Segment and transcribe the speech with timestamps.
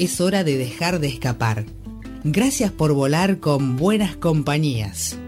[0.00, 1.66] es hora de dejar de escapar.
[2.24, 5.18] Gracias por volar con buenas compañías.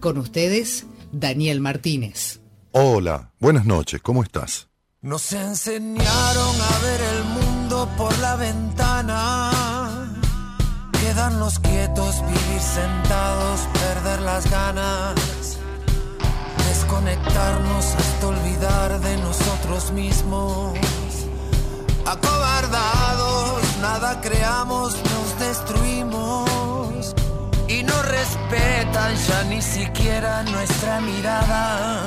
[0.00, 2.40] Con ustedes, Daniel Martínez.
[2.70, 4.68] Hola, buenas noches, ¿cómo estás?
[5.00, 9.50] Nos enseñaron a ver el mundo por la ventana.
[10.92, 15.58] Quedarnos quietos, vivir sentados, perder las ganas.
[16.68, 20.78] Desconectarnos hasta olvidar de nosotros mismos.
[22.06, 23.03] Acobardados
[23.94, 27.14] nada creamos, nos destruimos
[27.68, 32.02] y no respetan ya ni siquiera nuestra mirada.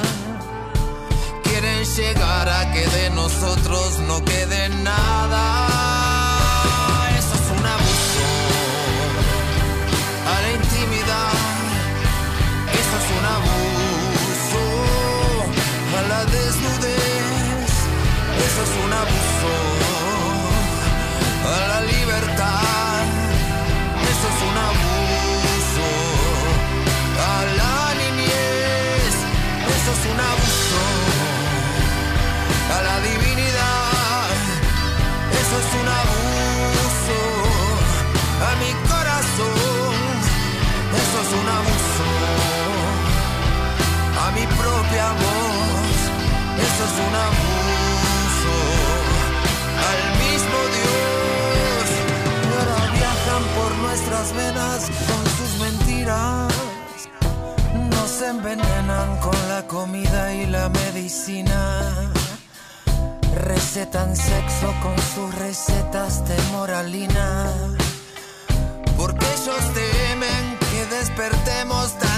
[1.44, 5.44] Quieren llegar a que de nosotros no quede nada.
[7.20, 8.26] Eso es un abuso
[10.34, 11.36] a la intimidad.
[12.82, 14.64] Eso es un abuso
[16.00, 17.72] a la desnudez.
[18.46, 19.77] Eso es un abuso
[46.80, 48.56] Es un abuso
[49.90, 51.08] al mismo Dios
[53.56, 56.54] por nuestras venas con sus mentiras.
[57.90, 62.12] Nos envenenan con la comida y la medicina.
[63.36, 67.52] Recetan sexo con sus recetas de moralina.
[68.98, 72.17] Porque ellos temen que despertemos tanta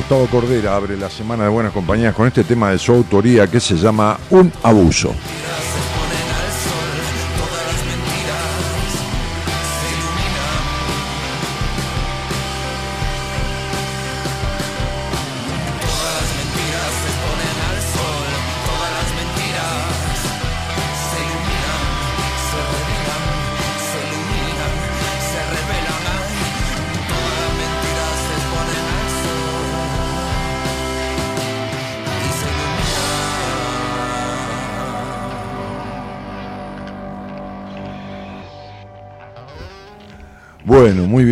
[0.00, 3.60] Gustavo Cordera abre la semana de Buenas Compañías con este tema de su autoría que
[3.60, 5.14] se llama Un abuso.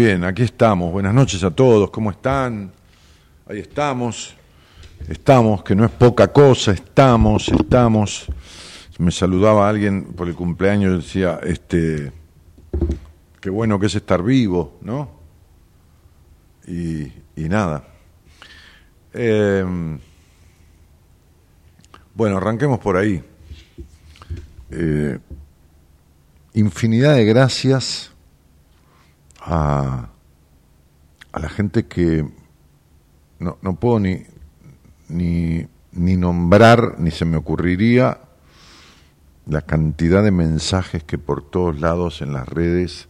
[0.08, 0.90] Bien, aquí estamos.
[0.90, 2.72] Buenas noches a todos, ¿cómo están?
[3.46, 4.34] Ahí estamos.
[5.06, 8.24] Estamos, que no es poca cosa, estamos, estamos.
[8.96, 12.10] Me saludaba alguien por el cumpleaños decía, este,
[13.38, 15.10] qué bueno que es estar vivo, ¿no?
[16.66, 17.84] Y, nada.
[19.12, 19.98] Eh,
[22.14, 23.22] bueno, arranquemos por ahí.
[24.70, 25.18] Eh,
[26.54, 28.12] infinidad de gracias
[29.48, 30.10] a,
[31.32, 32.28] a la gente que
[33.38, 34.24] no, no puedo ni,
[35.08, 38.18] ni, ni nombrar, ni se me ocurriría
[39.46, 43.08] la cantidad de mensajes que por todos lados en las redes,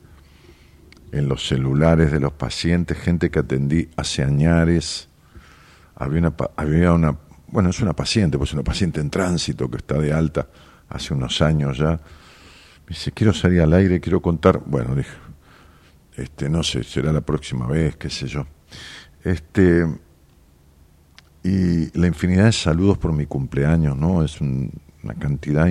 [1.10, 5.08] en los celulares de los pacientes, gente que atendí hace añares,
[5.96, 7.16] había una, había una,
[7.48, 10.46] bueno, es una paciente, pues una paciente en tránsito que está de alta
[10.88, 11.90] hace unos años ya.
[11.90, 15.10] Me dice, quiero salir al aire, quiero contar, bueno, dije,
[16.18, 18.44] este, no sé, será la próxima vez, qué sé yo.
[19.22, 19.86] Este,
[21.44, 24.24] y la infinidad de saludos por mi cumpleaños, ¿no?
[24.24, 25.68] Es una cantidad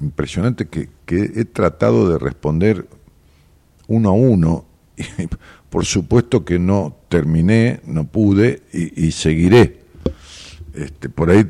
[0.00, 2.88] impresionante que, he tratado de responder
[3.86, 4.64] uno a uno.
[5.18, 5.28] Y
[5.68, 9.80] por supuesto que no terminé, no pude y, seguiré.
[10.72, 11.44] Este, por ahí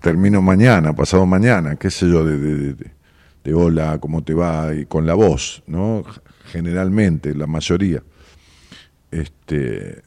[0.00, 2.74] termino mañana, pasado mañana, qué sé yo, de, de,
[3.44, 4.74] de, hola, ¿cómo te va?
[4.74, 6.04] Y con la voz, ¿no?
[6.50, 8.02] Generalmente, la mayoría.
[9.10, 10.02] Este,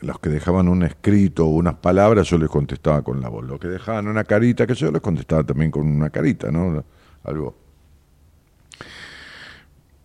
[0.00, 3.44] los que dejaban un escrito o unas palabras, yo les contestaba con la voz.
[3.44, 6.84] Los que dejaban una carita, que yo les contestaba también con una carita, ¿no?
[7.24, 7.56] Algo.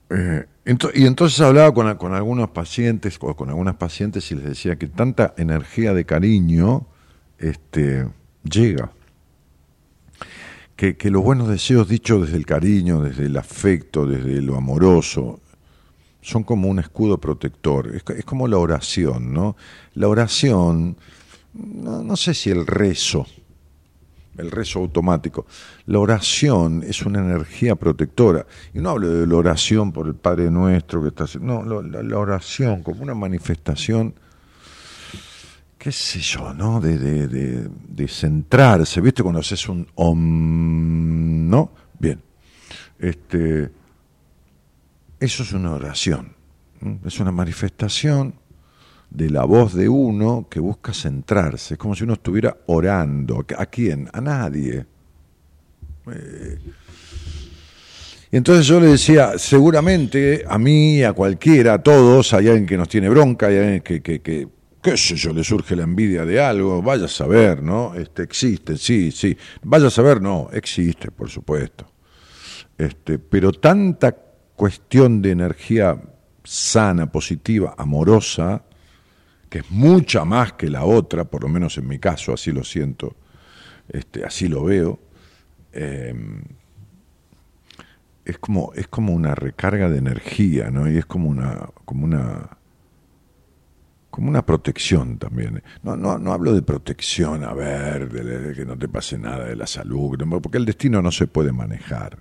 [0.09, 0.45] Eh,
[0.93, 4.87] y entonces hablaba con, con, algunos pacientes, o con algunas pacientes, y les decía que
[4.87, 6.85] tanta energía de cariño
[7.39, 8.07] este,
[8.43, 8.91] llega.
[10.75, 15.39] Que, que los buenos deseos dichos desde el cariño, desde el afecto, desde lo amoroso,
[16.25, 19.55] son como un escudo protector, es, como la oración, ¿no?
[19.93, 20.97] La oración,
[21.53, 23.27] no, sé si el rezo,
[24.35, 25.45] el rezo automático,
[25.85, 28.47] la oración es una energía protectora.
[28.73, 32.81] Y no hablo de la oración por el Padre Nuestro que está no, la, oración
[32.81, 34.15] como una manifestación,
[35.85, 36.81] qué sé yo, ¿no?
[36.81, 39.21] De, de, de centrarse, ¿viste?
[39.21, 41.69] Cuando haces un om, ¿no?
[41.99, 42.19] Bien.
[42.97, 43.69] Este
[45.19, 46.33] eso es una oración,
[47.05, 48.33] es una manifestación
[49.11, 53.45] de la voz de uno que busca centrarse, es como si uno estuviera orando.
[53.55, 54.09] ¿A quién?
[54.11, 54.87] A nadie.
[56.11, 56.59] Eh,
[58.31, 62.75] y entonces yo le decía, seguramente a mí, a cualquiera, a todos, hay alguien que
[62.75, 64.54] nos tiene bronca, hay alguien que, que
[64.85, 67.95] qué sé yo, le surge la envidia de algo, vaya a saber, ¿no?
[67.95, 69.35] Este, existe, sí, sí.
[69.63, 71.87] Vaya a saber, no, existe, por supuesto.
[72.77, 74.15] Este, pero tanta
[74.55, 75.99] cuestión de energía
[76.43, 78.61] sana, positiva, amorosa,
[79.49, 82.63] que es mucha más que la otra, por lo menos en mi caso, así lo
[82.63, 83.15] siento,
[83.89, 84.99] este, así lo veo,
[85.73, 86.43] em,
[88.23, 90.87] es, como, es como una recarga de energía, ¿no?
[90.87, 92.54] Y es como una, como una,
[94.15, 95.61] como una protección también.
[95.83, 99.57] No, no, no hablo de protección, a ver, de, que no te pase nada de
[99.57, 102.17] la salud, porque el destino no se puede manejar.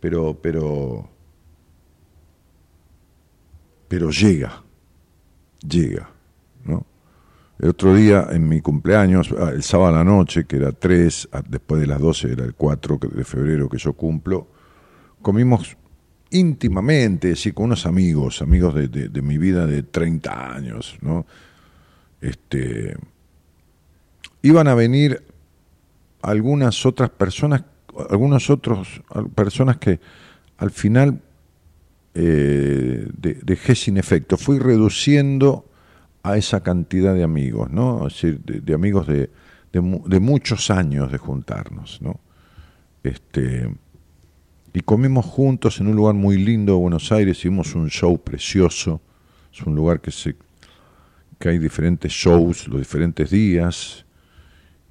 [0.00, 1.08] Pero, pero
[3.88, 4.62] pero llega,
[5.66, 6.10] llega,
[6.64, 6.84] ¿no?
[7.58, 11.30] El otro día, en mi cumpleaños, ah, el sábado a la noche, que era 3,
[11.32, 14.48] ah, después de las 12 era el 4 de febrero que yo cumplo,
[15.22, 15.78] comimos
[16.34, 21.26] íntimamente, así, con unos amigos, amigos de, de, mi vida de 30 años, ¿no?
[22.20, 22.96] Este,
[24.42, 25.22] iban a venir
[26.22, 27.64] algunas otras personas,
[28.10, 28.88] algunas otras
[29.34, 30.00] personas que
[30.58, 31.20] al final
[32.14, 34.36] eh, dejé sin efecto.
[34.36, 35.66] Fui reduciendo
[36.22, 38.06] a esa cantidad de amigos, ¿no?
[38.06, 39.30] Es decir, de, amigos de,
[39.72, 42.18] de, muchos años de juntarnos, ¿no?
[43.02, 43.68] Este,
[44.74, 49.00] y comimos juntos en un lugar muy lindo de Buenos Aires, hicimos un show precioso,
[49.52, 50.34] es un lugar que, se,
[51.38, 54.04] que hay diferentes shows los diferentes días,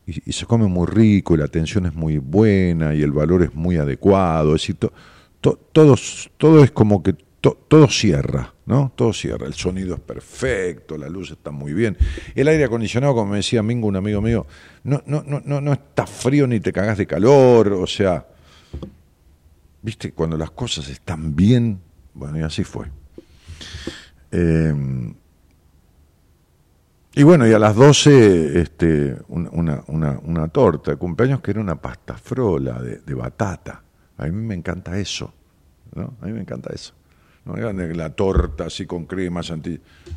[0.07, 3.53] y, se come muy rico, y la atención es muy buena, y el valor es
[3.53, 4.77] muy adecuado, es decir,
[5.41, 8.93] todo es como que todo cierra, ¿no?
[8.95, 9.45] Todo cierra.
[9.47, 11.97] El sonido es perfecto, la luz está muy bien.
[12.35, 14.47] El aire acondicionado, como me decía Mingo, un amigo mío,
[14.85, 18.25] no, no, no, no, no está frío ni te cagas de calor, o sea,
[19.83, 21.79] viste, cuando las cosas están bien,
[22.15, 22.87] bueno, y así fue.
[24.31, 25.13] Em,
[27.13, 31.59] y bueno, y a las 12, este, una, una, una, torta de cumpleaños que era
[31.59, 33.83] una pasta frola de, de batata.
[34.17, 35.31] A mí me encanta eso,
[35.93, 36.15] ¿no?
[36.21, 36.95] A mí me encanta eso.
[37.45, 37.55] ¿no?
[37.55, 39.41] La torta así con crema,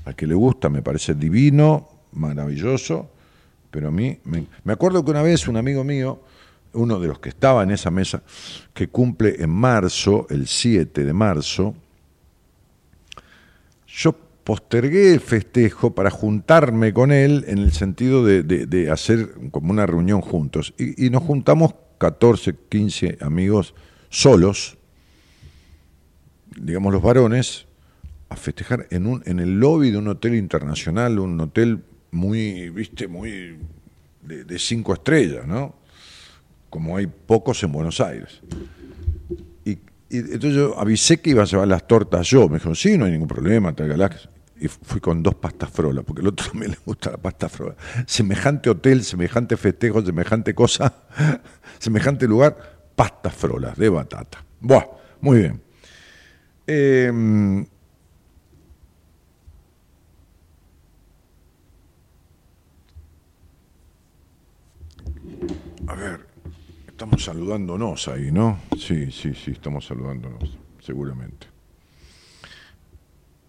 [0.04, 3.10] al que le gusta me parece divino, maravilloso,
[3.70, 6.20] pero a mí, me, me acuerdo que una vez un amigo mío,
[6.76, 8.22] uno de los que estaba en esa mesa,
[8.72, 11.74] que cumple en marzo, el 7 de marzo,
[13.86, 14.14] yo
[14.44, 19.86] postergué el festejo para juntarme con él en el sentido de, de, hacer como una
[19.86, 20.72] reunión juntos.
[20.78, 23.74] Y, nos juntamos 14, 15 amigos
[24.08, 24.78] solos,
[26.54, 27.66] digamos los varones,
[28.28, 33.08] a festejar en, un, en el lobby de un hotel internacional, un hotel muy, viste,
[33.08, 33.58] muy
[34.22, 35.74] de, cinco estrellas, ¿no?
[36.76, 38.42] Como hay pocos en Buenos Aires.
[39.64, 39.78] Y,
[40.10, 42.50] entonces yo avisé que iba a llevar las tortas yo.
[42.50, 44.28] Me dijo, sí, no hay ningún problema, tráigalas.
[44.60, 47.76] Y fui con dos pastas frola, porque el otro también le gusta la pasta frola.
[48.06, 50.92] Semejante hotel, semejante festejo, semejante cosa,
[51.78, 54.44] semejante lugar, pastas frolas de batata.
[54.60, 54.84] Buah,
[55.22, 55.62] muy bien.
[56.66, 57.64] Eh,
[65.88, 66.26] A ver,
[66.96, 68.58] estamos saludándonos ahí, ¿no?
[68.78, 71.46] Sí, sí, sí, estamos saludándonos, seguramente.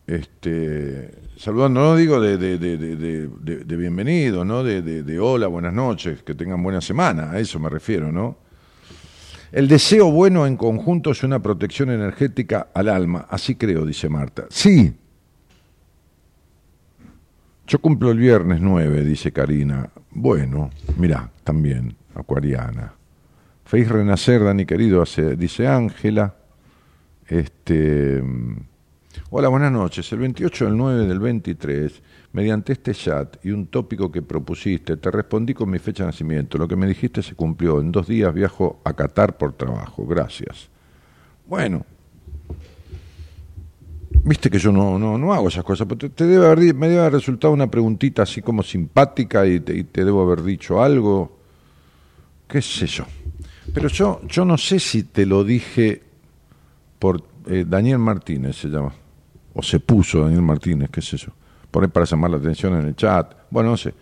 [0.05, 3.27] Este, saludándonos, digo, de, de, de,
[3.63, 4.65] de bienvenido, ¿no?
[4.65, 8.37] De, hola, buenas noches, que tengan buena semana, a eso me refiero, ¿no?
[9.53, 14.47] El deseo bueno en conjunto es una protección energética al alma, así creo, dice Marta.
[14.49, 14.93] Sí.
[17.65, 19.89] Yo cumplo el viernes 9, dice Karina.
[20.11, 22.96] Bueno, mirá, también acuariana.
[23.67, 25.03] Feliz renacer, Dani querido,
[25.36, 26.33] dice Ángela.
[27.27, 28.24] Este,
[29.29, 30.09] hola, buenas noches.
[30.13, 35.12] El 28 del 9 del 23, mediante este chat y un tópico que propusiste, te
[35.12, 36.57] respondí con mi fecha de nacimiento.
[36.57, 37.81] Lo que me dijiste se cumplió.
[37.81, 40.05] En dos días viajo a Qatar por trabajo.
[40.07, 40.69] Gracias.
[41.45, 41.86] Bueno,
[44.24, 47.01] viste que yo no, no, no hago esas cosas, pero te, debe haber, me debe
[47.01, 51.38] haber resultado una preguntita así como simpática y te, y te debo haber dicho algo
[52.47, 53.05] qué sé yo.
[53.77, 56.01] Pero yo, yo no sé si te lo dije
[56.98, 58.91] por eh, Daniel Martínez, se llama,
[59.53, 61.27] o se puso Daniel Martínez, qué sé yo,
[61.69, 63.36] por para llamar la atención en el chat.
[63.51, 63.93] Bueno, no sé.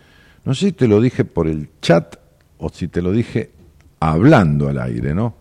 [0.46, 2.16] No sé si te lo dije por el chat
[2.56, 3.50] o si te lo dije
[4.00, 5.34] hablando al aire, ¿no?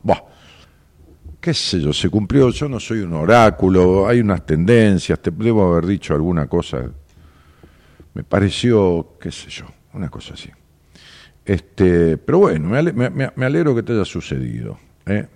[1.40, 5.72] Qué sé yo, se cumplió, yo no soy un oráculo, hay unas tendencias, te debo
[5.72, 6.84] haber dicho alguna cosa.
[8.14, 10.50] Me pareció, qué sé yo, una cosa así.
[11.46, 14.80] Este, pero bueno, me, alegro que te haya sucedido.
[15.06, 15.28] ¿eh?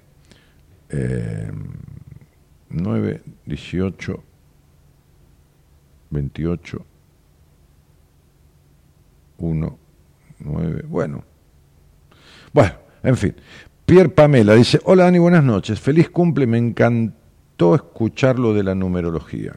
[2.70, 4.24] 9, 18,
[6.10, 6.86] 28,
[9.38, 9.80] 1,
[10.40, 11.24] 9, bueno.
[12.54, 12.74] Bueno,
[13.04, 13.36] en fin.
[13.86, 18.76] Pierre Pamela dice, hola Dani, buenas noches, feliz cumple, me encantó escuchar lo de la
[18.76, 19.54] numerología.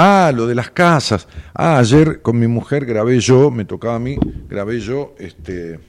[0.00, 1.26] Ah, lo de las casas.
[1.52, 4.16] Ah, ayer con mi mujer grabé yo, me tocaba a mí,
[4.48, 5.80] grabé yo este,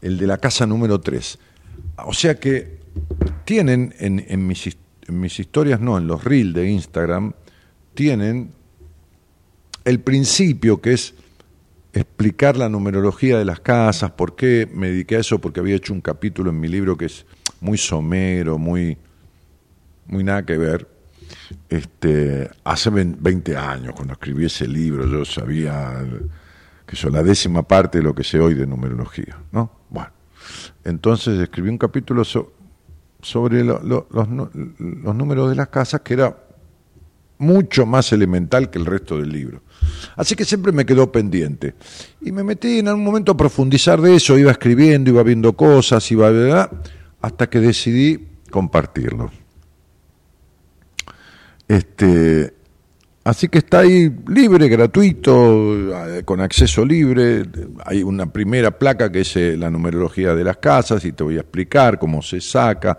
[0.00, 1.38] el de la casa número 3.
[2.06, 2.80] O sea que
[3.44, 7.34] tienen en, mis, en mis historias, no, en los reels de Instagram,
[7.92, 8.52] tienen
[9.84, 11.12] el principio que es
[11.92, 15.92] explicar la numerología de las casas, por qué me dediqué a eso, porque había hecho
[15.92, 17.26] un capítulo en mi libro que es
[17.60, 18.96] muy somero, muy,
[20.06, 20.99] muy nada que ver
[21.68, 26.04] este, hace 20 años, cuando escribí ese libro, yo sabía
[26.86, 29.70] que son la décima parte de lo que sé hoy de numerología, ¿no?
[29.88, 30.10] Bueno,
[30.84, 36.36] entonces escribí un capítulo sobre los, los números de las casas que era
[37.40, 39.62] mucho más elemental que el resto del libro.
[40.14, 41.74] Así que siempre me quedó pendiente.
[42.20, 46.08] Y me metí en algún momento a profundizar de eso, iba escribiendo, iba viendo cosas,
[46.12, 46.70] iba,
[47.20, 49.30] hasta que decidí compartirlo.
[51.70, 52.52] Este,
[53.22, 57.44] así que está ahí libre, gratuito, eh, con acceso libre.
[57.84, 61.36] Hay una primera placa que es eh, la numerología de las casas y te voy
[61.36, 62.98] a explicar cómo se saca.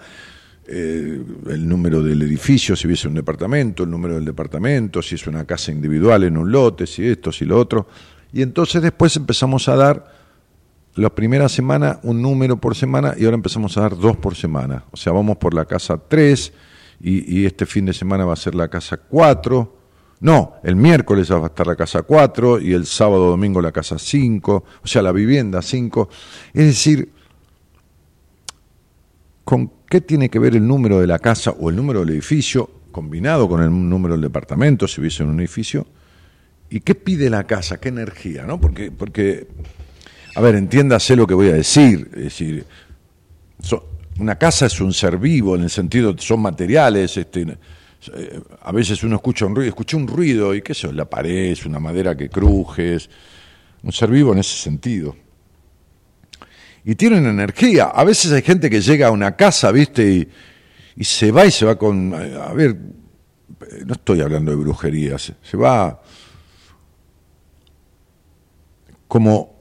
[0.65, 5.27] Eh, el número del edificio, si hubiese un departamento, el número del departamento, si es
[5.27, 7.89] una casa individual en un lote, si esto, si lo otro.
[8.31, 10.15] Y entonces después empezamos a dar
[10.95, 14.85] la primera semana un número por semana y ahora empezamos a dar dos por semana.
[14.91, 16.53] O sea, vamos por la casa 3
[17.03, 19.77] y, este fin de semana va a ser la casa 4.
[20.21, 23.97] No, el miércoles va a estar la casa 4 y el sábado domingo la casa
[23.97, 26.09] 5, o sea, la vivienda 5.
[26.53, 27.11] Es decir,
[29.43, 32.69] ¿con qué tiene que ver el número de la casa o el número del edificio
[32.91, 35.87] combinado con el número del departamento, si hubiese un edificio?
[36.69, 37.79] ¿Y qué pide la casa?
[37.79, 38.45] ¿Qué energía?
[38.45, 38.61] ¿no?
[38.61, 39.47] Porque, porque
[40.35, 42.09] a ver, entiéndase lo que voy a decir.
[42.13, 42.65] Es decir,
[44.19, 47.41] una casa es un ser vivo en el sentido son materiales este,
[48.13, 51.51] eh, a veces uno escucha un ruido escucha un ruido y qué sé la pared
[51.51, 53.09] es una madera que cruje es
[53.83, 55.15] un ser vivo en ese sentido.
[56.83, 57.85] Y tienen energía.
[57.85, 60.29] A veces hay gente que llega a una casa viste
[60.95, 62.77] y, se va y se va con a ver
[63.85, 66.01] no estoy hablando de brujerías se va
[69.07, 69.55] como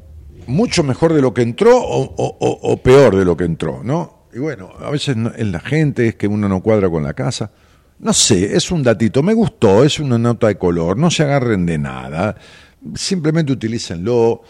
[0.47, 4.19] mucho mejor de lo que entró o, o peor de lo que entró, ¿no?
[4.32, 7.50] Y bueno, a veces en la gente es que uno no cuadra con la casa.
[7.99, 11.66] No sé, es un datito, me gustó, es una nota de color, no se agarren
[11.66, 12.34] de nada,
[12.94, 14.42] simplemente utilícenlo.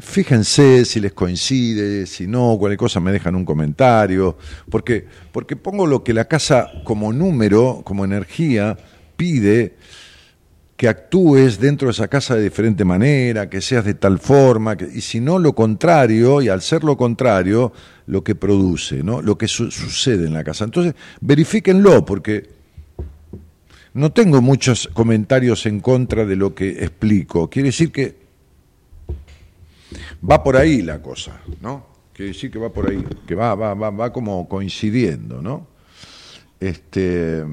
[0.00, 4.38] Fíjense si les coincide, si no, cualquier cosa me dejan un comentario,
[4.70, 8.76] porque, porque pongo lo que la casa como número, como energía,
[9.16, 9.76] pide
[10.76, 14.88] que actúes dentro de esa casa de diferente manera, que seas de tal forma, que,
[14.92, 17.72] y si no lo contrario, y al ser lo contrario,
[18.06, 19.22] lo que produce, ¿no?
[19.22, 20.64] lo que sucede en la casa.
[20.64, 22.48] Entonces, verifíquenlo, porque
[23.94, 27.48] no tengo muchos comentarios en contra de lo que explico.
[27.48, 28.16] Quiere decir que
[30.28, 31.86] va por ahí la cosa, ¿no?
[32.12, 35.66] Quiere decir que va por ahí, que va, va, va, va como coincidiendo, ¿no?
[36.60, 37.44] Este,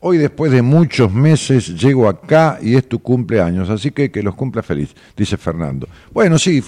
[0.00, 4.34] hoy después de muchos meses llego acá y es tu cumpleaños, así que que los
[4.34, 5.88] cumpla feliz, dice Fernando.
[6.12, 6.62] Bueno, sí,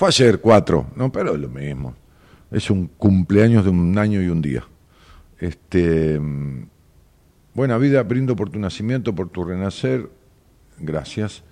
[0.00, 1.94] fue ayer cuatro, no, pero es lo mismo.
[2.50, 4.64] Es un cumpleaños de un año y un día.
[5.38, 6.18] Este,
[7.52, 10.08] buena vida, brindo por tu nacimiento, por tu renacer.
[10.78, 11.42] Gracias.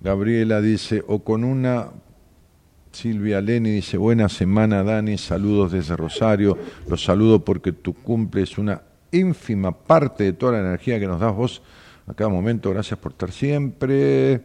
[0.00, 1.90] Gabriela dice, o con una,
[2.90, 6.58] Silvia Leni dice, buena semana Dani, saludos desde Rosario,
[6.88, 8.82] los saludo porque tu cumple es una
[9.12, 11.62] ínfima parte de toda la energía que nos das vos
[12.08, 14.42] a cada momento, gracias por estar siempre.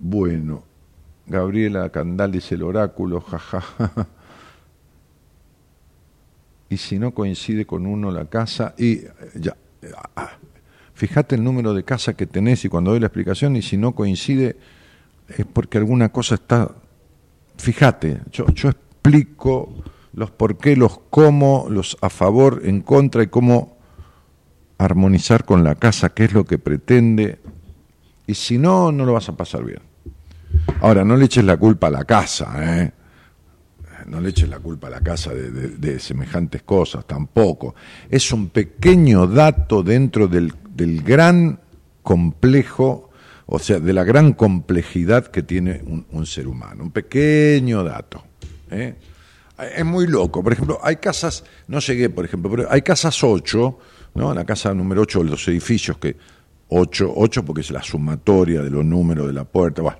[0.00, 0.71] Bueno,
[1.32, 3.64] Gabriela Candal dice el oráculo, jaja.
[6.68, 9.00] y si no coincide con uno la casa, y
[9.34, 9.56] ya,
[10.14, 10.32] ah,
[10.92, 13.94] fíjate el número de casa que tenés y cuando doy la explicación y si no
[13.94, 14.56] coincide
[15.26, 16.70] es porque alguna cosa está...
[17.56, 19.74] Fíjate, yo, yo explico
[20.12, 23.78] los por qué, los cómo, los a favor, en contra y cómo
[24.76, 27.38] armonizar con la casa, qué es lo que pretende.
[28.26, 29.91] Y si no, no lo vas a pasar bien.
[30.80, 32.92] Ahora, no le eches la culpa a la casa, ¿eh?
[34.06, 37.74] no le eches la culpa a la casa de, semejantes cosas, tampoco.
[38.10, 40.52] Es un pequeño dato dentro del,
[41.02, 41.60] gran
[42.02, 43.10] complejo,
[43.46, 46.84] o sea, de la gran complejidad que tiene un, ser humano.
[46.84, 48.24] Un pequeño dato.
[48.70, 48.96] ¿eh?
[49.76, 50.42] Es muy loco.
[50.42, 53.78] Por ejemplo, hay casas, no llegué, por ejemplo, pero hay casas 8,
[54.14, 54.34] ¿no?
[54.34, 56.16] La casa número 8 de los edificios que
[56.68, 59.98] 8, 8 porque es la sumatoria de los números de la puerta, bueno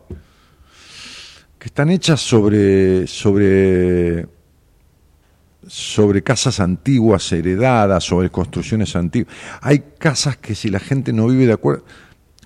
[1.63, 4.27] que están hechas sobre, sobre,
[5.65, 9.33] sobre casas antiguas, heredadas, sobre construcciones antiguas.
[9.61, 11.85] Hay casas que si la gente no vive de acuerdo,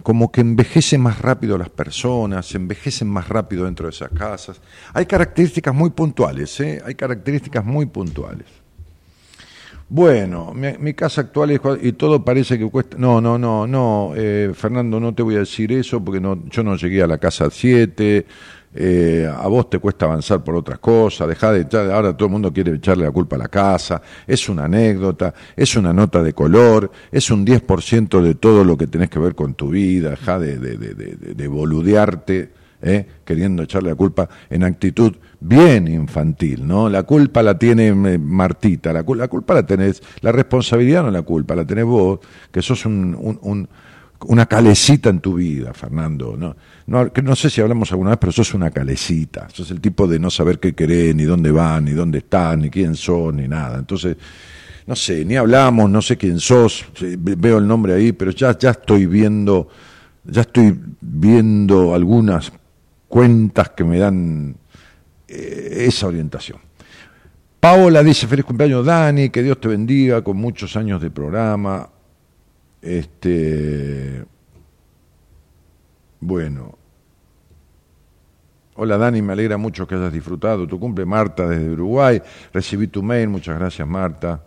[0.03, 4.61] como que envejecen más rápido las personas, envejecen más rápido dentro de esas casas.
[4.93, 6.83] Hay características muy puntuales, ¿eh?
[6.85, 8.66] hay características muy puntuales.
[9.89, 12.97] Bueno, mi, casa actual es y todo parece que cuesta.
[12.99, 16.65] No, no, no, no, eh, Fernando, no te voy a decir eso porque no, yo
[16.65, 18.27] no llegué a la casa 7,
[18.75, 22.33] eh, a vos te cuesta avanzar por otras cosas, dejá de echar, ahora todo el
[22.33, 26.33] mundo quiere echarle la culpa a la casa, es una anécdota, es una nota de
[26.33, 30.41] color, es un 10% de todo lo que tenés que ver con tu vida, dejá
[30.41, 32.51] de, de, de, de boludearte,
[32.83, 35.15] eh, queriendo echarle la culpa en actitud
[35.47, 36.89] bien infantil, ¿no?
[36.89, 41.23] La culpa la tiene eh, Martita, la, la culpa la tenés, la responsabilidad no la
[41.23, 43.69] culpa, la tenés vos, que sos un, un
[44.25, 46.37] una calecita en tu vida, Fernando.
[46.37, 46.57] ¿no?
[46.87, 49.49] No, no sé si hablamos alguna vez, pero sos una calecita.
[49.53, 52.71] Sos el tipo de no saber qué querés, ni dónde van, ni dónde están, ni
[52.71, 53.79] quién son, ni nada.
[53.79, 54.17] Entonces,
[54.87, 58.71] no sé, ni hablamos, no sé quién sos, veo el nombre ahí, pero ya, ya
[58.71, 59.69] estoy viendo,
[60.25, 62.53] ya estoy viendo algunas
[63.09, 64.66] cuentas que me dan eh,
[65.29, 66.59] esa orientación.
[67.61, 71.89] Paola dice, feliz cumpleaños Dani, que Dios te bendiga con muchos años de programa.
[72.81, 74.25] Este,
[76.21, 76.79] bueno.
[78.77, 81.05] Hola Dani, me alegra mucho que hayas disfrutado tu cumple.
[81.07, 82.21] Marta desde Uruguay,
[82.53, 84.45] recibí tu mail, muchas gracias Marta.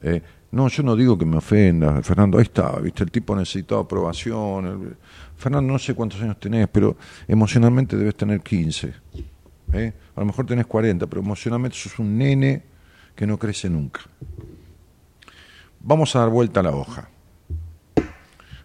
[0.00, 3.82] Eh, no, yo no digo que me ofenda, Fernando, ahí está, viste, el tipo necesitaba
[3.82, 4.96] aprobación.
[5.36, 8.94] Fernando, no sé cuántos años tenés, pero emocionalmente debes tener 15.
[9.72, 9.92] ¿eh?
[10.16, 12.62] A lo mejor tenés 40, pero emocionalmente sos un nene
[13.14, 14.00] que no crece nunca.
[15.80, 17.08] Vamos a dar vuelta a la hoja.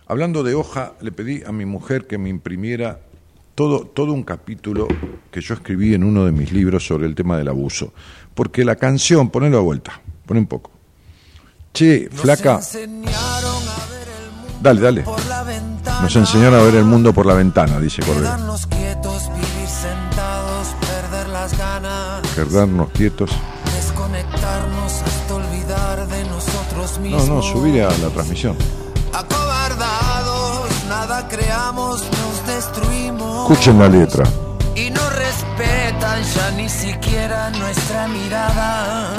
[0.08, 3.02] Hablando de hoja, le pedí a mi mujer que me imprimiera
[3.56, 4.88] todo, todo un capítulo
[5.30, 7.94] que yo escribí en uno de mis libros sobre el tema del abuso.
[8.34, 10.72] Porque la canción, ponelo a vuelta, pon un poco.
[11.74, 12.60] Che, flaca.
[14.62, 15.04] Dale, dale.
[16.02, 18.56] Nos enseñaron a ver el mundo por la ventana, dice Cordero.
[22.46, 23.32] Quedarnos quietos.
[23.76, 27.28] Desconectarnos hasta olvidar de nosotros mismos.
[27.28, 28.56] No, no, subir a la transmisión
[30.90, 33.50] nada creamos, nos destruimos.
[33.50, 34.24] Escuchen la letra.
[34.76, 39.14] Y no respetan ya ni siquiera nuestra mirada.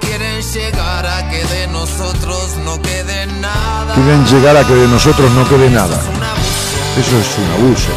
[0.00, 3.94] Quieren llegar a que de nosotros no quede nada.
[3.94, 5.96] Quieren llegar a que de nosotros no quede nada.
[6.98, 7.92] Eso es un abuso.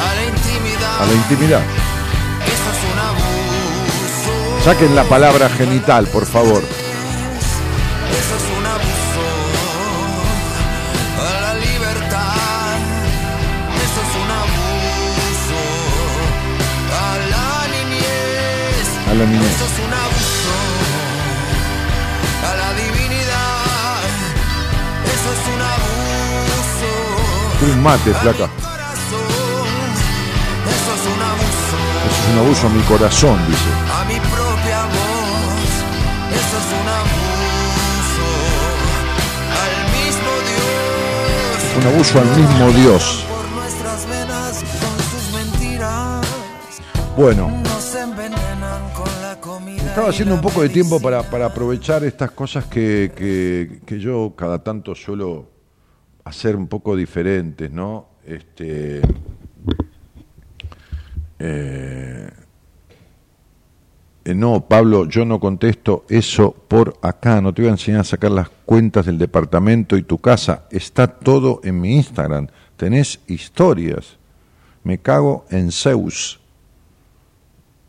[0.00, 1.62] A la a la intimidad.
[4.68, 6.62] Saquen la palabra genital, por favor.
[6.62, 9.24] Eso es un abuso
[11.16, 12.76] a la libertad.
[13.86, 15.60] Eso es un abuso
[17.00, 18.84] a la niñez.
[19.56, 20.52] Eso es un abuso
[22.44, 24.04] a la divinidad.
[25.14, 26.90] Eso es un abuso.
[27.72, 28.46] Un mate, flaca.
[30.74, 31.76] Eso es un abuso
[32.06, 33.70] Eso es un abuso a mi corazón, dice.
[33.98, 34.37] a mi
[41.78, 43.24] Un abuso al mismo Dios.
[47.16, 47.62] Bueno,
[49.86, 53.12] estaba haciendo un poco de tiempo para, para aprovechar estas cosas que,
[53.86, 55.50] que- yo cada tanto suelo
[56.24, 58.08] hacer un poco diferentes, ¿no?
[58.26, 59.00] Este,
[61.38, 62.17] eh,
[64.34, 67.40] no, Pablo, yo no contesto eso por acá.
[67.40, 70.64] No te voy a enseñar a sacar las cuentas del departamento y tu casa.
[70.70, 72.48] Está todo en mi Instagram.
[72.76, 74.16] Tenés historias.
[74.84, 76.40] Me cago en Zeus.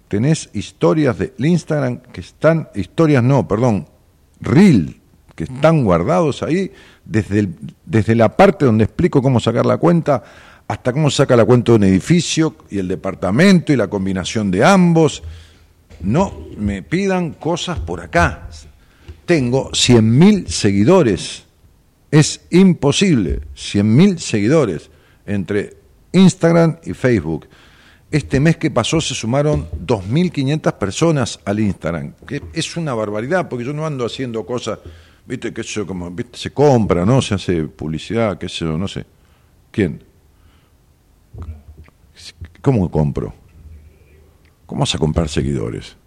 [0.07, 3.87] Tenés historias del Instagram que están, historias no, perdón,
[4.41, 4.99] reel,
[5.35, 6.71] que están guardados ahí
[7.05, 7.49] desde,
[7.85, 10.23] desde la parte donde explico cómo sacar la cuenta
[10.67, 14.63] hasta cómo saca la cuenta de un edificio y el departamento y la combinación de
[14.63, 15.23] ambos.
[16.01, 18.49] No me pidan cosas por acá.
[19.25, 21.45] Tengo 100.000 seguidores.
[22.11, 23.41] Es imposible.
[23.55, 24.89] 100.000 seguidores
[25.25, 25.77] entre
[26.11, 27.47] Instagram y Facebook.
[28.11, 33.63] Este mes que pasó se sumaron 2.500 personas al Instagram, que es una barbaridad, porque
[33.63, 34.79] yo no ando haciendo cosas,
[35.27, 37.21] viste, que eso como, viste, se compra, ¿no?
[37.21, 39.05] Se hace publicidad, qué sé yo, no sé.
[39.69, 40.01] ¿Quién?
[42.61, 43.33] ¿Cómo compro?
[44.69, 45.97] ¿Cómo vas a comprar seguidores?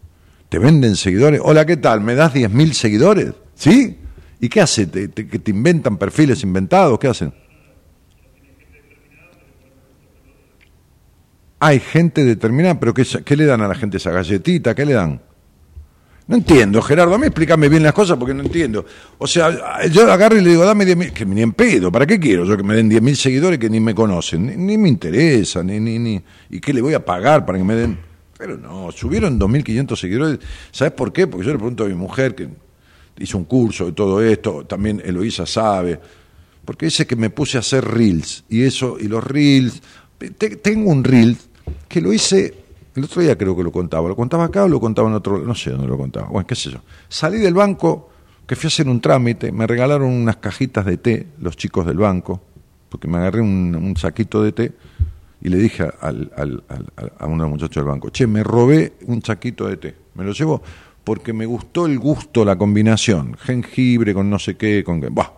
[0.49, 1.41] ¿Te venden seguidores?
[1.43, 2.01] Hola, ¿qué tal?
[2.01, 3.33] ¿Me das 10.000 seguidores?
[3.57, 3.99] ¿Sí?
[4.39, 4.87] ¿Y qué hace?
[4.87, 6.97] ¿Te, que te inventan perfiles inventados?
[7.01, 7.35] ¿Qué hacen?
[11.59, 14.77] Hay gente determinada, pero ¿qué, ¿qué le dan a la gente esa galletita?
[14.77, 15.21] ¿Qué le dan?
[16.29, 18.87] No entiendo, Gerardo, a mí explícame bien las cosas porque no entiendo.
[19.19, 22.21] O sea, yo agarro y le digo, dame 10.000, que ni en pedo, ¿para qué
[22.21, 24.47] quiero yo que me den 10.000 seguidores que ni me conocen?
[24.47, 26.23] Ni, ni me interesa, ni, ni, ni.
[26.49, 28.12] ¿Y qué le voy a pagar para que me den?
[28.43, 30.41] Pero no, subieron 2.500 seguidores.
[30.73, 31.29] ¿Sabes por qué?
[31.29, 32.49] Porque yo le pregunto a mi mujer, que
[33.21, 36.01] hizo un curso de todo esto, también Eloísa sabe,
[36.65, 39.81] porque dice que me puse a hacer reels, y eso, y los reels,
[40.39, 41.37] te- tengo un reel
[41.87, 42.53] que lo hice,
[42.97, 45.39] el otro día creo que lo contaba, lo contaba acá o lo contaba en otro,
[45.39, 46.81] no sé dónde lo contaba, bueno, qué sé yo.
[47.09, 48.11] Salí del banco,
[48.45, 51.99] que fui a hacer un trámite, me regalaron unas cajitas de té, los chicos del
[51.99, 52.43] banco,
[52.89, 54.73] porque me agarré un, un saquito de té,
[55.43, 56.63] y le dije al, al-
[57.19, 60.25] a uno de los muchachos del banco, che, me robé un saquito de té, me
[60.25, 60.63] lo llevo
[61.05, 65.33] porque me gustó el gusto, la combinación, jengibre con no sé qué, con qué, bah,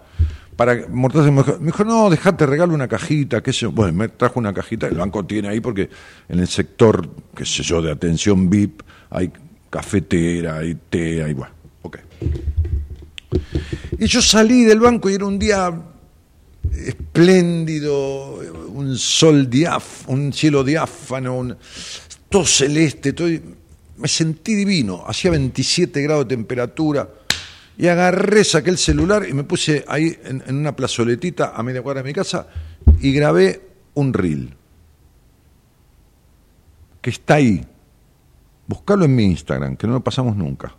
[0.57, 1.23] para dijo,
[1.59, 3.73] me dijo, no, dejate, regalo una cajita, qué sé yo.
[3.73, 5.91] Bueno, me trajo una cajita, el banco tiene ahí porque
[6.29, 9.33] en el sector, qué sé yo, de atención VIP, hay
[9.69, 11.99] cafetera, hay té, hay, bueno, ok.
[13.99, 15.73] Y yo salí del banco y era un día
[16.73, 18.37] espléndido,
[18.69, 21.57] un sol diáf, un cielo diáfano,
[22.29, 23.29] todo celeste, todo,
[23.97, 27.09] me sentí divino, hacía 27 grados de temperatura,
[27.77, 31.83] y agarré, saqué el celular y me puse ahí en, en una plazoletita a media
[31.83, 32.47] cuadra de mi casa
[33.01, 33.61] y grabé
[33.95, 34.55] un reel,
[37.01, 37.65] que está ahí.
[38.67, 40.75] Buscalo en mi Instagram, que no lo pasamos nunca.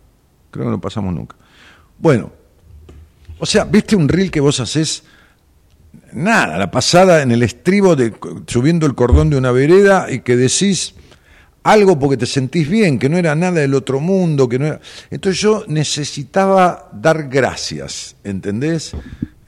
[0.50, 1.36] Creo que no lo pasamos nunca.
[1.98, 2.32] Bueno,
[3.38, 5.04] o sea, ¿viste un reel que vos haces?
[6.16, 8.14] Nada, la pasada en el estribo de
[8.46, 10.94] subiendo el cordón de una vereda y que decís
[11.62, 14.80] algo porque te sentís bien, que no era nada del otro mundo, que no era...
[15.10, 18.92] Entonces yo necesitaba dar gracias, ¿entendés?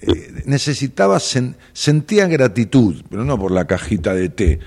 [0.02, 4.58] Eh, necesitaba, sen- sentía gratitud, pero no por la cajita de té.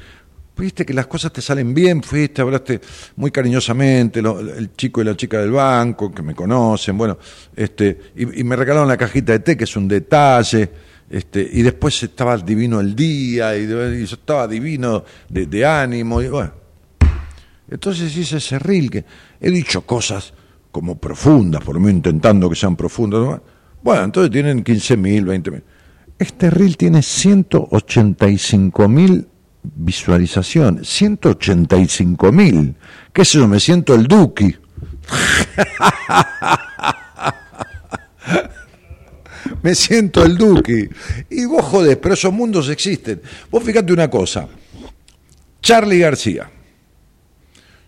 [0.58, 2.82] Viste que las cosas te salen bien, fuiste, hablaste
[3.18, 7.20] muy cariñosamente, lo- el chico y la chica del banco, que me conocen, bueno,
[7.56, 10.70] este, y, y me regalaron la cajita de té, que es un detalle,
[11.12, 16.54] este, y después estaba divino el día, y, yo estaba divino de, ánimo, y bueno.
[17.70, 19.04] Entonces hice ese reel que
[19.40, 20.34] he dicho cosas
[20.72, 23.20] como profundas, por menos intentando que sean profundas.
[23.20, 23.44] ¿no?
[23.84, 25.62] Bueno, entonces tienen 15.000, 20.000.
[26.18, 29.28] Este reel tiene 185.000
[29.64, 31.02] visualizaciones.
[31.02, 32.76] 185.000.
[33.12, 33.50] ¿Qué es eso?
[33.50, 34.56] Me siento el Duki.
[39.64, 40.88] Me siento el Duki.
[41.30, 43.22] Y vos jodés, pero esos mundos existen.
[43.50, 44.48] Vos fíjate una cosa.
[45.62, 46.50] Charlie García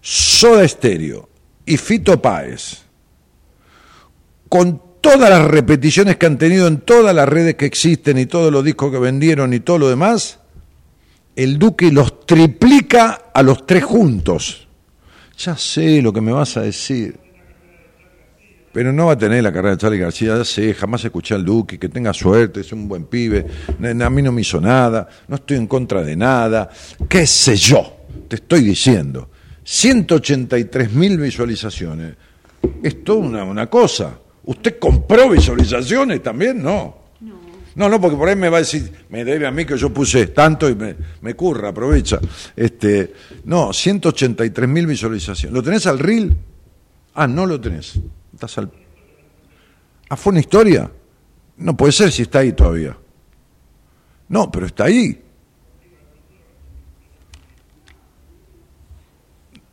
[0.05, 1.29] Soda Stereo
[1.65, 2.81] y Fito Páez,
[4.49, 8.51] con todas las repeticiones que han tenido en todas las redes que existen y todos
[8.51, 10.39] los discos que vendieron y todo lo demás,
[11.37, 14.67] el Duque los triplica a los tres juntos.
[15.37, 17.22] Ya sé lo que me vas a decir.
[18.73, 21.45] Pero no va a tener la carrera de Charlie García, ya sé, jamás escuché al
[21.45, 23.45] Duque, que tenga suerte, es un buen pibe,
[23.79, 26.69] a mí no me hizo nada, no estoy en contra de nada,
[27.07, 29.29] qué sé yo, te estoy diciendo.
[29.63, 32.15] 183 mil visualizaciones,
[32.81, 34.17] es toda una, una cosa.
[34.45, 36.61] ¿Usted compró visualizaciones también?
[36.61, 37.03] No.
[37.75, 39.91] No, no, porque por ahí me va a decir, me debe a mí que yo
[39.91, 42.19] puse tanto y me, me curra, aprovecha.
[42.55, 43.13] Este,
[43.45, 45.53] no, 183 mil visualizaciones.
[45.53, 46.35] ¿Lo tenés al reel?
[47.15, 47.99] Ah, no lo tenés.
[48.33, 48.71] Estás al...
[50.09, 50.91] Ah, ¿fue una historia?
[51.57, 52.97] No puede ser si está ahí todavía.
[54.29, 55.21] No, pero está ahí.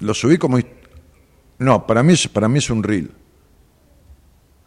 [0.01, 0.59] Lo subí como...
[1.59, 3.11] No, para mí, para mí es un reel.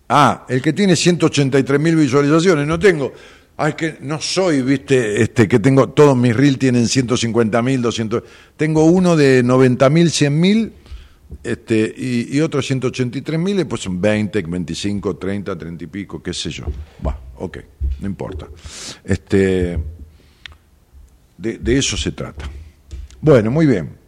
[0.10, 3.14] Ah, el que tiene 183 mil visualizaciones, no tengo.
[3.58, 7.82] Ah, es que no soy, viste, este, que tengo, todos mis reels tienen 150 mil,
[7.82, 8.24] 200.
[8.58, 10.74] Tengo uno de 90 mil, 100 mil,
[11.44, 16.34] este, y, y otro 183 mil, pues son 20, 25, 30, 30 y pico, qué
[16.34, 16.66] sé yo.
[17.06, 17.58] Va, ok,
[18.02, 18.48] no importa.
[19.04, 19.80] Este,
[21.38, 22.50] de, de eso se trata.
[23.22, 24.04] Bueno, muy bien.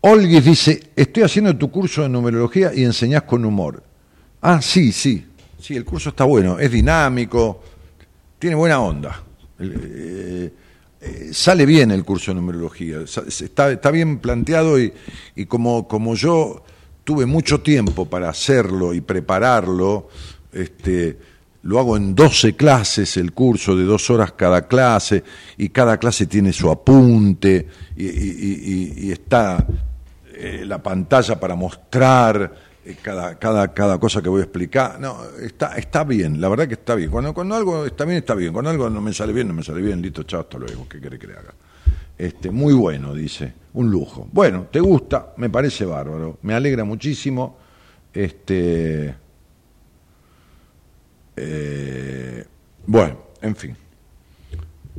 [0.00, 3.82] Olguis dice, estoy haciendo tu curso de numerología y enseñás con humor.
[4.40, 5.26] Ah, sí, sí,
[5.58, 7.62] sí, el curso está bueno, es dinámico,
[8.38, 9.22] tiene buena onda.
[9.58, 10.52] Eh,
[11.00, 14.92] eh, sale bien el curso de numerología, está, está bien planteado y,
[15.36, 16.64] y como, como, yo
[17.04, 20.08] tuve mucho tiempo para hacerlo y prepararlo,
[20.52, 21.16] este,
[21.62, 25.22] lo hago en 12 clases, el curso de dos horas cada clase,
[25.56, 29.66] y cada clase tiene su apunte, y, está
[30.34, 34.98] eh, la pantalla para mostrar cada, cada, cada cosa que voy a explicar.
[35.00, 37.10] No, está, está bien, la verdad que está bien.
[37.10, 38.52] Cuando, cuando algo está bien, está bien.
[38.52, 40.00] Cuando algo no me sale bien, no me sale bien.
[40.00, 40.88] Listo, chao, hasta luego.
[40.88, 41.54] ¿Qué quiere que le haga?
[42.16, 43.52] Este, muy bueno, dice.
[43.74, 44.28] Un lujo.
[44.32, 46.38] Bueno, te gusta, me parece bárbaro.
[46.42, 47.58] Me alegra muchísimo.
[48.12, 49.14] Este.
[51.36, 52.44] Eh,
[52.86, 53.76] bueno, en fin.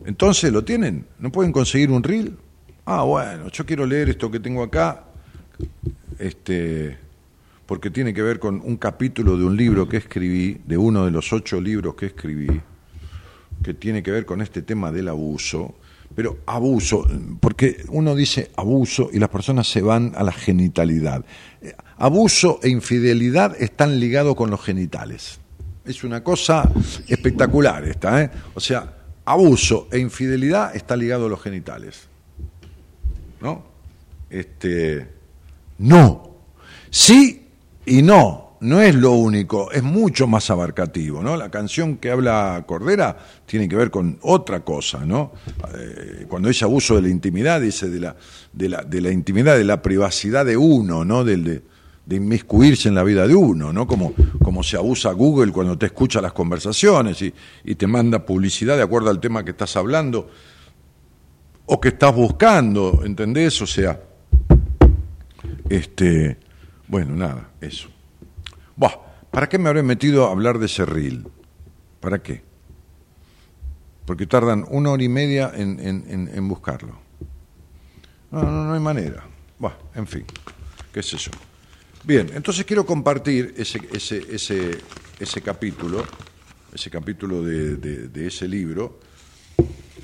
[0.06, 1.06] Entonces, ¿lo tienen?
[1.20, 2.38] ¿No pueden conseguir un reel?
[2.86, 5.04] Ah, bueno, yo quiero leer esto que tengo acá
[6.20, 6.98] este,
[7.70, 11.12] porque tiene que ver con un capítulo de un libro que escribí, de uno de
[11.12, 12.60] los ocho libros que escribí,
[13.62, 15.76] que tiene que ver con este tema del abuso,
[16.16, 17.06] pero abuso,
[17.40, 21.24] porque uno dice abuso y las personas se van a la genitalidad.
[22.00, 25.40] Abuso e infidelidad están ligados con los genitales.
[25.86, 26.68] Es una cosa
[27.08, 28.32] espectacular esta, ¿eh?
[28.56, 32.08] O sea, abuso e infidelidad está ligado a los genitales.
[33.40, 33.64] ¿No?
[34.28, 35.08] Este
[35.78, 36.26] no.
[36.90, 37.46] Sí
[37.90, 38.50] y no.
[38.62, 41.38] No es lo único, es mucho más abarcativo, ¿no?
[41.38, 45.32] La canción que habla Cordera tiene que ver con otra cosa, ¿no?
[45.74, 48.18] Eh, cuando dice abuso de la intimidad, dice de la,
[48.52, 51.24] de la, de la intimidad, de la privacidad de uno, ¿no?
[51.24, 53.88] De, de inmiscuirse en la vida de uno, ¿no?
[53.88, 58.76] Como, como se abusa Google cuando te escucha las conversaciones y, y, te manda publicidad
[58.76, 60.30] de acuerdo al tema que estás hablando
[61.66, 63.62] o que estás buscando, ¿entendés?
[63.62, 64.02] O sea,
[65.70, 66.40] este,
[66.90, 67.88] bueno, nada, eso.
[68.76, 68.96] Buah,
[69.30, 71.28] ¿para qué me habré metido a hablar de Cerril?
[72.00, 72.44] ¿Para qué?
[74.06, 77.00] Porque tardan una hora y media en, en, en buscarlo.
[78.32, 79.24] No, no, no hay manera.
[79.60, 80.26] Buah, en fin,
[80.92, 81.30] qué es eso.
[82.04, 84.80] Bien, entonces quiero compartir ese, ese, ese,
[85.20, 86.04] ese capítulo,
[86.74, 89.00] ese capítulo de, de, ese libro,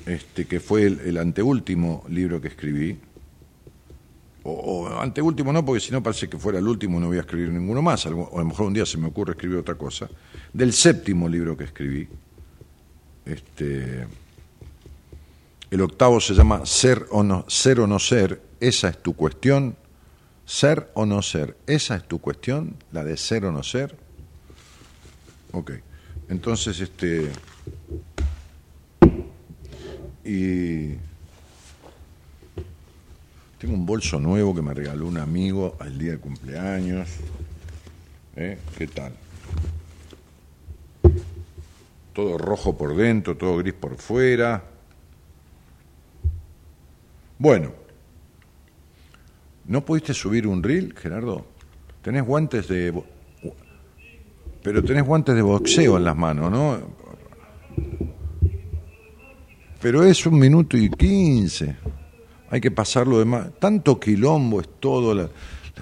[0.06, 2.96] este, que fue el anteúltimo libro que escribí,
[4.46, 7.20] o, o anteúltimo no, porque si no parece que fuera el último, no voy a
[7.20, 10.08] escribir ninguno más, o a lo mejor un día se me ocurre escribir otra cosa,
[10.52, 12.08] del séptimo libro que escribí.
[13.24, 14.06] Este,
[15.70, 19.76] el octavo se llama Ser o no ser, o no ser esa es tu cuestión.
[20.44, 23.96] Ser o no ser, esa es tu cuestión, la de ser o no ser.
[25.52, 25.72] Ok,
[26.28, 27.32] entonces este...
[30.24, 30.94] Y
[33.58, 37.08] tengo un bolso nuevo que me regaló un amigo al día de cumpleaños.
[38.36, 38.58] ¿Eh?
[38.76, 39.12] ¿Qué tal?
[42.12, 44.62] Todo rojo por dentro, todo gris por fuera.
[47.38, 47.72] Bueno,
[49.66, 51.46] ¿no pudiste subir un reel, Gerardo?
[52.02, 53.02] Tenés guantes de...
[54.62, 56.80] Pero tenés guantes de boxeo en las manos, ¿no?
[59.80, 61.76] Pero es un minuto y quince.
[62.50, 63.48] Hay que pasarlo de más.
[63.58, 65.14] Tanto quilombo es todo.
[65.14, 65.28] La,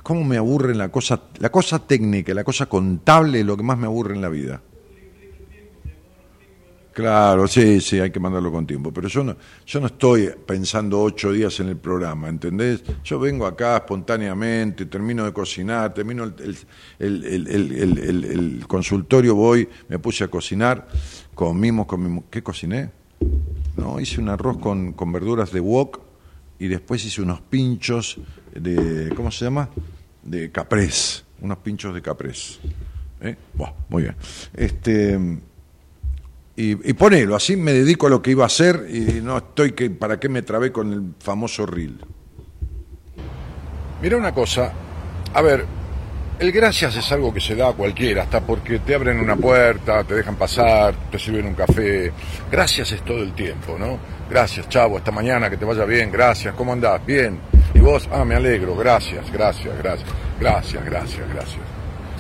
[0.03, 3.79] ¿Cómo me aburre la cosa, la cosa técnica, la cosa contable es lo que más
[3.79, 4.61] me aburre en la vida?
[6.92, 8.92] Claro, sí, sí, hay que mandarlo con tiempo.
[8.92, 12.85] Pero yo no, yo no estoy pensando ocho días en el programa, ¿entendés?
[13.03, 16.57] Yo vengo acá espontáneamente, termino de cocinar, termino el,
[17.00, 20.87] el, consultorio, voy, me puse a cocinar,
[21.35, 22.24] comimos, comimos.
[22.31, 22.90] ¿Qué cociné?
[23.77, 26.03] No, hice un arroz con, con verduras de wok
[26.58, 28.18] y después hice unos pinchos
[28.54, 29.68] de, ¿cómo se llama?
[30.22, 32.60] De caprés, unos pinchos de caprés.
[33.20, 33.36] ¿Eh?
[33.88, 34.16] muy bien.
[34.54, 35.18] Este
[36.56, 39.72] y, y, ponelo, así me dedico a lo que iba a hacer y no estoy
[39.72, 41.98] que para qué me trabé con el famoso reel.
[44.00, 44.72] Mira una cosa,
[45.32, 45.64] a ver,
[46.38, 50.04] el gracias es algo que se da a cualquiera, hasta porque te abren una puerta,
[50.04, 52.12] te dejan pasar, te sirven un café.
[52.50, 53.98] Gracias es todo el tiempo, ¿no?
[54.30, 57.04] Gracias, chavo, esta mañana, que te vaya bien, gracias, ¿cómo andás?
[57.04, 57.38] Bien.
[57.74, 60.08] Y vos, ah, me alegro, gracias, gracias, gracias,
[60.40, 61.60] gracias, gracias, gracias.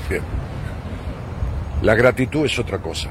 [0.08, 0.22] Bien.
[1.82, 3.10] La gratitud es otra cosa.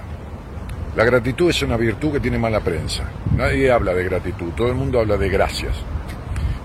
[0.96, 3.04] La gratitud es una virtud que tiene mala prensa.
[3.36, 5.76] Nadie habla de gratitud, todo el mundo habla de gracias.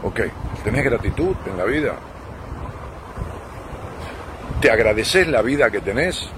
[0.02, 0.20] Ok,
[0.64, 1.94] ¿tenés gratitud en la vida?
[4.60, 6.28] ¿Te agradeces la vida que tenés?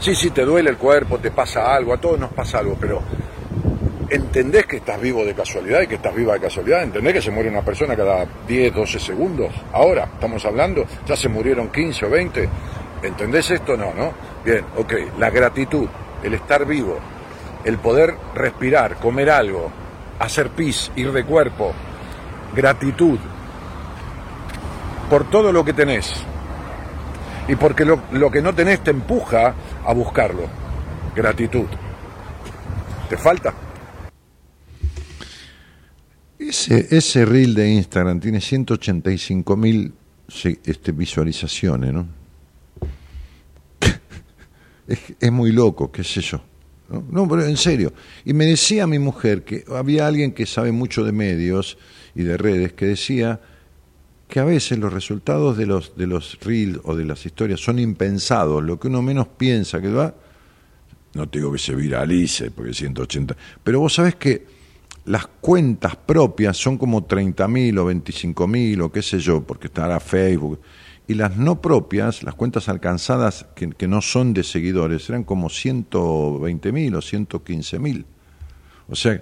[0.00, 3.02] Sí, sí, te duele el cuerpo, te pasa algo, a todos nos pasa algo, pero
[4.14, 6.82] ¿entendés que estás vivo de casualidad y que estás viva de casualidad?
[6.82, 9.52] ¿Entendés que se muere una persona cada 10, 12 segundos?
[9.72, 12.48] Ahora, estamos hablando, ya se murieron 15 o 20.
[13.02, 13.76] ¿Entendés esto?
[13.76, 14.12] No, ¿no?
[14.44, 15.88] Bien, ok, la gratitud
[16.22, 16.98] el estar vivo,
[17.64, 19.70] el poder respirar, comer algo,
[20.18, 21.72] hacer pis, ir de cuerpo,
[22.54, 23.18] gratitud
[25.10, 26.12] por todo lo que tenés
[27.48, 30.44] y porque lo, lo que no tenés te empuja a buscarlo.
[31.14, 31.66] Gratitud.
[33.08, 33.52] ¿Te falta?
[36.52, 39.90] Ese, ese reel de Instagram tiene 185 mil
[40.44, 42.06] este, visualizaciones, ¿no?
[45.18, 46.42] es, muy loco, qué sé yo.
[46.90, 47.06] ¿no?
[47.10, 47.26] ¿no?
[47.26, 47.94] pero en serio.
[48.26, 51.78] Y me decía mi mujer que había alguien que sabe mucho de medios
[52.14, 53.40] y de redes que decía
[54.28, 57.78] que a veces los resultados de los de los reels o de las historias son
[57.78, 60.14] impensados, lo que uno menos piensa que va,
[61.14, 63.34] no te digo que se viralice, porque 180,
[63.64, 64.51] pero vos sabés que
[65.04, 70.60] las cuentas propias son como 30.000 o 25.000 o qué sé yo, porque estará Facebook,
[71.08, 76.72] y las no propias, las cuentas alcanzadas que, no son de seguidores, eran como 120
[76.72, 78.06] mil o 115 mil.
[78.88, 79.20] O sea,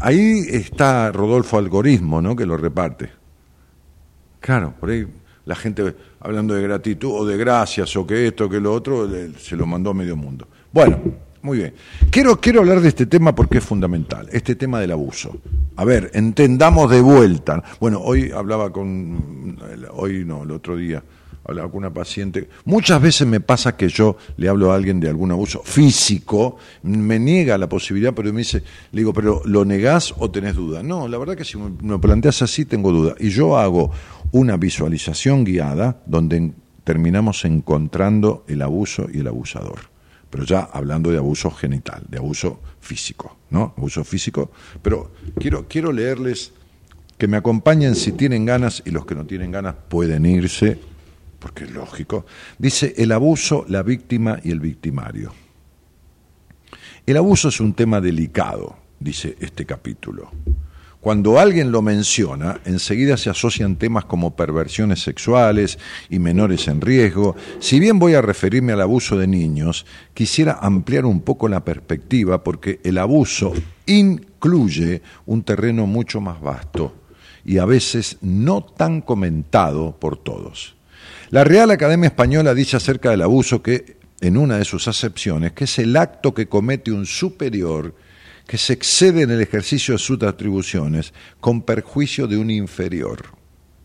[0.00, 2.36] ahí está Rodolfo Algoritmo, ¿no?
[2.36, 3.10] Que lo reparte.
[4.38, 5.06] Claro, por ahí
[5.44, 9.56] la gente hablando de gratitud o de gracias o que esto, que lo otro, se
[9.56, 10.46] lo mandó a medio mundo.
[10.72, 11.00] Bueno,
[11.42, 11.74] muy bien.
[12.10, 15.38] Quiero, quiero hablar de este tema porque es fundamental, este tema del abuso.
[15.76, 17.62] A ver, entendamos de vuelta.
[17.80, 19.58] Bueno, hoy hablaba con,
[19.92, 21.02] hoy no, el otro día,
[21.44, 22.50] hablaba con una paciente.
[22.66, 27.18] Muchas veces me pasa que yo le hablo a alguien de algún abuso físico, me
[27.18, 30.82] niega la posibilidad, pero me dice, le digo, pero ¿lo negás o tenés duda?
[30.82, 33.14] No, la verdad que si me planteas así tengo duda.
[33.18, 33.90] Y yo hago
[34.32, 36.52] una visualización guiada donde
[36.84, 39.89] terminamos encontrando el abuso y el abusador
[40.30, 43.74] pero ya hablando de abuso genital, de abuso físico, ¿no?
[43.76, 44.52] Abuso físico.
[44.80, 46.52] Pero quiero, quiero leerles
[47.18, 50.78] que me acompañen si tienen ganas y los que no tienen ganas pueden irse,
[51.38, 52.24] porque es lógico.
[52.58, 55.32] Dice el abuso, la víctima y el victimario.
[57.04, 60.30] El abuso es un tema delicado, dice este capítulo.
[61.00, 65.78] Cuando alguien lo menciona, enseguida se asocian temas como perversiones sexuales
[66.10, 67.36] y menores en riesgo.
[67.58, 72.44] Si bien voy a referirme al abuso de niños, quisiera ampliar un poco la perspectiva
[72.44, 73.54] porque el abuso
[73.86, 76.94] incluye un terreno mucho más vasto
[77.46, 80.76] y a veces no tan comentado por todos.
[81.30, 85.64] La Real Academia Española dice acerca del abuso que, en una de sus acepciones, que
[85.64, 87.94] es el acto que comete un superior
[88.50, 93.26] que se excede en el ejercicio de sus atribuciones con perjuicio de un inferior.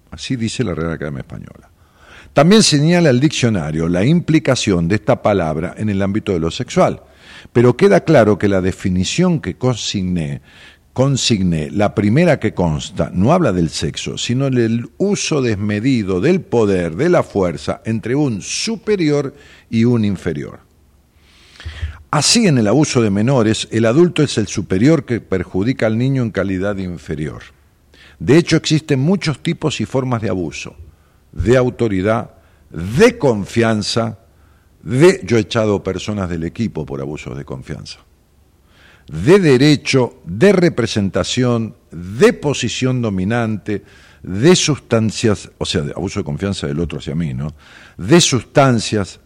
[0.10, 1.70] Así dice la Real Academia Española.
[2.34, 7.04] También señala el diccionario la implicación de esta palabra en el ámbito de lo sexual,
[7.54, 10.42] pero queda claro que la definición que consigné,
[10.94, 16.96] consigné, la primera que consta, no habla del sexo, sino del uso desmedido del poder,
[16.96, 19.36] de la fuerza entre un superior
[19.70, 20.65] y un inferior.
[22.12, 26.22] Así en el abuso de menores, el adulto es el superior que perjudica al niño
[26.24, 27.42] en calidad inferior.
[28.20, 30.76] De hecho, existen muchos tipos y formas de abuso,
[31.34, 32.32] de autoridad,
[32.70, 34.20] de confianza,
[34.82, 38.00] de yo he echado personas del equipo por abusos de confianza.
[39.08, 43.84] de derecho, de representación, de posición dominante,
[44.24, 47.54] de sustancias, o sea, de abuso de confianza del otro hacia mí, ¿no?
[47.98, 49.20] De sustancias,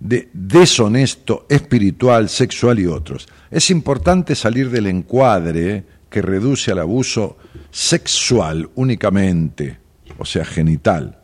[0.00, 3.28] de deshonesto, espiritual, sexual y otros.
[3.50, 7.36] Es importante salir del encuadre que reduce al abuso
[7.70, 9.78] sexual únicamente,
[10.18, 11.18] o sea, genital.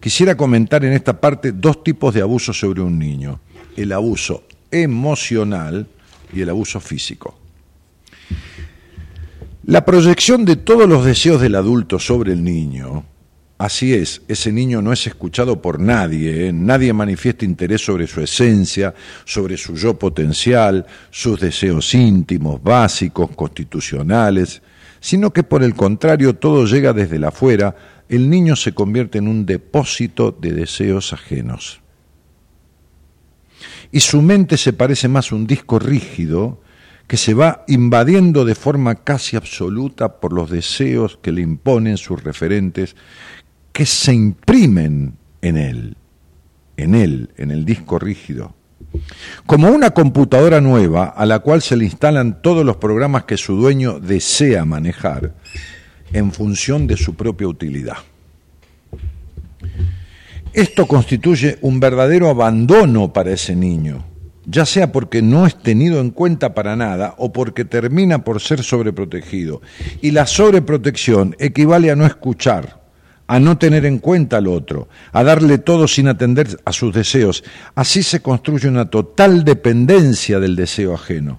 [0.00, 3.40] Quisiera comentar en esta parte dos tipos de abuso sobre un niño.
[3.76, 5.86] El abuso emocional
[6.32, 7.38] y el abuso físico.
[9.64, 13.04] La proyección de todos los deseos del adulto sobre el niño,
[13.60, 16.52] así es, ese niño no es escuchado por nadie, ¿eh?
[16.52, 18.94] nadie manifiesta interés sobre su esencia,
[19.24, 24.62] sobre su yo potencial, sus deseos íntimos, básicos, constitucionales,
[24.98, 27.76] sino que por el contrario todo llega desde la afuera,
[28.08, 31.80] el niño se convierte en un depósito de deseos ajenos
[33.92, 36.60] y su mente se parece más a un disco rígido
[37.10, 42.22] que se va invadiendo de forma casi absoluta por los deseos que le imponen sus
[42.22, 42.94] referentes,
[43.72, 45.96] que se imprimen en él,
[46.76, 48.54] en él, en el disco rígido.
[49.46, 53.56] Como una computadora nueva a la cual se le instalan todos los programas que su
[53.56, 55.34] dueño desea manejar
[56.12, 57.98] en función de su propia utilidad.
[60.52, 64.04] Esto constituye un verdadero abandono para ese niño,
[64.46, 68.64] ya sea porque no es tenido en cuenta para nada o porque termina por ser
[68.64, 69.62] sobreprotegido.
[70.02, 72.79] Y la sobreprotección equivale a no escuchar,
[73.30, 77.44] a no tener en cuenta al otro, a darle todo sin atender a sus deseos.
[77.76, 81.38] Así se construye una total dependencia del deseo ajeno,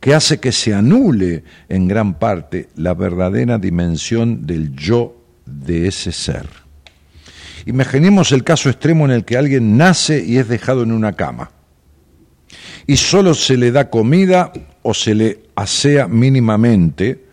[0.00, 6.10] que hace que se anule en gran parte la verdadera dimensión del yo de ese
[6.10, 6.48] ser.
[7.64, 11.52] Imaginemos el caso extremo en el que alguien nace y es dejado en una cama
[12.88, 14.52] y solo se le da comida
[14.82, 17.24] o se le asea mínimamente,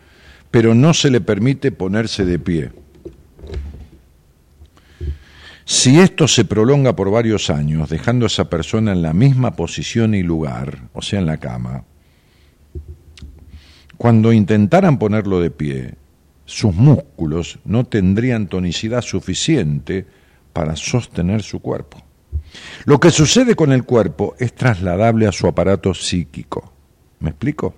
[0.51, 2.69] pero no se le permite ponerse de pie.
[5.69, 10.15] Si esto se prolonga por varios años, dejando a esa persona en la misma posición
[10.15, 11.83] y lugar, o sea, en la cama,
[13.97, 15.95] cuando intentaran ponerlo de pie,
[16.45, 20.05] sus músculos no tendrían tonicidad suficiente
[20.53, 22.01] para sostener su cuerpo.
[22.85, 26.71] Lo que sucede con el cuerpo es trasladable a su aparato psíquico.
[27.19, 27.75] ¿Me explico?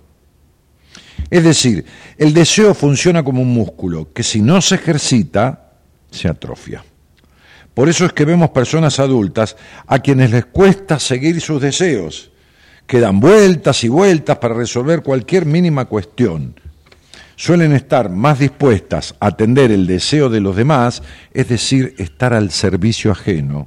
[1.28, 1.84] Es decir,
[2.16, 5.72] el deseo funciona como un músculo que si no se ejercita,
[6.12, 6.84] se atrofia.
[7.74, 9.56] Por eso es que vemos personas adultas
[9.86, 12.30] a quienes les cuesta seguir sus deseos,
[12.86, 16.54] que dan vueltas y vueltas para resolver cualquier mínima cuestión,
[17.36, 21.02] suelen estar más dispuestas a atender el deseo de los demás,
[21.32, 23.66] es decir, estar al servicio ajeno.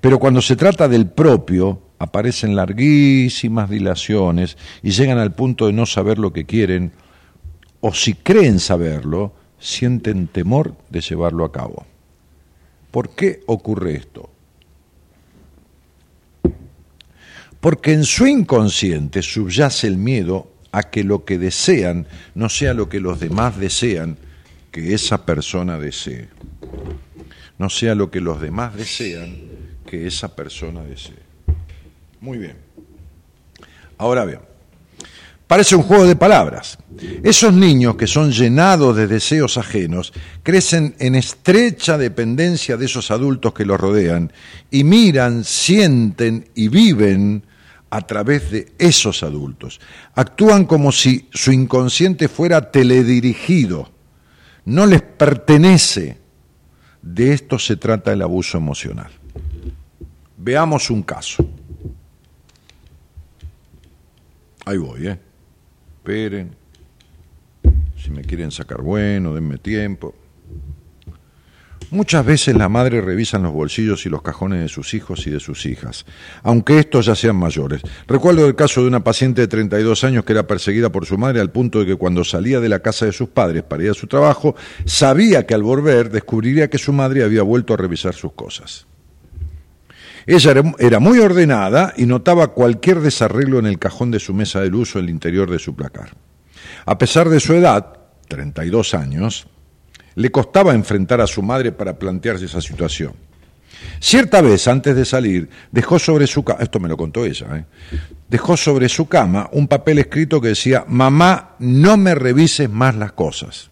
[0.00, 5.86] Pero cuando se trata del propio, aparecen larguísimas dilaciones y llegan al punto de no
[5.86, 6.92] saber lo que quieren,
[7.80, 11.86] o si creen saberlo, sienten temor de llevarlo a cabo.
[12.92, 14.30] ¿Por qué ocurre esto?
[17.58, 22.88] Porque en su inconsciente subyace el miedo a que lo que desean no sea lo
[22.88, 24.18] que los demás desean
[24.70, 26.28] que esa persona desee.
[27.58, 29.36] No sea lo que los demás desean
[29.86, 31.22] que esa persona desee.
[32.20, 32.56] Muy bien.
[33.96, 34.40] Ahora bien,
[35.52, 36.78] parece un juego de palabras.
[37.22, 43.52] Esos niños que son llenados de deseos ajenos crecen en estrecha dependencia de esos adultos
[43.52, 44.32] que los rodean
[44.70, 47.44] y miran, sienten y viven
[47.90, 49.78] a través de esos adultos.
[50.14, 53.92] Actúan como si su inconsciente fuera teledirigido,
[54.64, 56.16] no les pertenece.
[57.02, 59.10] De esto se trata el abuso emocional.
[60.38, 61.46] Veamos un caso.
[64.64, 65.31] Ahí voy, ¿eh?
[66.02, 66.56] Esperen.
[67.96, 70.12] Si me quieren sacar bueno, denme tiempo.
[71.92, 75.38] Muchas veces la madre revisa los bolsillos y los cajones de sus hijos y de
[75.38, 76.04] sus hijas,
[76.42, 77.82] aunque estos ya sean mayores.
[78.08, 81.40] Recuerdo el caso de una paciente de 32 años que era perseguida por su madre
[81.40, 83.94] al punto de que cuando salía de la casa de sus padres para ir a
[83.94, 88.32] su trabajo, sabía que al volver descubriría que su madre había vuelto a revisar sus
[88.32, 88.88] cosas.
[90.26, 94.68] Ella era muy ordenada y notaba cualquier desarreglo en el cajón de su mesa de
[94.68, 96.10] luz o en el interior de su placar.
[96.86, 97.98] A pesar de su edad,
[98.28, 99.46] 32 años,
[100.14, 103.14] le costaba enfrentar a su madre para plantearse esa situación.
[104.00, 107.64] Cierta vez, antes de salir, dejó sobre su cama, esto me lo contó ella, ¿eh?
[108.28, 113.12] dejó sobre su cama un papel escrito que decía, mamá, no me revises más las
[113.12, 113.70] cosas.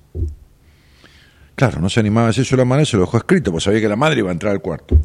[1.55, 3.89] Claro, no se animaba a decirse la madre, se lo dejó escrito, porque sabía que
[3.89, 4.99] la madre iba a entrar al cuarto.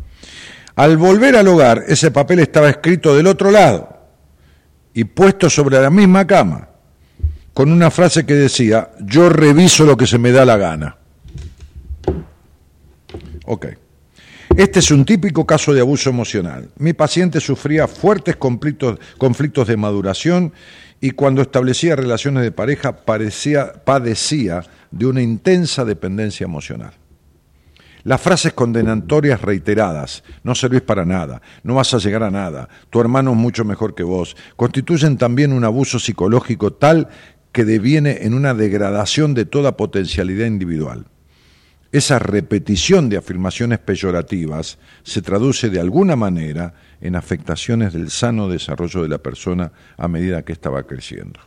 [0.76, 3.97] Al volver al hogar, ese papel estaba escrito del otro lado
[4.93, 6.69] y puesto sobre la misma cama.
[7.53, 10.97] con una frase que decía, yo reviso lo que se me da la gana.
[13.45, 13.67] Ok.
[14.57, 16.69] Este es un típico caso de abuso emocional.
[16.78, 20.51] Mi paciente sufría fuertes conflictos, de maduración
[20.99, 26.91] y cuando establecía relaciones de pareja padecía de una intensa dependencia emocional.
[28.06, 33.01] Las frases condenatorias reiteradas, no servís para nada, no vas a llegar a nada, tu
[33.01, 37.10] hermano es mucho mejor que vos, constituyen también un abuso psicológico tal
[37.51, 41.08] que deviene en una degradación de toda potencialidad individual.
[41.91, 49.01] Esa repetición de afirmaciones peyorativas se traduce de alguna manera en afectaciones del sano desarrollo
[49.01, 51.39] de la persona a medida que ésta va creciendo.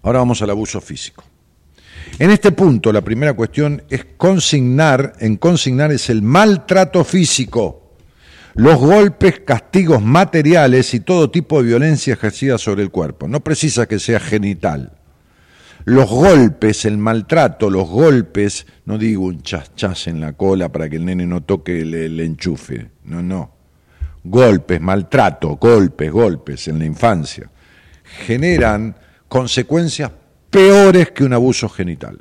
[0.00, 1.22] Ahora vamos al abuso físico.
[2.18, 7.96] En este punto, la primera cuestión es consignar, en consignar es el maltrato físico,
[8.54, 13.28] los golpes, castigos materiales y todo tipo de violencia ejercida sobre el cuerpo.
[13.28, 14.92] No precisa que sea genital.
[15.84, 20.90] Los golpes, el maltrato, los golpes, no digo un chas chas en la cola para
[20.90, 23.54] que el nene no toque el, el enchufe, no, no.
[24.22, 27.50] Golpes, maltrato, golpes, golpes en la infancia,
[28.26, 28.94] generan
[29.26, 30.10] consecuencias
[30.50, 32.20] peores que un abuso genital.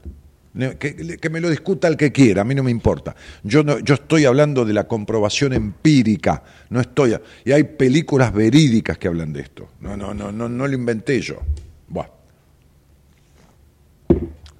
[0.77, 3.15] Que, me lo discuta el que quiera, a mí no me importa.
[3.43, 7.15] Yo, no, yo estoy hablando de la comprobación empírica, no estoy.
[7.45, 9.69] Y hay películas verídicas que hablan de esto.
[9.79, 11.41] No, no, no, no, no lo inventé yo.
[11.87, 12.07] Buah.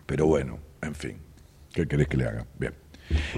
[0.05, 1.17] Pero bueno, en fin,
[1.73, 2.45] ¿qué querés que le haga?
[2.57, 2.73] Bien.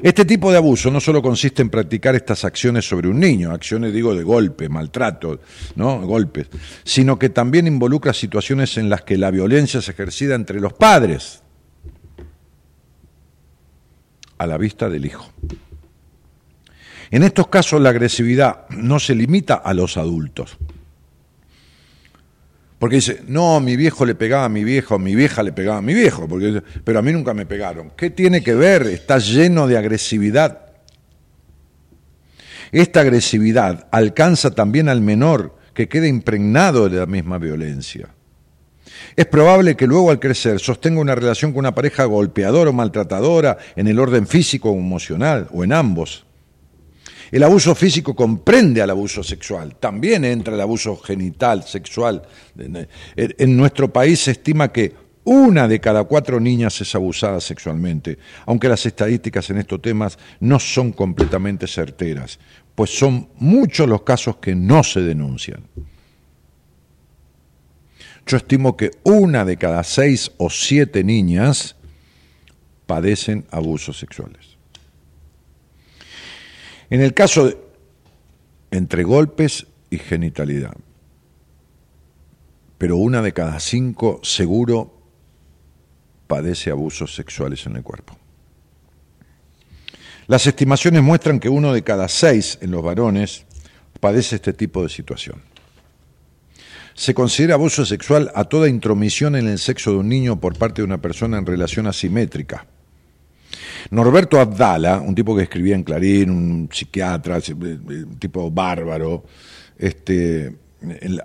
[0.03, 3.93] Este tipo de abuso no solo consiste en practicar estas acciones sobre un niño, acciones
[3.93, 5.39] digo de golpe, maltrato,
[5.75, 6.01] ¿no?
[6.01, 6.47] golpes,
[6.83, 11.41] sino que también involucra situaciones en las que la violencia es ejercida entre los padres
[14.37, 15.31] a la vista del hijo.
[17.11, 20.57] En estos casos la agresividad no se limita a los adultos,
[22.81, 25.81] porque dice, no, mi viejo le pegaba a mi viejo, mi vieja le pegaba a
[25.83, 27.91] mi viejo, porque, pero a mí nunca me pegaron.
[27.95, 28.87] ¿Qué tiene que ver?
[28.87, 30.65] Está lleno de agresividad.
[32.71, 38.15] Esta agresividad alcanza también al menor que queda impregnado de la misma violencia.
[39.15, 43.59] Es probable que luego al crecer sostenga una relación con una pareja golpeadora o maltratadora
[43.75, 46.25] en el orden físico o emocional, o en ambos.
[47.31, 52.23] El abuso físico comprende al abuso sexual, también entra el abuso genital, sexual.
[53.15, 58.67] En nuestro país se estima que una de cada cuatro niñas es abusada sexualmente, aunque
[58.67, 62.39] las estadísticas en estos temas no son completamente certeras,
[62.75, 65.63] pues son muchos los casos que no se denuncian.
[68.25, 71.75] Yo estimo que una de cada seis o siete niñas
[72.85, 74.50] padecen abusos sexuales.
[76.91, 77.57] En el caso de
[78.69, 80.75] entre golpes y genitalidad,
[82.77, 84.93] pero una de cada cinco seguro
[86.27, 88.17] padece abusos sexuales en el cuerpo.
[90.27, 93.45] Las estimaciones muestran que uno de cada seis en los varones
[94.01, 95.41] padece este tipo de situación.
[96.93, 100.81] Se considera abuso sexual a toda intromisión en el sexo de un niño por parte
[100.81, 102.67] de una persona en relación asimétrica
[103.89, 109.23] Norberto Abdala, un tipo que escribía en Clarín, un psiquiatra, un tipo bárbaro,
[109.77, 110.55] este,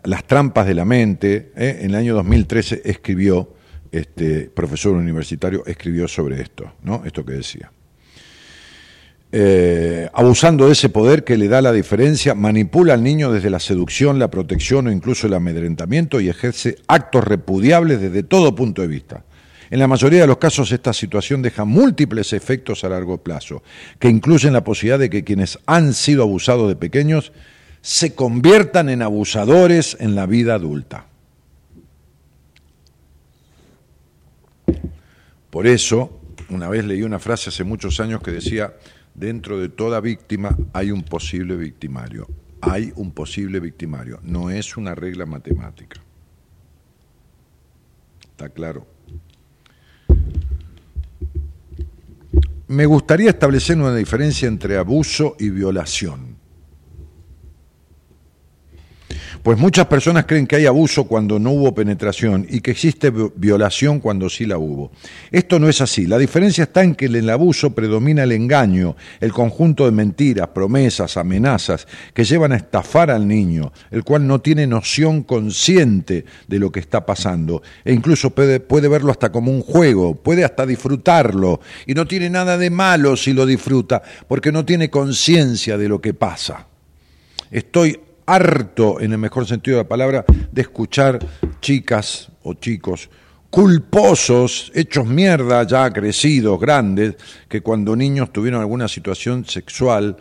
[0.05, 1.79] Las trampas de la mente, ¿eh?
[1.81, 3.55] en el año 2013 escribió,
[3.93, 7.03] este, profesor universitario, escribió sobre esto, ¿no?
[7.05, 7.71] Esto que decía.
[9.39, 13.61] Eh, abusando de ese poder que le da la diferencia, manipula al niño desde la
[13.61, 18.89] seducción, la protección o incluso el amedrentamiento y ejerce actos repudiables desde todo punto de
[18.89, 19.26] vista.
[19.71, 23.63] En la mayoría de los casos esta situación deja múltiples efectos a largo plazo,
[23.99, 27.33] que incluyen la posibilidad de que quienes han sido abusados de pequeños
[27.81, 31.07] se conviertan en abusadores en la vida adulta.
[35.51, 38.75] Por eso, una vez leí una frase hace muchos años que decía,
[39.15, 42.29] dentro de toda víctima hay un posible victimario.
[42.61, 46.01] Hay un posible victimario, no es una regla matemática.
[48.23, 48.87] ¿Está claro?
[52.69, 56.36] Me gustaría establecer una diferencia entre abuso y violación.
[59.47, 64.01] Pues muchas personas creen que hay abuso cuando no hubo penetración y que existe violación
[64.01, 64.91] cuando sí la hubo.
[65.31, 66.05] Esto no es así.
[66.05, 70.49] La diferencia está en que en el abuso predomina el engaño, el conjunto de mentiras,
[70.49, 76.59] promesas, amenazas que llevan a estafar al niño, el cual no tiene noción consciente de
[76.59, 80.67] lo que está pasando e incluso puede, puede verlo hasta como un juego, puede hasta
[80.67, 85.89] disfrutarlo y no tiene nada de malo si lo disfruta porque no tiene conciencia de
[85.89, 86.67] lo que pasa.
[87.53, 91.19] Estoy harto, en el mejor sentido de la palabra, de escuchar
[91.61, 93.09] chicas o chicos
[93.57, 97.15] culposos, hechos mierda, ya crecidos, grandes,
[97.49, 100.15] que cuando niños tuvieron alguna situación sexual,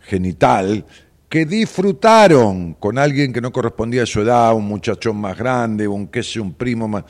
[0.00, 0.86] genital,
[1.28, 6.06] que disfrutaron con alguien que no correspondía a su edad, un muchachón más grande, un
[6.06, 7.04] qué sé, un primo más.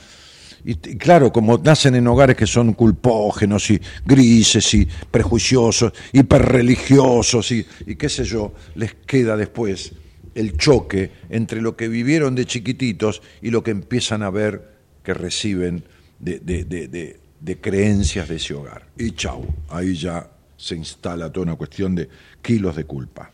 [0.65, 7.65] Y, claro, como nacen en hogares que son culpógenos y grises y prejuiciosos, hiperreligiosos y
[7.97, 9.93] qué sé yo, les queda después
[10.35, 14.73] el choque entre lo que vivieron de chiquititos y lo que empiezan a ver
[15.03, 15.83] que reciben
[16.19, 17.19] de,
[17.61, 18.87] creencias de ese hogar.
[18.97, 22.09] Y chau, ahí ya se instala toda una cuestión de
[22.41, 23.31] kilos de culpa.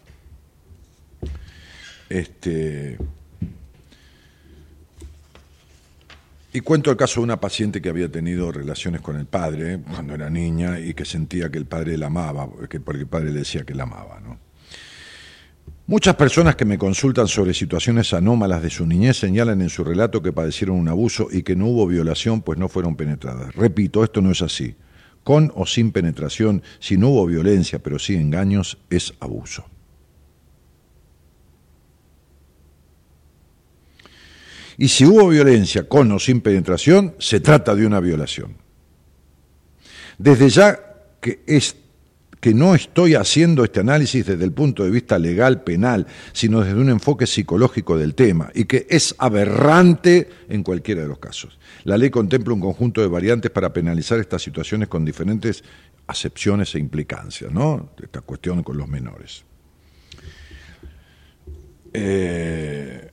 [2.10, 2.98] Este,
[6.52, 10.16] y cuento el caso de una paciente que había tenido relaciones con el padre cuando
[10.16, 13.64] era niña y que sentía que el padre la amaba, porque el padre le decía
[13.64, 14.20] que la amaba.
[14.20, 14.49] ¿no?
[15.90, 20.22] Muchas personas que me consultan sobre situaciones anómalas de su niñez señalan en su relato
[20.22, 23.56] que padecieron un abuso y que no hubo violación pues no fueron penetradas.
[23.56, 24.76] Repito, esto no es así.
[25.24, 29.66] Con o sin penetración, si no hubo violencia pero sí engaños, es abuso.
[34.78, 38.58] Y si hubo violencia con o sin penetración, se trata de una violación.
[40.20, 40.80] Desde ya
[41.20, 41.76] que es
[42.40, 46.80] que no estoy haciendo este análisis desde el punto de vista legal, penal, sino desde
[46.80, 51.60] un enfoque psicológico del tema, y que es aberrante en cualquiera de los casos.
[51.84, 55.64] La ley contempla un conjunto de variantes para penalizar estas situaciones con diferentes
[56.08, 57.90] acepciones e implicancias, ¿no?
[58.02, 59.44] Esta cuestión con los menores.
[61.94, 63.12] Eh,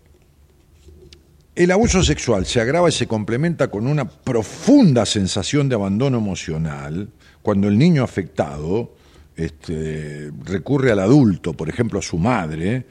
[1.54, 7.08] el abuso sexual se agrava y se complementa con una profunda sensación de abandono emocional
[7.42, 8.95] cuando el niño afectado
[9.36, 12.86] este, recurre al adulto, por ejemplo a su madre,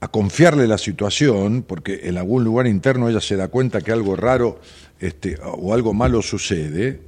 [0.00, 4.16] a confiarle la situación, porque en algún lugar interno ella se da cuenta que algo
[4.16, 4.60] raro
[4.98, 7.00] este, o algo malo sucede,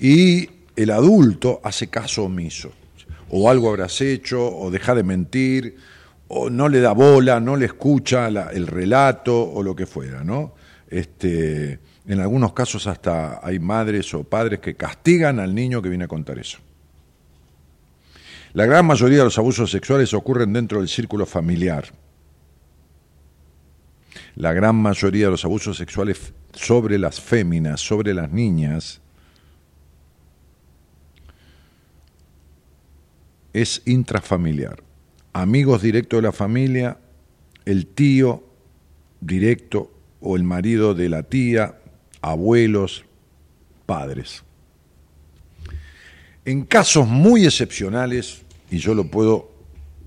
[0.00, 2.72] y el adulto hace caso omiso,
[3.30, 5.76] o algo habrás hecho, o deja de mentir,
[6.28, 10.22] o no le da bola, no le escucha el relato, o lo que fuera.
[10.88, 16.04] Este, en algunos casos hasta hay madres o padres que castigan al niño que viene
[16.04, 16.58] a contar eso.
[18.54, 21.92] La gran mayoría de los abusos sexuales ocurren dentro del círculo familiar.
[24.36, 29.00] La gran mayoría de los abusos sexuales sobre las féminas, sobre las niñas,
[33.52, 34.84] es intrafamiliar.
[35.32, 36.96] Amigos directos de la familia,
[37.64, 38.44] el tío
[39.20, 39.90] directo
[40.20, 41.80] o el marido de la tía,
[42.20, 43.04] abuelos,
[43.84, 44.44] padres.
[46.44, 48.43] En casos muy excepcionales,
[48.74, 49.52] y yo lo puedo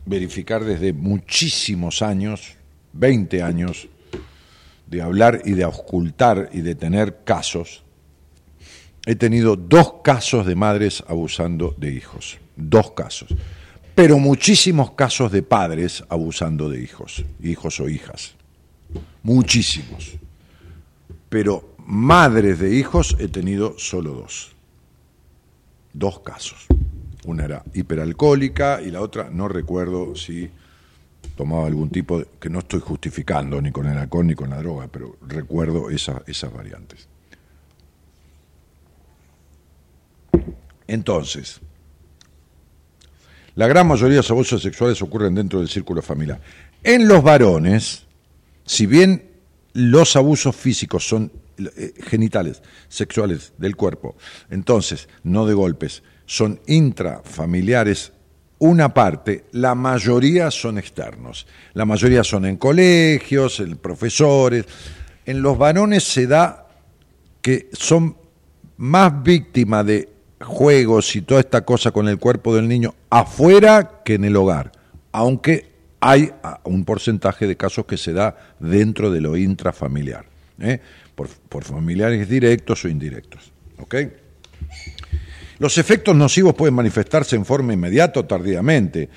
[0.06, 2.56] verificar desde muchísimos años,
[2.92, 3.88] 20 años,
[4.88, 7.86] de hablar y de ocultar y de tener casos,
[9.06, 13.34] he tenido dos casos de madres abusando de hijos, dos casos,
[13.96, 18.36] pero muchísimos casos de padres abusando de hijos, hijos o hijas,
[19.24, 20.18] muchísimos,
[21.30, 24.52] pero madres de hijos he tenido solo dos,
[25.94, 26.68] dos casos.
[27.28, 30.50] Una era hiperalcohólica y la otra no recuerdo si
[31.36, 34.58] tomaba algún tipo de, que no estoy justificando ni con el alcohol ni con la
[34.58, 37.10] droga, pero recuerdo esas variantes.
[40.88, 41.60] Entonces,
[43.56, 46.40] la gran mayoría de los abusos sexuales ocurren dentro del círculo familiar.
[46.82, 48.06] En los varones,
[48.66, 49.32] si bien
[49.74, 54.16] los abusos físicos son eh, genitales, sexuales del cuerpo,
[54.50, 58.12] entonces, no de golpes, son intrafamiliares
[58.60, 61.46] una parte, la mayoría son externos.
[61.74, 64.66] La mayoría son en colegios, en profesores.
[65.26, 66.68] En los varones se da
[67.42, 68.18] que son
[68.78, 70.10] más víctimas de
[70.42, 74.72] juegos y toda esta cosa con el cuerpo del niño afuera que en el hogar,
[75.12, 76.32] aunque hay
[76.64, 80.26] un porcentaje de casos que se da dentro de lo intrafamiliar,
[80.60, 80.80] ¿eh?
[81.16, 83.52] por, por familiares directos o indirectos.
[83.80, 84.12] ¿okay?
[85.60, 89.10] Los efectos nocivos pueden manifestarse en forma inmediata o tardíamente.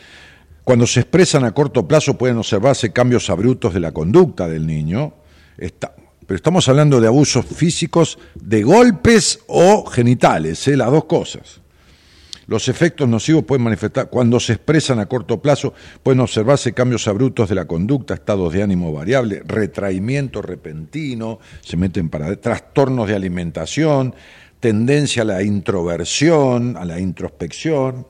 [0.64, 5.14] Cuando se expresan a corto plazo pueden observarse cambios abruptos de la conducta del niño,
[5.58, 10.76] pero estamos hablando de abusos físicos, de golpes o genitales, ¿eh?
[10.76, 11.60] las dos cosas.
[12.46, 15.72] Los efectos nocivos pueden manifestar, cuando se expresan a corto plazo,
[16.02, 22.08] pueden observarse cambios abruptos de la conducta, estados de ánimo variable, retraimiento repentino, se meten
[22.08, 24.16] para trastornos de alimentación,
[24.60, 28.06] tendencia a la introversión, a la introspección.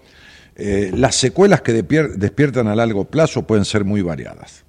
[0.57, 4.65] Eh, las secuelas que despiertan a largo plazo pueden ser muy variadas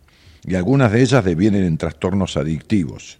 [0.45, 3.17] y algunas de ellas devienen en trastornos adictivos.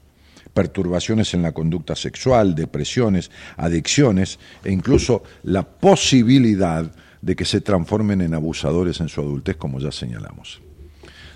[0.53, 6.91] perturbaciones en la conducta sexual, depresiones, adicciones e incluso la posibilidad
[7.21, 10.61] de que se transformen en abusadores en su adultez, como ya señalamos.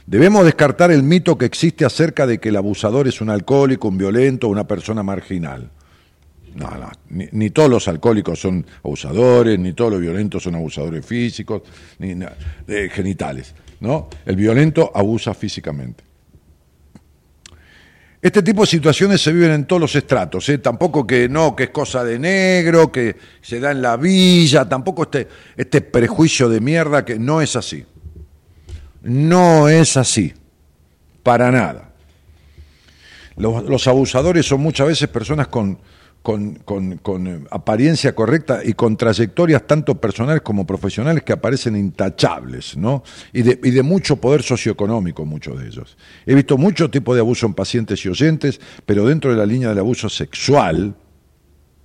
[0.06, 3.98] Debemos descartar el mito que existe acerca de que el abusador es un alcohólico, un
[3.98, 5.72] violento, una persona marginal.
[6.56, 11.64] No, no, ni, todos los alcohólicos son abusadores, ni todos los violentos son abusadores físicos,
[12.00, 12.16] ni
[12.90, 13.54] genitales.
[13.82, 14.08] ¿no?
[14.26, 16.06] El violento abusa físicamente.
[18.22, 20.58] Este tipo de situaciones se viven en todos los estratos, ¿eh?
[20.60, 25.04] tampoco que no, que es cosa de negro, que se da en la villa, tampoco
[25.04, 25.28] este,
[25.58, 27.86] este prejuicio de mierda que no es así.
[29.04, 30.34] No es así,
[31.22, 31.92] para nada.
[33.36, 35.78] los abusadores son muchas veces personas con,
[36.26, 36.56] con,
[37.04, 43.04] con, eh, apariencia correcta y con trayectorias tanto personales como profesionales que aparecen intachables, ¿no?
[43.32, 45.96] Y de, y de mucho poder socioeconómico, muchos de ellos.
[46.26, 49.70] He visto mucho tipo de abuso en pacientes y oyentes, pero dentro de la línea
[49.70, 50.96] del abuso sexual,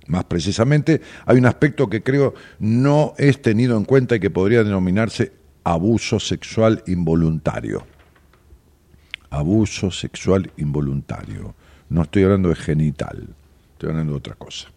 [0.07, 4.63] más precisamente, hay un aspecto que creo no es tenido en cuenta y que podría
[4.63, 5.33] denominarse
[5.63, 7.85] abuso sexual involuntario.
[9.29, 11.53] Abuso sexual involuntario.
[11.89, 13.35] No estoy hablando de genital
[13.81, 14.67] estoy hablando de otra cosa.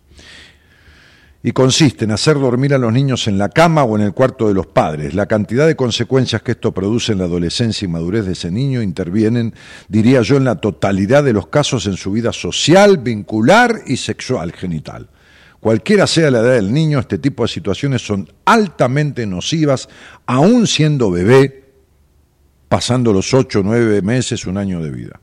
[1.42, 4.48] Y consiste en hacer dormir a los niños en la cama o en el cuarto
[4.48, 5.12] de los padres.
[5.12, 8.80] La cantidad de consecuencias que esto produce en la adolescencia y madurez de ese niño
[8.80, 9.52] intervienen,
[9.88, 14.52] diría yo, en la totalidad de los casos en su vida social, vincular y sexual
[14.52, 15.10] genital.
[15.60, 19.90] Cualquiera sea la edad del niño, este tipo de situaciones son altamente nocivas,
[20.24, 21.72] aún siendo bebé,
[22.70, 25.20] pasando los ocho, nueve meses, un año de vida.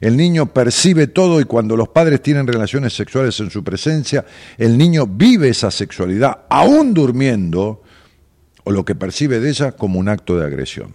[0.00, 4.24] El niño percibe todo y cuando los padres tienen relaciones sexuales en su presencia,
[4.56, 7.82] el niño vive esa sexualidad, aún durmiendo,
[8.64, 10.94] o lo que percibe de ella como un acto de agresión.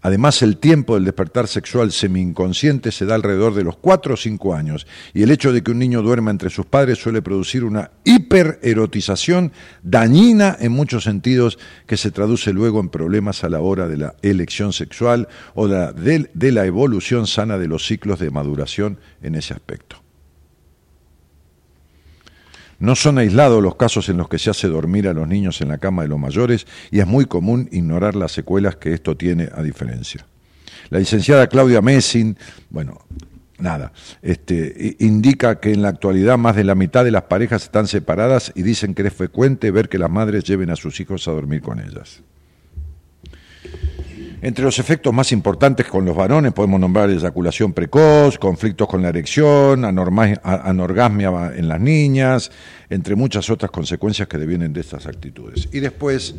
[0.00, 4.54] Además, el tiempo del despertar sexual semi-inconsciente se da alrededor de los 4 o 5
[4.54, 7.90] años, y el hecho de que un niño duerma entre sus padres suele producir una
[8.04, 13.96] hipererotización dañina en muchos sentidos que se traduce luego en problemas a la hora de
[13.96, 19.34] la elección sexual o de, de la evolución sana de los ciclos de maduración en
[19.34, 20.07] ese aspecto.
[22.78, 25.68] No son aislados los casos en los que se hace dormir a los niños en
[25.68, 29.48] la cama de los mayores y es muy común ignorar las secuelas que esto tiene
[29.52, 30.26] a diferencia.
[30.90, 32.36] La licenciada Claudia Messing,
[32.70, 33.00] bueno,
[33.58, 37.88] nada, este, indica que en la actualidad más de la mitad de las parejas están
[37.88, 41.32] separadas y dicen que es frecuente ver que las madres lleven a sus hijos a
[41.32, 42.22] dormir con ellas.
[44.40, 49.08] Entre los efectos más importantes con los varones podemos nombrar eyaculación precoz, conflictos con la
[49.08, 52.52] erección, anorgasmia en las niñas,
[52.88, 55.68] entre muchas otras consecuencias que devienen de estas actitudes.
[55.72, 56.36] Y después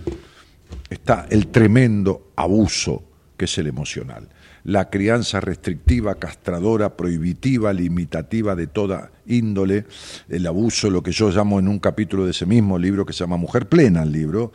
[0.89, 3.04] está el tremendo abuso
[3.36, 4.30] que es el emocional.
[4.66, 9.86] La crianza restrictiva, castradora, prohibitiva, limitativa de toda índole,
[10.28, 13.20] el abuso, lo que yo llamo en un capítulo de ese mismo libro que se
[13.20, 14.52] llama Mujer Plena, el libro,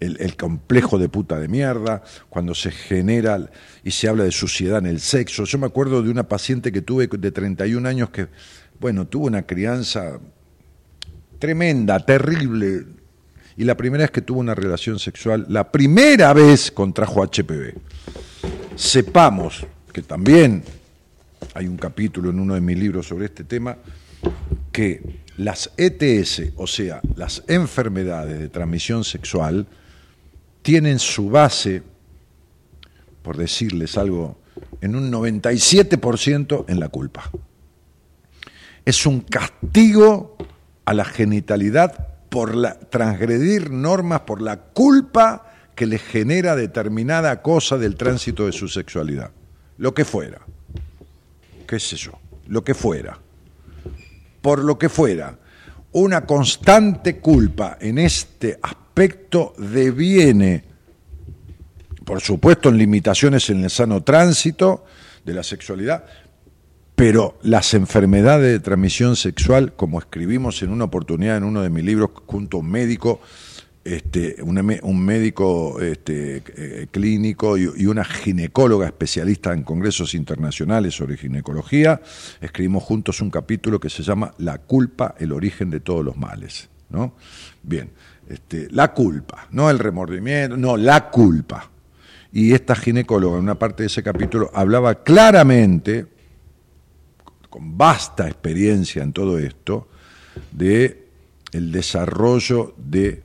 [0.00, 3.50] el, complejo de puta de mierda, cuando se genera
[3.84, 5.44] y se habla de suciedad en el sexo.
[5.44, 8.28] Yo me acuerdo de una paciente que tuve de 31 años que,
[8.80, 10.18] bueno, tuvo una crianza
[11.38, 12.84] tremenda, terrible,
[13.56, 17.74] y la primera vez que tuvo una relación sexual, la primera vez contrajo HPV.
[18.76, 20.62] Sepamos que también
[21.54, 23.76] hay un capítulo en uno de mis libros sobre este tema,
[24.70, 25.02] que
[25.38, 29.66] las ETS, o sea, las enfermedades de transmisión sexual,
[30.68, 31.82] tienen su base,
[33.22, 34.36] por decirles algo,
[34.82, 37.30] en un 97% en la culpa.
[38.84, 40.36] Es un castigo
[40.84, 47.78] a la genitalidad por la, transgredir normas, por la culpa que le genera determinada cosa
[47.78, 49.30] del tránsito de su sexualidad.
[49.78, 50.42] Lo que fuera.
[51.66, 52.12] ¿Qué sé yo?
[52.46, 53.18] Lo que fuera.
[54.42, 55.38] Por lo que fuera.
[55.92, 60.64] Una constante culpa en este aspecto aspecto deviene,
[62.04, 64.86] por supuesto, en limitaciones en el sano tránsito
[65.24, 66.04] de la sexualidad,
[66.96, 71.84] pero las enfermedades de transmisión sexual, como escribimos en una oportunidad en uno de mis
[71.84, 73.20] libros junto a un médico,
[73.84, 81.16] este, un, médico este, eh, clínico y, y, una ginecóloga especialista en congresos internacionales sobre
[81.16, 82.02] ginecología,
[82.40, 86.68] escribimos juntos un capítulo que se llama La culpa, el origen de todos los males.
[86.90, 87.14] ¿no?
[87.62, 87.90] Bien,
[88.28, 91.70] este, la culpa, no el remordimiento, no, la culpa.
[92.32, 96.06] Y esta ginecóloga en una parte de ese capítulo hablaba claramente,
[97.48, 99.88] con vasta experiencia en todo esto,
[100.52, 101.08] de
[101.52, 103.22] el desarrollo de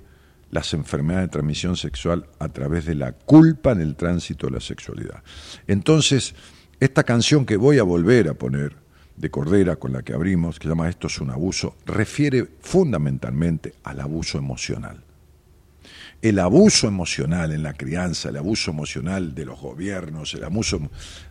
[0.52, 4.60] las enfermedades de transmisión sexual a través de la culpa en el tránsito de la
[4.62, 5.22] sexualidad.
[5.68, 6.36] Entonces,
[6.80, 8.76] esta canción que voy a volver a poner,
[9.24, 14.02] de Cordera con la que abrimos, que llama Esto es un abuso, refiere fundamentalmente al
[14.02, 15.02] abuso emocional.
[16.22, 20.82] El abuso emocional en la crianza, el abuso emocional de los gobiernos, el abuso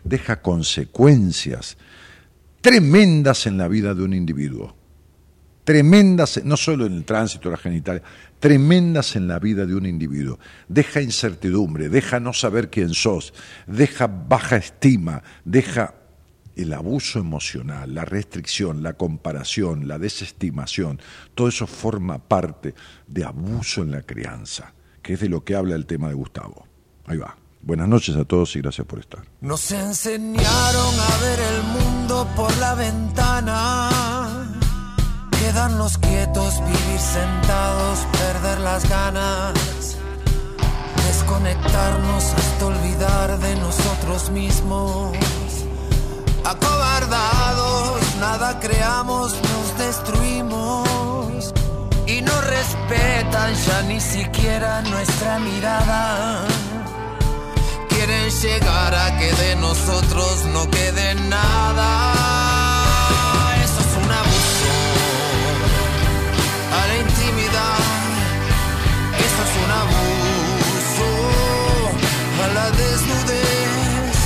[0.03, 1.77] deja consecuencias
[2.61, 4.75] tremendas en la vida de un individuo.
[5.63, 8.01] Tremendas, no solo en el tránsito, la genital,
[8.39, 10.39] tremendas en la vida de un individuo.
[10.67, 13.35] Deja incertidumbre, deja no saber quién sos,
[13.67, 16.02] deja baja estima, deja
[16.55, 20.99] el abuso emocional, la restricción, la comparación, la desestimación,
[21.35, 22.73] todo eso forma parte
[23.07, 26.67] de abuso en la crianza, que es de lo que habla el tema de Gustavo.
[27.05, 27.35] Ahí va.
[27.61, 29.23] Buenas noches a todos y gracias por estar.
[29.39, 34.49] Nos enseñaron a ver el mundo por la ventana,
[35.39, 39.97] quedarnos quietos, vivir sentados, perder las ganas,
[41.07, 45.15] desconectarnos hasta olvidar de nosotros mismos
[46.45, 51.53] Acobardados, nada creamos, nos destruimos.
[52.05, 56.45] Y no respetan ya ni siquiera nuestra mirada.
[57.87, 62.13] Quieren llegar a que de nosotros no quede nada.
[63.63, 64.73] Eso es un abuso
[66.77, 67.79] a la intimidad.
[69.25, 71.07] Eso es un abuso
[72.43, 74.17] a la desnudez.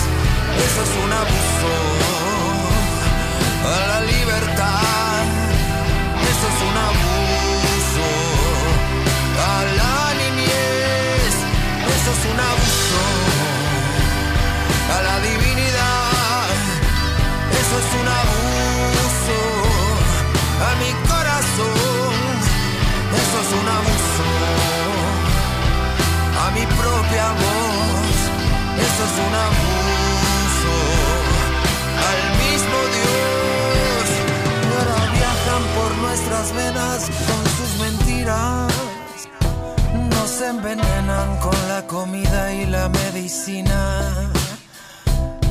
[0.66, 2.07] Eso es un abuso
[29.00, 30.76] Es un abuso
[32.10, 33.28] al mismo Dios
[35.76, 38.74] por nuestras venas con sus mentiras.
[40.10, 44.32] Nos envenenan con la comida y la medicina.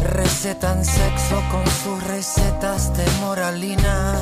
[0.03, 4.20] Recetan sexo con sus recetas de moralina.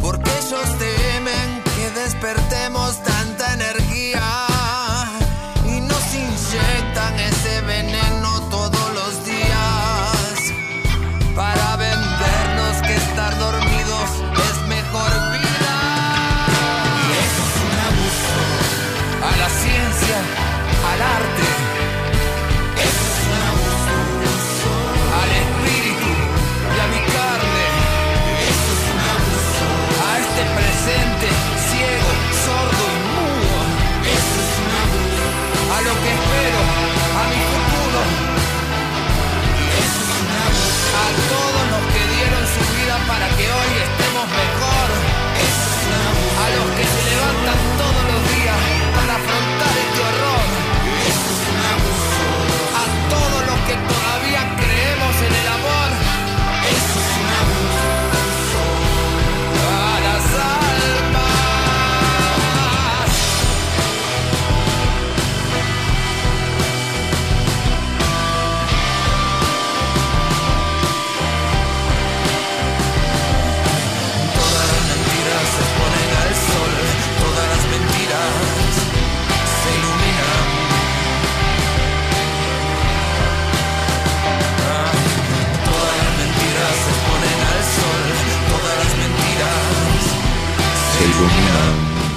[0.00, 4.51] Porque ellos temen que despertemos tanta energía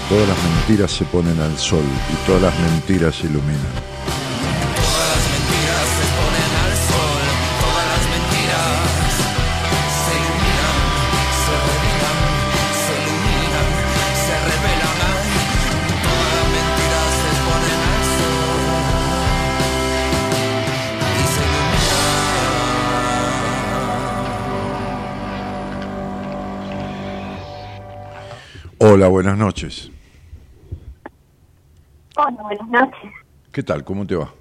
[0.09, 1.83] Todas las mentiras se ponen al sol
[2.13, 3.94] y todas las mentiras iluminan.
[28.77, 29.89] Hola, buenas noches.
[32.17, 33.11] Hola, buenas noches.
[33.51, 33.83] ¿Qué tal?
[33.83, 34.33] ¿Cómo te va?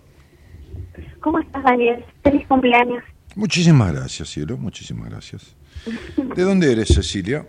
[1.20, 2.04] ¿Cómo estás, Daniel?
[2.22, 3.02] Feliz cumpleaños.
[3.36, 5.56] Muchísimas gracias, cielo, muchísimas gracias.
[6.36, 7.46] ¿De dónde eres, Cecilia?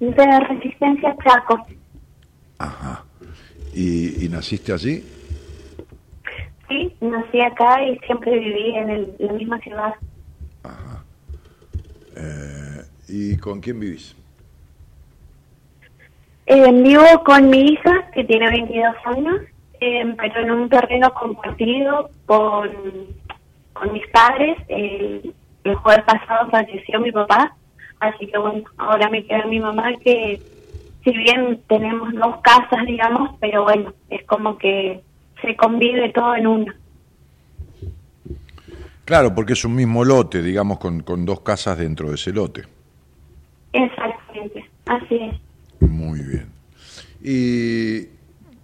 [0.00, 1.66] De Resistencia Chaco.
[2.58, 3.04] Ajá.
[3.74, 5.04] ¿Y, y naciste allí?
[6.68, 9.94] Sí, nací acá y siempre viví en el- la misma ciudad.
[10.62, 11.04] Ajá.
[12.16, 14.14] Eh, ¿Y con quién vivís?
[16.46, 19.40] Eh, vivo con mi hija, que tiene 22 años,
[19.80, 22.70] eh, pero en un terreno compartido con,
[23.72, 24.56] con mis padres.
[24.68, 25.32] eh,
[25.64, 27.56] el jueves pasado falleció mi papá,
[27.98, 30.40] así que bueno, ahora me queda mi mamá que
[31.02, 35.02] si bien tenemos dos casas, digamos, pero bueno, es como que
[35.42, 36.76] se convive todo en una.
[39.04, 42.62] Claro, porque es un mismo lote, digamos, con, con dos casas dentro de ese lote.
[43.72, 45.45] Exactamente, así es.
[45.80, 46.46] Muy bien.
[47.22, 48.08] ¿Y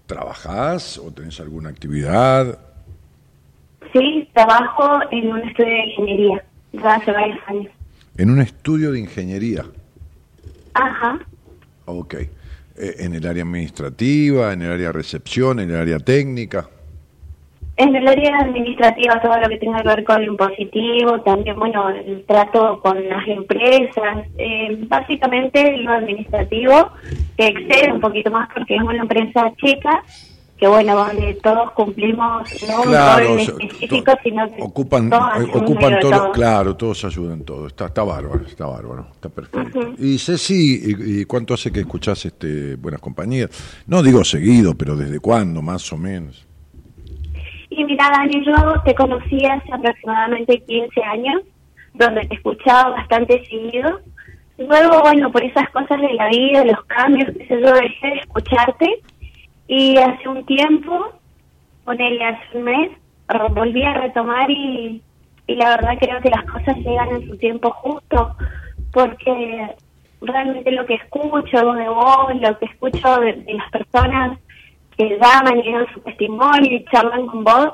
[0.07, 2.59] trabajás o tenés alguna actividad?
[3.93, 7.73] Sí, trabajo en un estudio de ingeniería, ya hace varios años.
[8.17, 9.65] En un estudio de ingeniería.
[10.75, 11.19] Ajá.
[11.85, 12.15] Ok.
[12.15, 12.29] Eh,
[12.77, 16.69] ¿En el área administrativa, en el área recepción, en el área técnica?
[17.83, 21.89] En el área administrativa, todo lo que tenga que ver con lo impositivo, también, bueno,
[21.89, 26.93] el trato con las empresas, eh, básicamente lo administrativo,
[27.37, 30.05] que excede un poquito más porque es una empresa chica,
[30.57, 35.51] que bueno, donde todos cumplimos no Claro, un rol específico, sino que ocupan, todos eh,
[35.53, 36.31] ocupan todo, todo.
[36.31, 37.67] claro, todos ayudan todo.
[37.67, 39.77] Está, está bárbaro, está bárbaro, está perfecto.
[39.77, 39.95] Ujú.
[39.99, 43.51] Y Ceci, ¿y, y cuánto hace que escuchás este, Buenas Compañías?
[43.89, 46.47] No digo seguido, pero ¿desde cuándo, más o menos?
[47.75, 51.43] Y mira, Dani, yo te conocí hace aproximadamente 15 años,
[51.95, 54.01] donde te escuchaba bastante seguido.
[54.59, 58.19] Luego, bueno, por esas cosas de la vida, los cambios, qué sé yo, dejé de
[58.21, 59.01] escucharte.
[59.69, 61.13] Y hace un tiempo,
[61.85, 62.91] ponele hace un mes,
[63.53, 65.03] volví a retomar y,
[65.47, 68.37] y la verdad creo que las cosas llegan en su tiempo justo,
[68.93, 69.75] porque
[70.21, 74.39] realmente lo que escucho de vos, lo que escucho de las personas
[74.97, 77.73] que llaman y dan su testimonio y charlan con vos,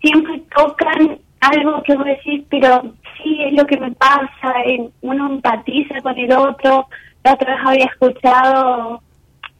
[0.00, 2.82] siempre tocan algo que vos decís, pero
[3.22, 4.54] sí es lo que me pasa,
[5.02, 6.88] uno empatiza con el otro.
[7.24, 9.02] La otra vez había escuchado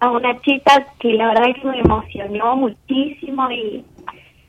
[0.00, 3.84] a una chica que la verdad que me emocionó muchísimo y,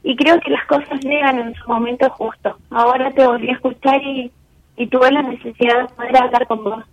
[0.03, 2.57] y creo que las cosas llegan en su momento justo.
[2.69, 4.31] Ahora te volví a escuchar y,
[4.77, 6.83] y tuve la necesidad de poder hablar con vos.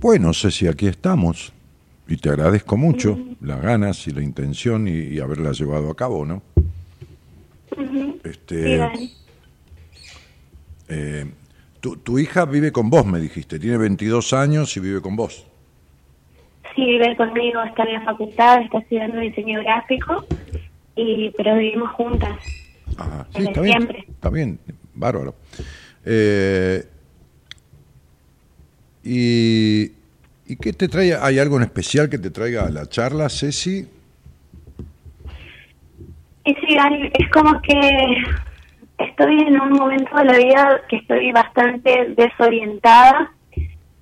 [0.00, 1.52] Bueno, Ceci, aquí estamos.
[2.08, 6.24] Y te agradezco mucho las ganas y la intención y, y haberla llevado a cabo,
[6.24, 6.42] ¿no?
[7.76, 8.18] Ujú.
[8.24, 9.14] Este, Sí,
[10.88, 11.26] eh,
[11.80, 13.58] tu, tu hija vive con vos, me dijiste.
[13.58, 15.46] Tiene 22 años y vive con vos.
[16.74, 20.24] Sí, vive conmigo, está en la facultad, está estudiando diseño gráfico,
[20.96, 22.38] y pero vivimos juntas.
[22.96, 23.26] Ajá.
[23.36, 23.76] Sí, está bien.
[23.76, 24.04] siempre.
[24.08, 24.58] Está bien,
[24.94, 25.34] bárbaro.
[26.04, 26.84] Eh,
[29.04, 29.97] y,
[30.48, 31.14] ¿Y qué te trae?
[31.14, 33.86] ¿Hay algo en especial que te traiga a la charla, Ceci?
[36.46, 36.76] Y sí,
[37.12, 37.78] es como que
[38.96, 43.30] estoy en un momento de la vida que estoy bastante desorientada.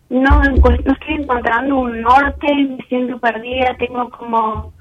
[0.08, 4.72] No estoy encontrando un norte, me siento perdida, tengo como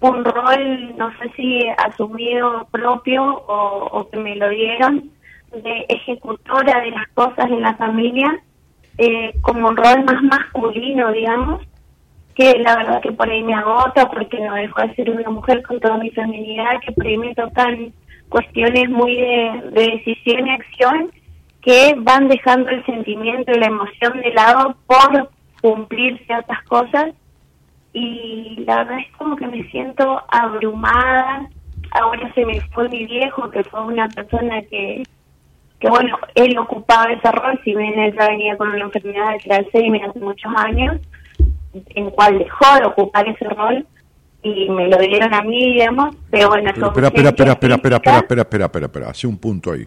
[0.00, 5.10] un rol, no sé si asumido propio o, o que me lo dieron,
[5.50, 8.40] de ejecutora de las cosas en la familia,
[8.98, 11.62] eh, como un rol más masculino, digamos,
[12.34, 15.62] que la verdad que por ahí me agota porque no dejo de ser una mujer
[15.62, 17.92] con toda mi feminidad, que por ahí me tocan
[18.28, 21.10] cuestiones muy de, de decisión y acción
[21.62, 25.30] que van dejando el sentimiento y la emoción de lado por
[25.60, 27.14] cumplir ciertas cosas
[27.92, 31.48] y la verdad es como que me siento abrumada.
[31.90, 35.02] Ahora se me fue mi viejo, que fue una persona que,
[35.80, 39.56] que bueno, él ocupaba ese rol, si bien él ya venía con una enfermedad era
[39.56, 41.00] Alzheimer hace muchos años,
[41.72, 43.86] en cual dejó de ocupar ese rol
[44.42, 47.96] y me lo dieron a mí, digamos, pero bueno, Pero espera, espera, espera, espera, espera,
[47.96, 49.86] espera, espera, espera, espera, espera, hace un punto ahí.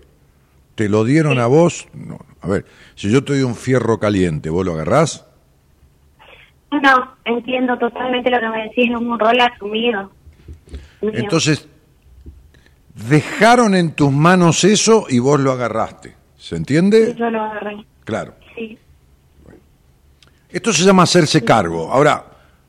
[0.75, 1.87] ¿Te lo dieron a vos?
[1.93, 2.19] No.
[2.41, 2.65] A ver,
[2.95, 5.27] si yo te doy un fierro caliente, ¿vos lo agarrás?
[6.71, 10.09] No, no, entiendo totalmente lo que me decís, es un rol asumido.
[11.01, 11.67] Entonces,
[12.95, 16.15] dejaron en tus manos eso y vos lo agarraste.
[16.37, 17.15] ¿Se entiende?
[17.17, 18.33] yo lo agarré, Claro.
[18.55, 18.77] sí.
[20.49, 21.91] Esto se llama hacerse cargo.
[21.91, 22.25] Ahora,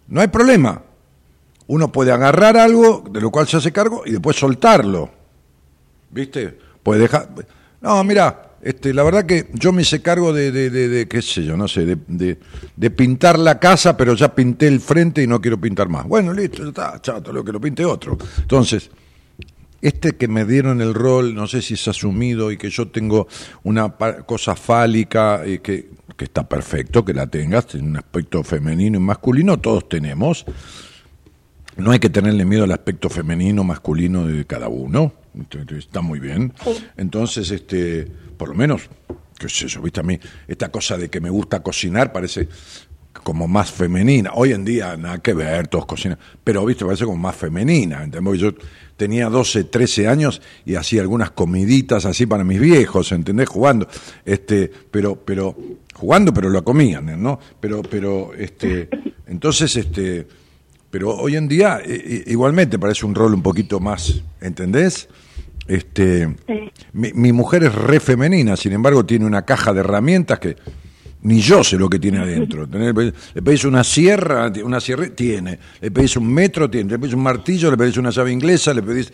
[0.09, 0.81] no hay problema.
[1.67, 5.11] Uno puede agarrar algo de lo cual se hace cargo y después soltarlo.
[6.11, 6.57] ¿Viste?
[6.83, 7.29] Puede dejar.
[7.81, 11.23] No, mira, este, la verdad que yo me hice cargo de, de, de- de, qué
[11.23, 12.39] sé yo, no sé, de, de-
[12.77, 16.07] de pintar la casa, pero ya pinté el frente y no quiero pintar más.
[16.07, 18.17] Bueno, listo, ya está, chato, lo que lo pinte otro.
[18.39, 18.91] Entonces,
[19.83, 23.27] este que me dieron el rol, no sé si es asumido y que yo tengo
[23.65, 23.91] una
[24.25, 29.01] cosa fálica, y que, que está perfecto que la tengas, tiene un aspecto femenino y
[29.01, 30.47] masculino, todos tenemos.
[31.77, 35.13] No hay que tenerle miedo al aspecto femenino, masculino de cada uno.
[35.35, 36.53] Entonces, Está muy bien.
[36.97, 38.07] Entonces, este,
[38.37, 38.89] por lo menos,
[39.39, 42.49] qué sé yo, viste a mí, esta cosa de que me gusta cocinar parece
[43.13, 44.31] como más femenina.
[44.35, 48.03] Hoy en día nada que ver, todos cocinan, pero viste, parece como más femenina.
[48.03, 48.41] ¿entendés?
[48.41, 48.53] Yo
[48.97, 53.49] tenía 12, 13 años y hacía algunas comiditas así para mis viejos, ¿entendés?
[53.49, 53.89] Jugando,
[54.25, 55.57] este, pero, pero,
[55.95, 57.39] jugando, pero lo comían, ¿no?
[57.61, 58.89] Pero, pero, este,
[59.27, 60.27] entonces, este,
[60.91, 61.81] pero hoy en día
[62.27, 65.09] igualmente parece un rol un poquito más, ¿entendés?
[65.69, 66.29] Este,
[66.93, 70.57] mi, mi mujer es re femenina, sin embargo tiene una caja de herramientas que
[71.25, 72.67] ni yo sé lo que tiene adentro.
[72.67, 75.59] Le pedís una sierra, una sierra, tiene.
[75.81, 76.91] Le pedís un metro, tiene.
[76.91, 79.13] Le pedís un martillo, le pedís una llave inglesa, le pedís.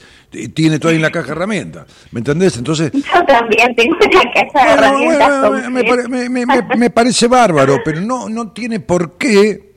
[0.54, 1.86] Tiene todo ahí en la caja de herramientas.
[2.12, 2.56] ¿Me entendés?
[2.56, 2.92] Entonces.
[2.92, 6.08] Yo también tengo una caja de herramientas.
[6.08, 6.46] me,
[6.76, 9.74] me, parece bárbaro, pero no, no tiene por qué.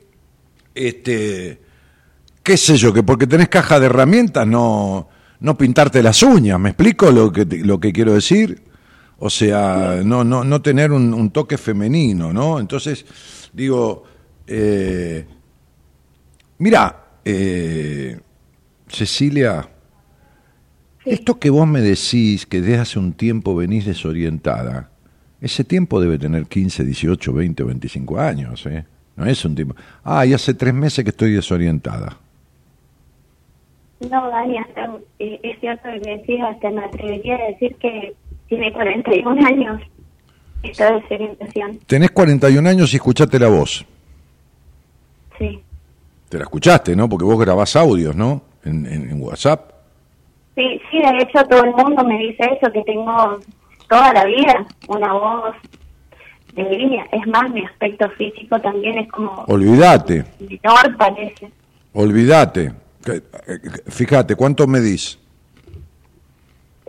[0.74, 1.60] Este.
[2.42, 2.92] ¿Qué sé yo?
[2.92, 5.08] Que porque tenés caja de herramientas no,
[5.38, 6.58] no pintarte las uñas.
[6.58, 8.71] ¿Me explico lo que, lo que quiero decir?
[9.24, 12.58] O sea, no, no, no tener un, toque femenino, ¿no?
[12.58, 13.06] Entonces,
[13.52, 14.02] digo,
[14.48, 15.24] eh,
[16.58, 18.18] mira, eh,
[18.88, 19.68] Cecilia,
[21.04, 24.90] esto que vos me decís, que desde hace un tiempo venís desorientada,
[25.40, 28.84] ese tiempo debe tener 15, 18, 20 o 25 años, ¿eh?
[29.14, 29.76] No es un tiempo.
[30.02, 32.18] Ah, y hace tres meses que estoy desorientada.
[34.00, 34.56] No, Dani,
[35.20, 38.16] eh, es cierto que decís, hasta me atrevería a decir que
[38.52, 39.80] tiene 41 años
[40.62, 41.78] esta desorientación.
[41.86, 43.84] Tenés 41 años y escuchaste la voz.
[45.38, 45.58] Sí.
[46.28, 47.08] Te la escuchaste, ¿no?
[47.08, 48.42] Porque vos grabás audios, ¿no?
[48.64, 49.72] En, en, WhatsApp.
[50.54, 53.40] Sí, sí, de hecho todo el mundo me dice eso, que tengo
[53.88, 55.54] toda la vida una voz
[56.54, 57.06] de línea.
[57.10, 59.44] Es más, mi aspecto físico también es como...
[59.48, 60.26] Olvídate.
[60.40, 61.50] Menor parece.
[61.94, 62.72] Olvídate.
[63.06, 63.22] Eh,
[63.88, 65.18] fíjate, ¿cuánto medís?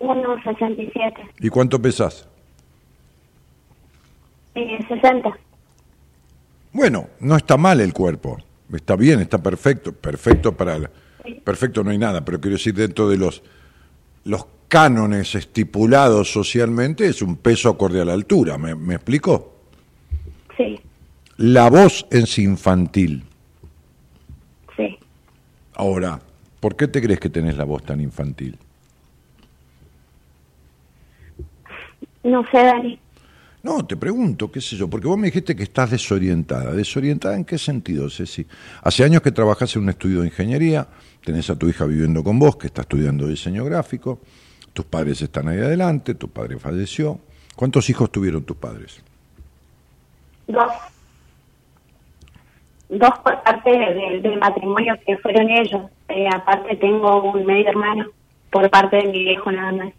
[0.04, 1.14] 1,67.
[1.40, 2.28] ¿Y cuánto pesas?
[4.56, 5.30] Eh, 60.
[6.74, 8.38] Bueno, no está mal el cuerpo.
[8.74, 9.94] Está bien, está perfecto.
[9.94, 10.90] Perfecto para...
[11.44, 13.44] Perfecto no hay nada, pero quiero decir, dentro de los,
[14.26, 18.58] los cánones estipulados socialmente, es un peso acorde a la altura.
[18.58, 19.54] ¿Me, me explico?
[20.58, 20.80] Sí.
[21.38, 23.24] La voz es infantil.
[24.76, 24.98] Sí.
[25.76, 26.20] Ahora,
[26.60, 28.58] ¿por qué te crees que tenés la voz tan infantil?
[32.24, 33.00] No sé, Dani.
[33.64, 36.74] No, te pregunto, qué sé yo, porque vos me dijiste que estás desorientada.
[36.74, 38.46] ¿Desorientada en qué sentido, Ceci?
[38.82, 40.86] Hace años que trabajas en un estudio de ingeniería,
[41.24, 44.20] tenés a tu hija viviendo con vos, que está estudiando diseño gráfico,
[44.74, 47.20] tus padres están ahí adelante, tu padre falleció.
[47.56, 49.02] ¿Cuántos hijos tuvieron tus padres?
[50.48, 50.74] Dos.
[52.90, 55.84] Dos por parte del matrimonio que fueron ellos.
[56.10, 58.08] Eh, aparte tengo un medio hermano
[58.52, 59.94] por parte de mi viejo nada más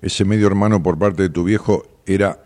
[0.00, 2.38] ese medio hermano por parte de tu viejo era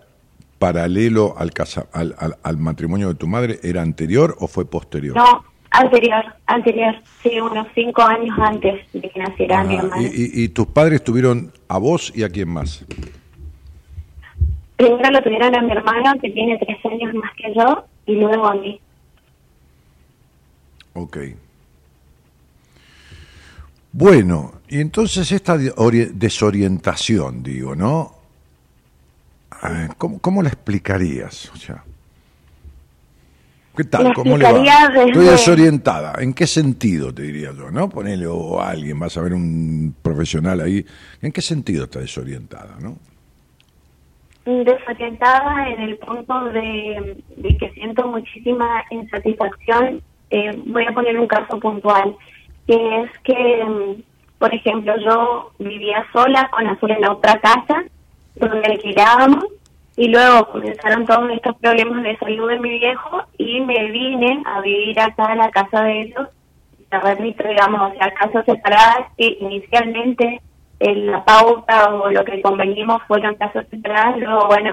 [0.58, 3.58] paralelo al, casa, al, al, matrimonio de tu madre?
[3.62, 5.16] ¿Era anterior o fue posterior?
[5.16, 10.02] No, anterior, anterior, sí, unos cinco años antes de que naciera mi hermano.
[10.02, 12.84] ¿Y, tus padres tuvieron a vos y a quién más?
[14.76, 18.46] Primero lo tuvieron a mi hermano, que tiene tres años más que yo, y luego
[18.46, 18.80] a mí.
[20.94, 21.18] Ok.
[23.92, 28.14] Bueno, y entonces esta desorientación, digo, ¿no?
[29.98, 31.50] ¿Cómo, cómo la explicarías?
[31.52, 31.84] O sea,
[33.76, 34.12] ¿Qué tal?
[34.12, 34.62] ¿Cómo le va?
[35.06, 36.14] Estoy desorientada.
[36.20, 37.70] ¿En qué sentido, te diría yo?
[37.70, 37.88] ¿No?
[37.88, 40.84] Ponele o alguien, vas a ver un profesional ahí.
[41.22, 42.96] ¿En qué sentido está desorientada, no?
[44.44, 47.22] Desorientada en el punto de,
[47.58, 50.02] que siento muchísima insatisfacción.
[50.28, 52.14] Eh, voy a poner un caso puntual
[52.66, 54.02] que es que, mm,
[54.38, 57.84] por ejemplo, yo vivía sola con Azul en la otra casa,
[58.36, 59.44] donde alquilábamos,
[59.96, 64.60] y luego comenzaron todos estos problemas de salud de mi viejo y me vine a
[64.60, 66.28] vivir acá a la casa de ellos,
[66.90, 70.40] repito, digamos, o sea, casas separadas que inicialmente
[70.80, 74.72] en la pauta o lo que convenimos fueron casas separadas, luego, bueno,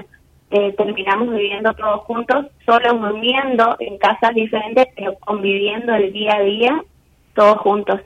[0.50, 6.40] eh, terminamos viviendo todos juntos, solo durmiendo en casas diferentes, pero conviviendo el día a
[6.40, 6.84] día
[7.34, 8.00] todos juntos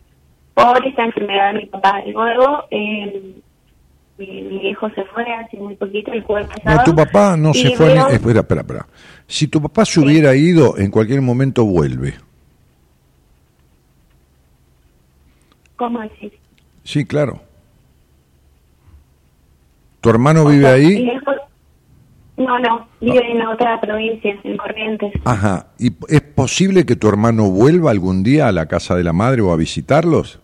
[0.54, 2.02] por esta enfermedad de mi papá.
[2.06, 3.34] Y luego eh,
[4.18, 6.76] mi, hijo se fue hace muy poquito, el jueves pasado.
[6.76, 7.94] No, tu papá no se fue.
[8.12, 8.86] Espera, espera, espera.
[9.26, 12.14] Si tu papá se hubiera ido, en cualquier momento vuelve.
[15.76, 16.32] ¿Cómo decir?
[16.84, 17.40] Sí, claro.
[20.00, 21.10] ¿Tu hermano vive ahí?
[22.44, 25.12] No, no, vive en otra provincia, en Corrientes.
[25.24, 29.12] Ajá, ¿y es posible que tu hermano vuelva algún día a la casa de la
[29.12, 30.40] madre o a visitarlos?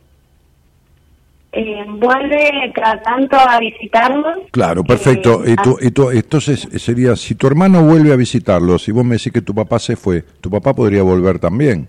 [1.52, 4.38] Eh, vuelve cada tanto a visitarlos.
[4.52, 5.44] Claro, perfecto.
[5.44, 9.04] Eh, y tú, y tú- entonces sería, si tu hermano vuelve a visitarlos, si vos
[9.04, 11.88] me decís que tu papá se fue, tu papá podría volver también.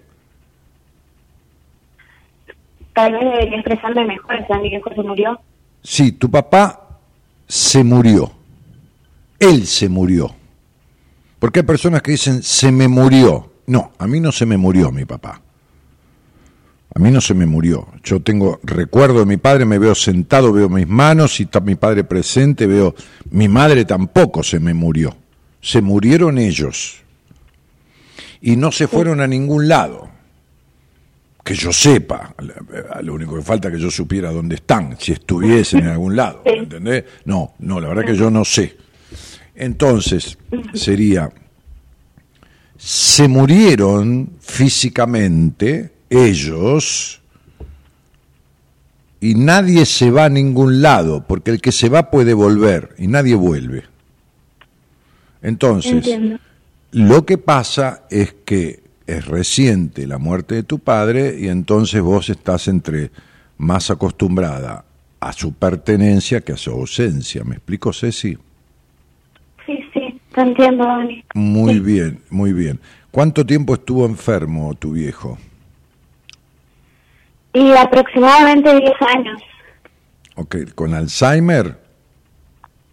[2.94, 5.40] Tal vez debería expresarme mejor, mi viejo se murió.
[5.84, 6.98] Sí, tu papá
[7.48, 8.32] se murió.
[9.42, 10.36] Él se murió.
[11.40, 13.52] Porque hay personas que dicen, se me murió.
[13.66, 15.42] No, a mí no se me murió mi papá.
[16.94, 17.88] A mí no se me murió.
[18.04, 21.74] Yo tengo recuerdo de mi padre, me veo sentado, veo mis manos, y está mi
[21.74, 22.94] padre presente, veo...
[23.32, 25.18] Mi madre tampoco se me murió.
[25.60, 27.02] Se murieron ellos.
[28.42, 30.08] Y no se fueron a ningún lado.
[31.44, 32.36] Que yo sepa.
[33.02, 36.44] Lo único que falta es que yo supiera dónde están, si estuviesen en algún lado.
[36.46, 37.06] ¿Entendés?
[37.26, 38.78] No, no, la verdad que yo no sé.
[39.62, 40.40] Entonces,
[40.74, 41.30] sería,
[42.76, 47.22] se murieron físicamente ellos
[49.20, 53.06] y nadie se va a ningún lado, porque el que se va puede volver y
[53.06, 53.84] nadie vuelve.
[55.44, 56.40] Entonces, Entiendo.
[56.94, 62.32] lo que pasa es que es reciente la muerte de tu padre y entonces vos
[62.32, 63.12] estás entre
[63.60, 64.86] más acostumbrada
[65.20, 67.44] a su pertenencia que a su ausencia.
[67.44, 68.36] ¿Me explico, Ceci?
[70.34, 71.24] Te entiendo, Dani.
[71.34, 72.80] Muy bien, muy bien.
[73.12, 75.38] ¿Cuánto tiempo estuvo enfermo tu viejo?
[77.54, 79.42] Y aproximadamente 10 años,
[80.36, 81.82] Ok, ¿con Alzheimer?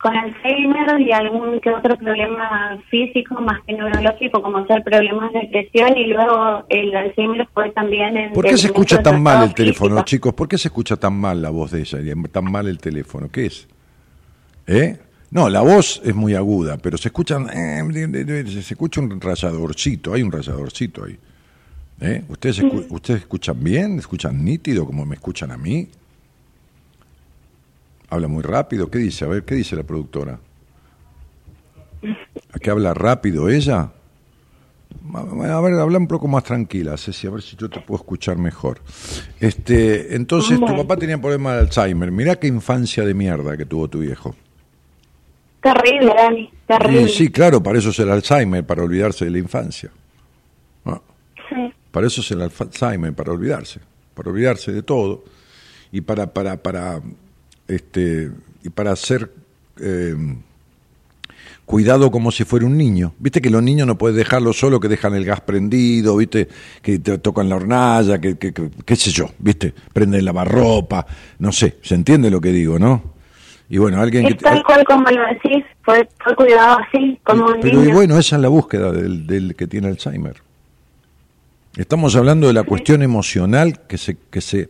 [0.00, 5.48] con Alzheimer y algún que otro problema físico más que neurológico, como ser problemas de
[5.50, 8.32] presión y luego el Alzheimer fue también en...
[8.32, 10.04] ¿Por qué se escucha tan mal el teléfono, físico.
[10.04, 10.34] chicos?
[10.34, 13.28] ¿Por qué se escucha tan mal la voz de ella y tan mal el teléfono?
[13.30, 13.66] ¿Qué es?
[14.68, 14.98] ¿Eh?
[15.30, 20.22] No, la voz es muy aguda, pero se escuchan, eh, se escucha un rayadorcito, hay
[20.22, 21.18] un rayadorcito ahí.
[22.00, 22.24] ¿Eh?
[22.28, 23.98] ¿Ustedes, escu- ¿Ustedes escuchan bien?
[23.98, 25.88] ¿Escuchan nítido como me escuchan a mí?
[28.08, 28.88] Habla muy rápido.
[28.90, 29.24] ¿Qué dice?
[29.24, 30.38] A ver, ¿qué dice la productora?
[32.52, 33.90] ¿A qué habla rápido ella?
[35.12, 38.38] A ver, habla un poco más tranquila, Ceci, a ver si yo te puedo escuchar
[38.38, 38.80] mejor.
[39.40, 42.10] Este, entonces, tu papá tenía problema de Alzheimer.
[42.12, 44.34] Mirá qué infancia de mierda que tuvo tu viejo.
[45.62, 47.02] Terrible, Dani, terrible.
[47.02, 49.90] Y sí, claro, para eso es el Alzheimer, para olvidarse de la infancia.
[51.48, 51.72] Sí.
[51.90, 53.80] Para eso es el Alzheimer, para olvidarse,
[54.14, 55.24] para olvidarse de todo
[55.90, 57.00] y para para para
[57.66, 58.30] este
[58.62, 59.32] y para hacer
[59.80, 60.14] eh,
[61.64, 63.14] cuidado como si fuera un niño.
[63.18, 66.48] Viste que los niños no puedes dejarlo solo, que dejan el gas prendido, viste
[66.82, 71.06] que te tocan la hornalla, que, que, que- qué sé yo, viste, prenden lavarropa,
[71.38, 73.17] no sé, se entiende lo que digo, ¿no?
[73.70, 77.60] Y bueno, alguien que tal cual como lo decís, fue, fue cuidado así, como un
[77.60, 77.94] pero y niño.
[77.94, 80.36] bueno, esa es la búsqueda del, del que tiene Alzheimer.
[81.76, 84.68] Estamos hablando de la cuestión emocional que se, que se,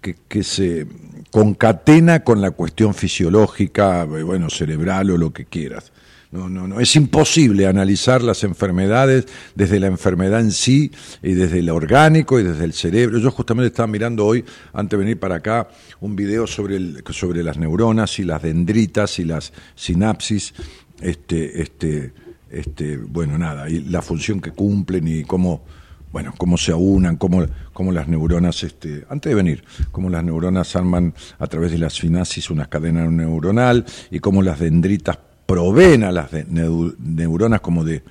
[0.00, 0.86] que, que se
[1.30, 5.92] concatena con la cuestión fisiológica, bueno, cerebral o lo que quieras.
[6.34, 6.80] No, no, no.
[6.80, 10.90] Es imposible analizar las enfermedades desde la enfermedad en sí
[11.22, 13.18] y desde el orgánico y desde el cerebro.
[13.20, 15.68] Yo justamente estaba mirando hoy, antes de venir para acá,
[16.00, 20.54] un video sobre, sobre las neuronas y las dendritas y las sinapsis.
[21.00, 22.12] Este, este,
[22.50, 25.64] este, bueno, nada, y la función que cumplen y cómo,
[26.10, 29.62] bueno, cómo se aunan, cómo, cómo las neuronas, este, antes de venir,
[29.92, 34.58] cómo las neuronas arman a través de las sinapsis una cadena neuronal y cómo las
[34.58, 35.16] dendritas
[35.46, 38.02] proveen a las neuronas como de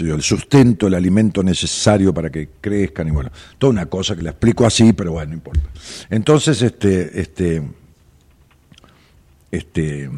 [0.00, 4.30] el sustento, el alimento necesario para que crezcan y bueno, toda una cosa que la
[4.30, 5.68] explico así, pero bueno, no importa.
[6.08, 7.62] Entonces, este, este,
[9.50, 10.10] este,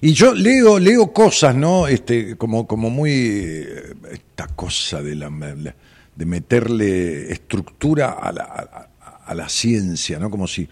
[0.00, 1.88] y yo leo, leo cosas, ¿no?
[1.88, 8.90] Este, como, como muy eh, esta cosa de la, de meterle estructura a la,
[9.26, 10.30] a la ciencia, ¿no?
[10.30, 10.68] Como si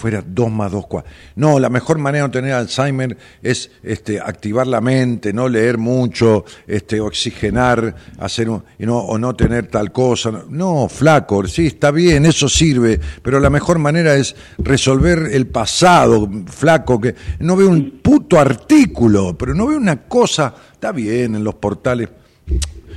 [0.00, 1.10] fuera dos más dos cuatro.
[1.36, 6.44] No, la mejor manera de tener Alzheimer es este, activar la mente, no leer mucho,
[6.66, 10.44] este, oxigenar, hacer un- no, o no tener tal cosa.
[10.48, 16.28] No, flaco, sí, está bien, eso sirve, pero la mejor manera es resolver el pasado,
[16.46, 21.44] flaco, que no veo un puto artículo, pero no veo una cosa, está bien en
[21.44, 22.08] los portales,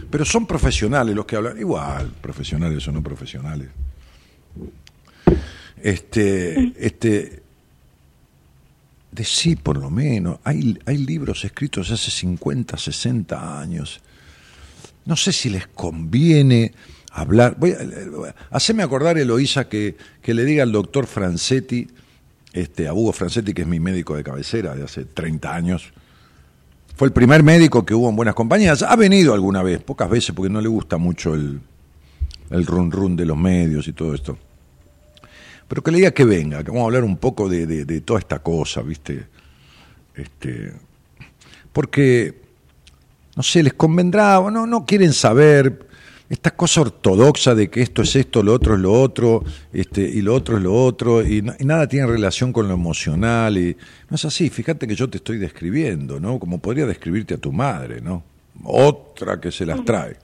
[0.09, 3.67] pero son profesionales los que hablan, igual, profesionales o no profesionales.
[5.83, 7.43] Este, este,
[9.11, 10.39] de sí, por lo menos.
[10.45, 13.99] Hay, hay libros escritos hace 50, 60 años.
[15.05, 16.71] No sé si les conviene
[17.11, 17.57] hablar.
[17.59, 21.85] Voy a, haceme acordar, Eloísa, que, que le diga al doctor Francetti,
[22.53, 25.91] este, a Hugo Francetti, que es mi médico de cabecera de hace 30 años.
[26.95, 28.83] Fue el primer médico que hubo en Buenas Compañías.
[28.83, 31.59] Ha venido alguna vez, pocas veces, porque no le gusta mucho el,
[32.51, 34.37] el run run de los medios y todo esto.
[35.67, 38.01] Pero que le diga que venga, que vamos a hablar un poco de, de, de
[38.01, 39.27] toda esta cosa, ¿viste?
[40.15, 40.73] Este,
[41.71, 42.41] porque,
[43.35, 45.87] no sé, les convendrá, o no, no quieren saber
[46.29, 50.21] esta cosa ortodoxa de que esto es esto, lo otro es lo otro, este, y
[50.21, 53.77] lo otro es lo otro, y, y nada tiene relación con lo emocional, y
[54.09, 56.39] no es así, fíjate que yo te estoy describiendo, ¿no?
[56.39, 58.23] Como podría describirte a tu madre, ¿no?
[58.63, 60.17] Otra que se las trae,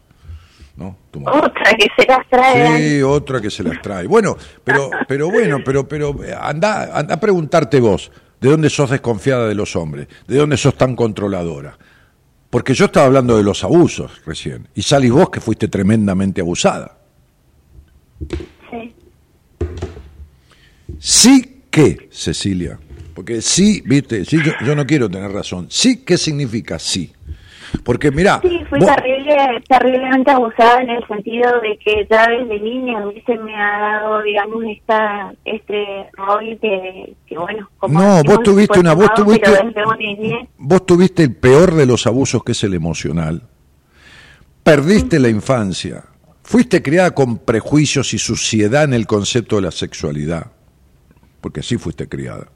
[0.79, 0.97] ¿no?
[1.11, 1.39] Tu madre.
[1.39, 2.77] Otra que se las trae.
[2.77, 4.07] Sí, otra que se las trae.
[4.07, 8.89] Bueno, pero, pero bueno, pero, pero eh, anda, anda a preguntarte vos, ¿de dónde sos
[8.89, 10.07] desconfiada de los hombres?
[10.25, 11.77] ¿De dónde sos tan controladora?
[12.49, 16.97] Porque yo estaba hablando de los abusos recién, y salís vos que fuiste tremendamente abusada.
[18.71, 18.95] Sí.
[20.97, 22.79] Sí que, Cecilia,
[23.13, 25.67] porque sí, viste, sí, yo, yo no quiero tener razón.
[25.69, 27.11] Sí, ¿qué significa sí?
[27.83, 29.35] Porque mirá, Sí, fui vos- terrible,
[29.67, 34.63] terriblemente abusada en el sentido de que ya desde niña se me ha dado, digamos,
[34.65, 39.51] esta, este rol que, que bueno, como No, vos tuviste una, vos tuviste,
[40.57, 43.43] vos tuviste el peor de los abusos que es el emocional.
[44.63, 46.03] Perdiste la infancia.
[46.43, 50.47] Fuiste criada con prejuicios y suciedad en el concepto de la sexualidad.
[51.41, 52.47] Porque así fuiste criada.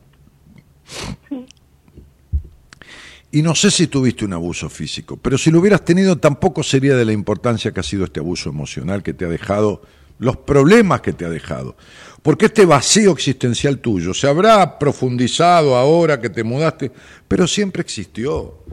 [3.34, 6.96] Y no sé si tuviste un abuso físico, pero si lo hubieras tenido tampoco sería
[6.96, 9.82] de la importancia que ha sido este abuso emocional que te ha dejado,
[10.20, 11.76] los problemas que te ha dejado.
[12.22, 16.92] Porque este vacío existencial tuyo se habrá profundizado ahora que te mudaste,
[17.28, 18.66] pero siempre existió.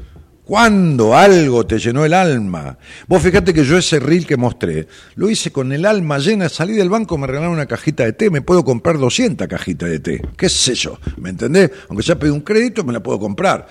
[0.44, 2.76] Cuando algo te llenó el alma.
[3.08, 6.74] Vos fíjate que yo ese reel que mostré, lo hice con el alma llena, salí
[6.74, 10.22] del banco, me regalaron una cajita de té, me puedo comprar 200 cajitas de té.
[10.36, 10.98] ¿Qué sé yo?
[11.16, 11.70] ¿Me entendés?
[11.88, 13.66] Aunque ya pedí un crédito, me la puedo comprar.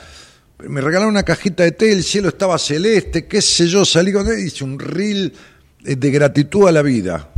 [0.67, 4.27] Me regalaron una cajita de té, el cielo estaba celeste, qué sé yo, salí con
[4.27, 5.33] él, hice un reel
[5.85, 7.29] eh, de gratitud a la vida.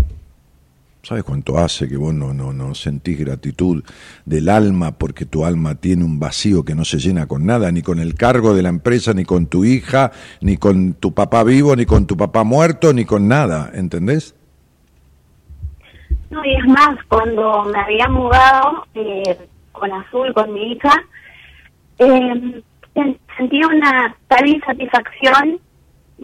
[1.03, 3.84] ¿Sabes cuánto hace que vos no, no, no sentís gratitud
[4.26, 7.81] del alma porque tu alma tiene un vacío que no se llena con nada, ni
[7.81, 10.11] con el cargo de la empresa, ni con tu hija,
[10.41, 14.35] ni con tu papá vivo, ni con tu papá muerto, ni con nada, ¿entendés?
[16.30, 19.38] No, y es más, cuando me había mudado eh,
[19.72, 20.93] con Azul, con mi hija,
[21.98, 22.64] eh,
[23.38, 25.59] sentí una tal insatisfacción,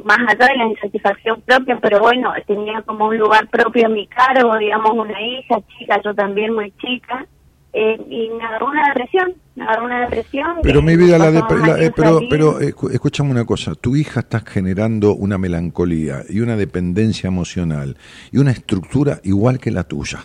[0.03, 4.07] más allá de la insatisfacción propia, pero bueno, tenía como un lugar propio a mi
[4.07, 7.25] cargo, digamos, una hija chica, yo también muy chica,
[7.73, 10.57] eh, y me agarró una depresión, me agarró una depresión.
[10.63, 14.19] Pero mi vida, la, depre- la- eh, pero, pero eh, escúchame una cosa, tu hija
[14.21, 17.97] está generando una melancolía y una dependencia emocional
[18.31, 20.19] y una estructura igual que la tuya,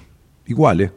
[0.47, 0.93] igual, ¿eh?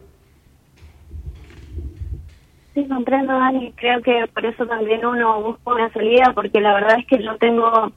[2.75, 3.71] Sí, comprendo, Dani.
[3.77, 7.35] Creo que por eso también uno busca una salida, porque la verdad es que yo
[7.37, 7.91] tengo,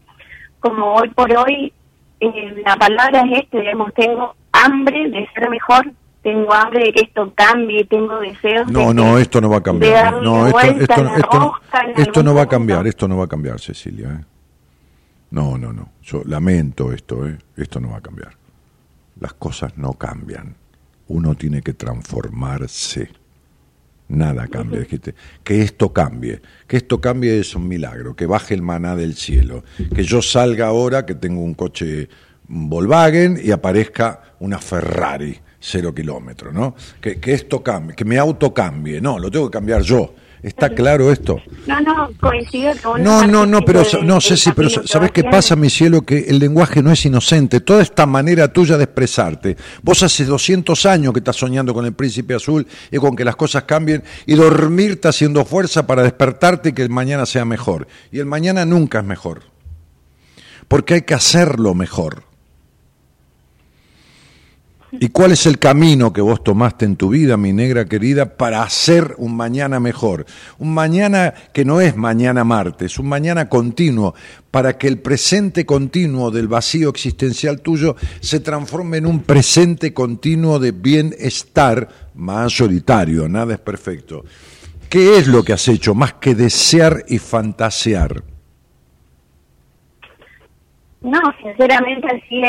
[0.61, 1.73] como hoy por hoy,
[2.21, 5.91] eh, la palabra es este, digamos, tengo hambre de ser mejor,
[6.23, 9.63] tengo hambre de que esto cambie, tengo deseos No, de no, esto no va a
[9.63, 10.23] cambiar.
[10.23, 11.53] No, esto, no-
[11.97, 14.09] esto no va a cambiar, esto no va a cambiar, Cecilia.
[14.21, 14.25] ¿eh?
[15.31, 15.91] No, no, no.
[16.03, 17.37] Yo lamento esto, ¿eh?
[17.57, 18.31] esto no va a cambiar.
[19.21, 20.55] Las cosas no cambian.
[21.09, 23.11] Uno tiene que transformarse.
[24.09, 24.81] Nada cambia.
[24.81, 25.15] dijiste.
[25.45, 26.41] Que esto cambie.
[26.67, 28.17] Que esto cambie es un milagro.
[28.17, 29.65] Que baje el maná del cielo.
[29.95, 32.09] Que yo salga ahora, que tengo un coche
[32.49, 36.75] Volkswagen y aparezca una Ferrari cero kilómetros, ¿no?
[37.01, 39.01] Que, que esto cambie, que mi auto cambie.
[39.01, 40.15] No, lo tengo que cambiar yo.
[40.43, 41.43] ¿Está claro esto?
[41.66, 45.24] No, no, coincido con No, no, no, pero no sé si, pero sa- ¿sabes qué
[45.24, 46.02] pasa, mi cielo?
[46.02, 47.60] Que el lenguaje no es inocente.
[47.60, 49.56] Toda esta manera tuya de expresarte.
[49.82, 53.35] Vos hace 200 años que estás soñando con el príncipe azul y con que las
[53.35, 57.89] cosas cambien y dormirte haciendo fuerza para despertarte y que el mañana sea mejor.
[58.12, 59.43] Y el mañana nunca es mejor.
[60.69, 62.28] Porque hay que hacerlo mejor.
[64.90, 68.62] ¿Y cuál es el camino que vos tomaste en tu vida, mi negra querida, para
[68.62, 70.24] hacer un mañana mejor?
[70.59, 74.15] Un mañana que no es mañana martes, un mañana continuo,
[74.51, 80.59] para que el presente continuo del vacío existencial tuyo se transforme en un presente continuo
[80.59, 84.24] de bienestar mayoritario, nada es perfecto.
[84.89, 88.23] ¿Qué es lo que has hecho más que desear y fantasear?
[91.02, 92.43] No, sinceramente así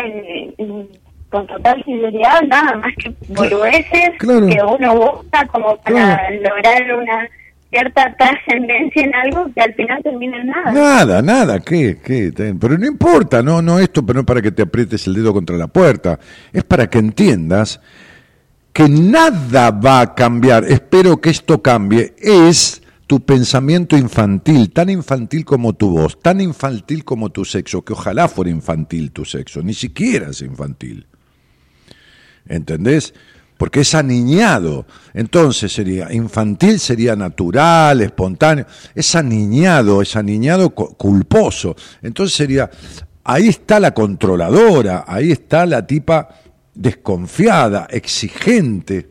[0.57, 4.47] en- con total sinceridad, nada más que boludeces Claro.
[4.47, 7.27] que uno busca como para lograr una
[7.69, 10.71] cierta trascendencia en algo que al final termina en nada.
[10.71, 11.99] Nada, nada, ¿qué?
[12.03, 12.31] ¿Qué?
[12.59, 15.55] Pero no importa, no, no esto, pero no para que te aprietes el dedo contra
[15.55, 16.19] la puerta,
[16.51, 17.79] es para que entiendas
[18.73, 25.43] que nada va a cambiar, espero que esto cambie, es tu pensamiento infantil, tan infantil
[25.45, 29.73] como tu voz, tan infantil como tu sexo, que ojalá fuera infantil tu sexo, ni
[29.73, 31.05] siquiera es infantil.
[32.49, 33.13] ¿Entendés?
[33.59, 34.85] porque es aniñado.
[35.13, 38.65] Entonces sería infantil, sería natural, espontáneo.
[38.95, 41.75] Es aniñado, es aniñado culposo.
[42.01, 42.71] Entonces sería,
[43.25, 46.29] ahí está la controladora, ahí está la tipa
[46.73, 49.09] desconfiada, exigente,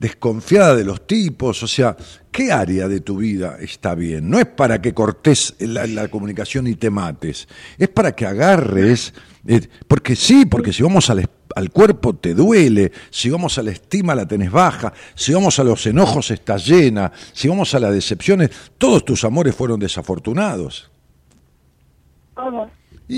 [0.00, 1.62] desconfiada de los tipos.
[1.62, 1.96] O sea,
[2.32, 4.28] ¿qué área de tu vida está bien?
[4.28, 7.46] No es para que cortes la, comunicación y te mates,
[7.78, 9.14] es para que agarres,
[9.46, 14.14] eh, porque sí, porque si vamos al cuerpo te duele, si vamos a la estima
[14.14, 18.50] la tenés baja, si vamos a los enojos estás llena, si vamos a las decepciones,
[18.78, 20.90] todos tus amores fueron desafortunados.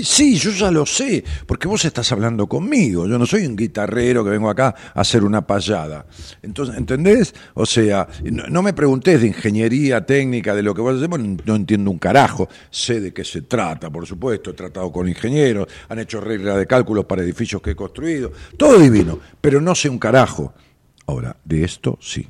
[0.01, 3.05] Sí, yo ya lo sé, porque vos estás hablando conmigo.
[3.07, 6.07] Yo no soy un guitarrero que vengo acá a hacer una payada.
[6.41, 7.35] Entonces, ¿entendés?
[7.53, 11.91] O sea, no, me preguntés de ingeniería técnica, de lo que vos hacemos, no entiendo
[11.91, 12.49] un carajo.
[12.71, 14.49] Sé de qué se trata, por supuesto.
[14.49, 18.31] He tratado con ingenieros, han hecho reglas de cálculos para edificios que he construido.
[18.57, 20.53] Todo divino, pero no sé un carajo.
[21.05, 22.27] Ahora, de esto sí.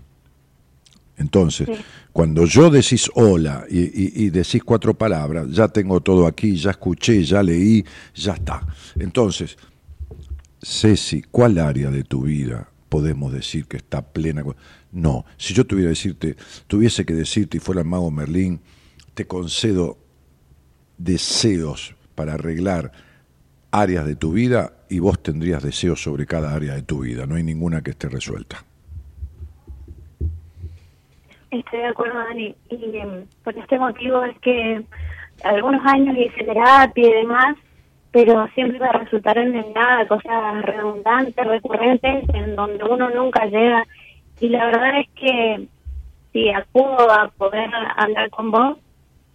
[1.17, 1.69] Entonces,
[2.11, 7.43] cuando yo decís hola y, decís cuatro palabras, ya tengo todo aquí, ya escuché, ya
[7.43, 7.85] leí,
[8.15, 8.65] ya está.
[8.97, 9.57] Entonces,
[10.61, 14.43] Ceci, ¿cuál área de tu vida podemos decir que está plena?
[14.91, 16.35] No, si yo tuviera decirte,
[16.67, 18.61] tuviese que decirte y fuera el mago Merlín,
[19.13, 19.97] te concedo
[20.97, 22.91] deseos para arreglar
[23.71, 27.35] áreas de tu vida y vos tendrías deseos sobre cada área de tu vida, no
[27.35, 28.65] hay ninguna que esté resuelta.
[31.59, 32.55] Estoy de acuerdo, Dani.
[32.69, 34.81] Y em, por este motivo es que
[35.43, 37.55] algunos años hice terapia y demás,
[38.11, 43.85] pero siempre va a resultar en nada, cosas redundantes, recurrentes, en donde uno nunca llega.
[44.39, 45.67] Y la verdad es que
[46.31, 48.77] si acudo a poder hablar con vos,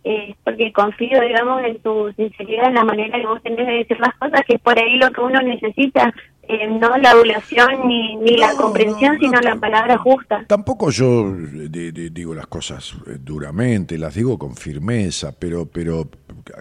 [0.03, 4.01] es porque confío, digamos, en tu sinceridad, en la manera que vos tenés de decir
[4.01, 6.12] las cosas, que es por ahí lo que uno necesita.
[6.50, 10.46] Eh, no la adulación ni, ni la comprensión, sino la palabra justa.
[10.46, 16.08] Tampoco yo digo las cosas eh, duramente, las digo con firmeza, pero, pero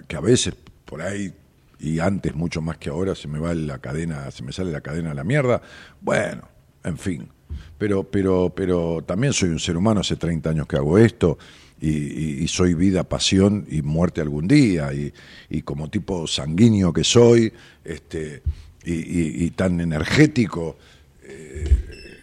[0.06, 1.34] que a veces por ahí
[1.80, 4.82] y antes mucho más que ahora se me va la cadena, se me sale la
[4.82, 5.62] cadena a la mierda.
[6.02, 6.50] Bueno,
[6.84, 7.30] en fin.
[7.78, 11.38] Pero, pero, pero también soy un ser humano, hace 30 años que hago esto.
[11.80, 14.92] Y, y, soy vida, pasión y muerte algún día.
[14.94, 15.14] Y,
[15.48, 17.54] y, como tipo sanguíneo que soy,
[17.86, 18.42] este,
[18.90, 20.78] y, tan energético,
[21.24, 22.22] eh,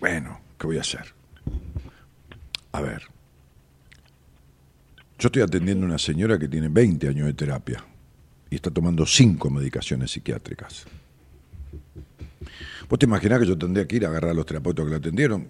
[0.00, 1.14] bueno, ¿qué voy a hacer?
[2.72, 3.02] A ver,
[5.18, 7.84] yo estoy atendiendo a una señora que tiene 20 años de terapia
[8.50, 10.86] y está tomando 5 medicaciones psiquiátricas.
[12.88, 14.96] ¿Vos te imaginás que yo tendría que ir a agarrar a los terapeutas que la
[14.98, 15.48] atendieron?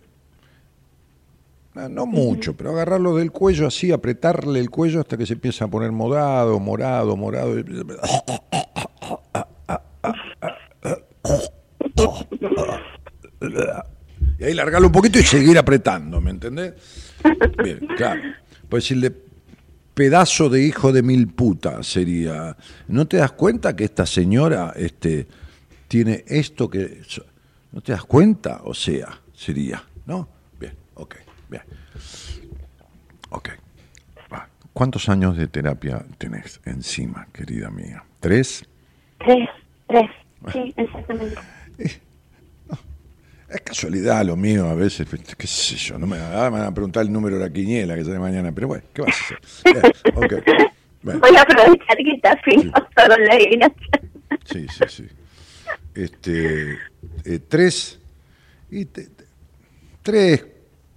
[1.74, 5.66] No, no mucho, pero agarrarlo del cuello así, apretarle el cuello hasta que se empieza
[5.66, 7.54] a poner morado, morado, morado.
[14.39, 16.74] Y ahí largarlo un poquito y seguir apretando, ¿me entendés?
[17.62, 18.23] Bien, claro.
[18.69, 19.12] Pues decirle,
[19.94, 22.57] pedazo de hijo de mil putas sería.
[22.89, 25.27] ¿No te das cuenta que esta señora este,
[25.89, 27.03] tiene esto que...
[27.73, 28.61] ¿No te das cuenta?
[28.65, 30.28] O sea, sería, ¿no?
[30.59, 31.16] Bien, ok,
[31.48, 31.62] bien.
[33.31, 33.51] Ok.
[34.77, 38.05] ¿Cuántos años de terapia tenés encima, querida mía?
[38.20, 38.62] ¿Tres?
[39.19, 39.48] Tres,
[39.89, 40.11] tres.
[40.52, 41.36] Sí, exactamente.
[43.48, 45.06] Es casualidad lo mío a veces,
[45.39, 48.18] qué sé yo, no me, van a preguntar el número de la quiniela que sale
[48.18, 49.97] mañana, pero bueno, ¿qué vas a hacer?
[50.16, 50.40] okay.
[51.02, 54.10] Voy a aprovechar que está fino con la adivinación.
[54.44, 55.09] Sí, sí, sí.
[55.94, 56.73] Este,
[57.24, 58.01] eh, tres,
[58.70, 58.86] y
[60.02, 60.44] tres,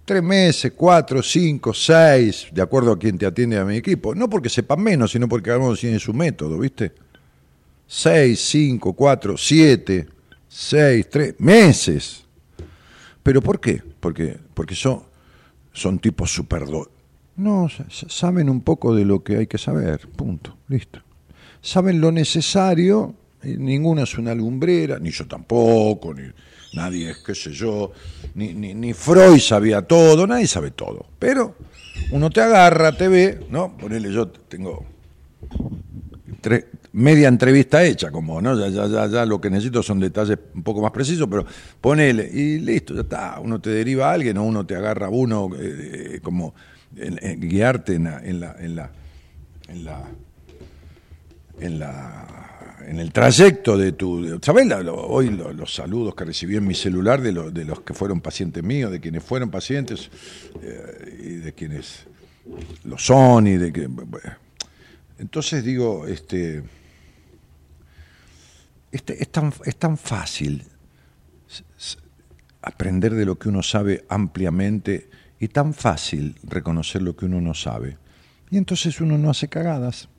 [0.03, 4.15] tres meses, cuatro, cinco, seis, de acuerdo a quien te atiende a mi equipo.
[4.15, 6.91] No porque sepan menos, sino porque cada uno tiene su método, ¿viste?
[7.91, 10.07] 6, 5, 4, 7,
[10.47, 12.23] 6, 3 meses.
[13.23, 13.81] ¿Pero por qué?
[13.99, 15.01] Porque, porque son,
[15.73, 16.65] son tipos super...
[17.35, 20.99] No, saben un poco de lo que hay que saber, punto, listo.
[21.61, 26.29] Saben lo necesario, ninguna es una lumbrera, ni yo tampoco, ni
[26.73, 27.91] nadie es, qué sé yo,
[28.35, 31.07] ni, ni, ni Freud sabía todo, nadie sabe todo.
[31.17, 31.55] Pero
[32.11, 33.75] uno te agarra, te ve, ¿no?
[33.77, 34.85] Ponele, yo tengo
[36.41, 38.57] tres, media entrevista hecha, como, ¿no?
[38.57, 41.45] Ya, ya, ya, lo que necesito son detalles un poco más precisos, pero
[41.79, 45.09] ponele, y listo, ya está, uno te deriva a alguien o uno te agarra a
[45.09, 46.53] uno eh, como
[46.95, 48.91] guiarte en la, en la, en la,
[49.67, 50.03] en la,
[51.59, 52.39] en la
[52.89, 54.39] en el trayecto de tu...
[54.41, 58.63] ¿Sabés hoy los saludos que recibí en mi celular de, de los que fueron pacientes
[58.63, 60.09] míos, de quienes fueron pacientes
[60.63, 62.07] eh, y de quienes
[62.85, 63.87] lo son y de que...
[65.19, 66.63] Entonces digo, este
[68.91, 70.65] este, es, tan, es tan fácil
[72.61, 75.09] aprender de lo que uno sabe ampliamente
[75.39, 77.97] y tan fácil reconocer lo que uno no sabe.
[78.49, 80.09] Y entonces uno no hace cagadas.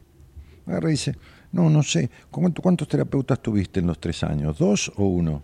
[0.67, 1.17] Agarra y dice,
[1.53, 4.59] no, no sé, ¿cuántos terapeutas tuviste en los tres años?
[4.59, 5.43] ¿Dos o uno?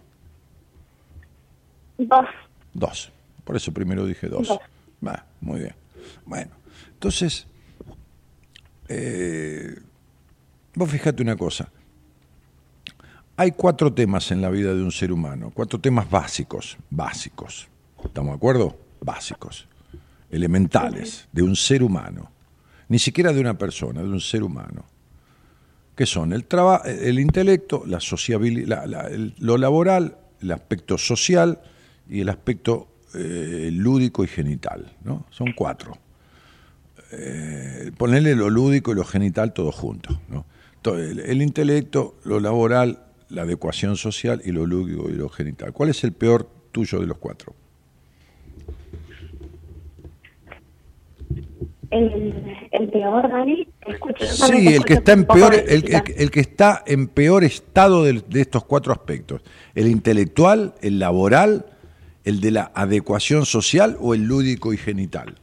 [1.98, 2.26] Dos.
[2.72, 3.12] Dos.
[3.44, 4.58] Por eso primero dije dos.
[5.40, 5.74] muy bien.
[6.24, 6.52] Bueno,
[6.92, 7.46] entonces,
[8.88, 9.76] eh,
[10.74, 11.70] vos fíjate una cosa.
[13.38, 17.68] Hay cuatro temas en la vida de un ser humano, cuatro temas básicos, básicos.
[18.02, 18.78] ¿Estamos de acuerdo?
[19.02, 19.68] Básicos,
[20.30, 22.30] elementales, de un ser humano.
[22.88, 24.86] Ni siquiera de una persona, de un ser humano.
[25.94, 26.32] ¿Qué son?
[26.32, 26.46] El,
[26.86, 28.86] el intelecto, la sociabilidad,
[29.38, 31.60] lo laboral, el aspecto social
[32.08, 34.96] y el aspecto eh, lúdico y genital.
[35.04, 35.26] ¿no?
[35.28, 35.98] Son cuatro.
[37.12, 40.22] Eh, ponerle lo lúdico y lo genital todo junto.
[40.28, 40.46] ¿no?
[40.94, 45.72] el intelecto, lo laboral, la adecuación social y lo lúdico y lo genital.
[45.72, 47.54] ¿Cuál es el peor tuyo de los cuatro?
[51.90, 53.66] El, peor, Dani,
[54.20, 58.92] Sí, el que está en peor, el, que está en peor estado de, estos cuatro
[58.92, 59.42] aspectos:
[59.74, 61.66] el intelectual, el laboral,
[62.24, 65.36] el de la adecuación social o el lúdico y genital.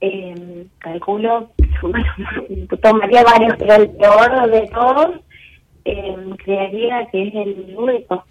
[0.00, 1.50] Eh, calculo
[2.82, 5.20] tomaría varios, pero el peor de todos
[5.84, 8.24] eh, creería que es el lúdico.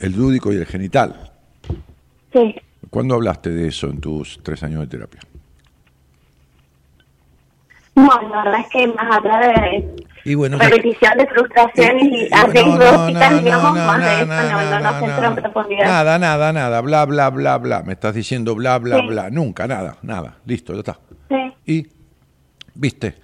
[0.00, 1.32] El lúdico y el genital.
[2.32, 2.54] Sí.
[2.90, 5.20] ¿Cuándo hablaste de eso en tus tres años de terapia?
[7.96, 13.44] No, la verdad es que más allá de y bueno, repetición de frustraciones y, anécdotas,
[13.44, 15.84] digamos, más de eso, no, no, no, en profundidad.
[15.84, 17.82] Nada, nada, nada, bla, bla, bla, bla.
[17.82, 19.28] Me estás diciendo bla, bla, bla.
[19.28, 20.38] Nunca, nada, nada.
[20.46, 20.98] Listo, ya está.
[21.28, 21.52] Sí.
[21.66, 21.86] Y,
[22.74, 23.14] viste,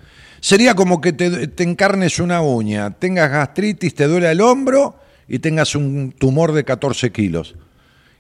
[0.40, 4.98] sería como que te, encarnes una uña, tengas gastritis, te duele el hombro
[5.28, 7.56] y tengas un tumor de 14 kilos.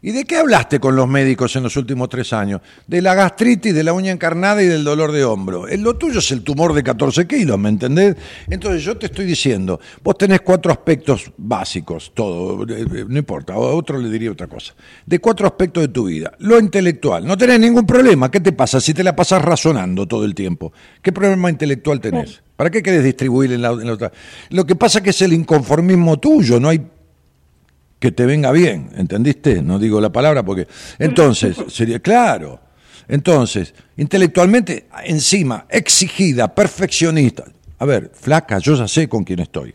[0.02, 2.62] ¿Y de qué hablaste con los médicos en los últimos tres años?
[2.86, 5.66] De la gastritis, de la uña encarnada y del dolor de hombro.
[5.66, 8.16] Lo tuyo es el tumor de 14 kilos, ¿me entendés?
[8.48, 13.52] Entonces yo te estoy diciendo, vos tenés cuatro aspectos básicos, todo, eh, eh, no importa,
[13.52, 14.74] a otro le diría otra cosa,
[15.04, 16.32] de cuatro aspectos de tu vida.
[16.38, 20.24] Lo intelectual, no tenés ningún problema, ¿qué te pasa si te la pasas razonando todo
[20.24, 20.72] el tiempo?
[21.02, 22.42] ¿Qué problema intelectual tenés?
[22.56, 24.12] ¿Para qué querés distribuir en la, en la otra?
[24.48, 26.80] Lo que pasa es que es el inconformismo tuyo, no hay
[28.00, 29.62] que te venga bien, ¿entendiste?
[29.62, 30.66] No digo la palabra porque...
[30.98, 32.58] Entonces, sería claro.
[33.06, 37.44] Entonces, intelectualmente, encima, exigida, perfeccionista.
[37.78, 39.74] A ver, flaca, yo ya sé con quién estoy.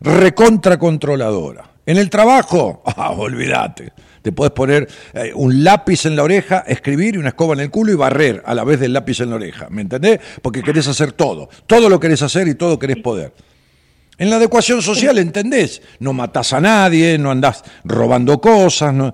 [0.00, 1.70] Recontra controladora.
[1.86, 3.92] En el trabajo, ah, olvídate.
[4.20, 7.70] Te puedes poner eh, un lápiz en la oreja, escribir y una escoba en el
[7.70, 9.68] culo y barrer a la vez del lápiz en la oreja.
[9.70, 10.18] ¿Me entendés?
[10.40, 11.48] Porque querés hacer todo.
[11.66, 13.34] Todo lo querés hacer y todo querés poder.
[14.18, 15.82] En la adecuación social, ¿entendés?
[15.98, 18.94] No matás a nadie, no andás robando cosas.
[18.94, 19.12] No...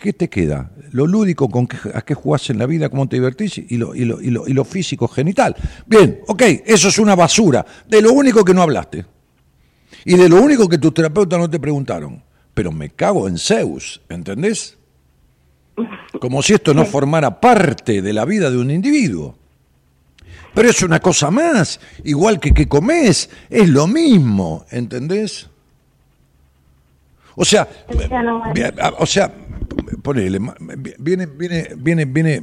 [0.00, 0.72] ¿Qué te queda?
[0.92, 3.94] Lo lúdico, con qué, a qué jugás en la vida, cómo te divertís y lo,
[3.94, 5.54] y, lo, y, lo, y lo físico genital.
[5.86, 7.64] Bien, ok, eso es una basura.
[7.86, 9.04] De lo único que no hablaste.
[10.04, 12.22] Y de lo único que tus terapeutas no te preguntaron.
[12.52, 14.76] Pero me cago en Zeus, ¿entendés?
[16.20, 19.38] Como si esto no formara parte de la vida de un individuo.
[20.54, 25.48] Pero es una cosa más, igual que que comes, es lo mismo, ¿entendés?
[27.36, 27.68] O sea,
[28.98, 29.32] o sea,
[30.02, 30.40] ponele,
[30.98, 32.42] viene, viene, viene, viene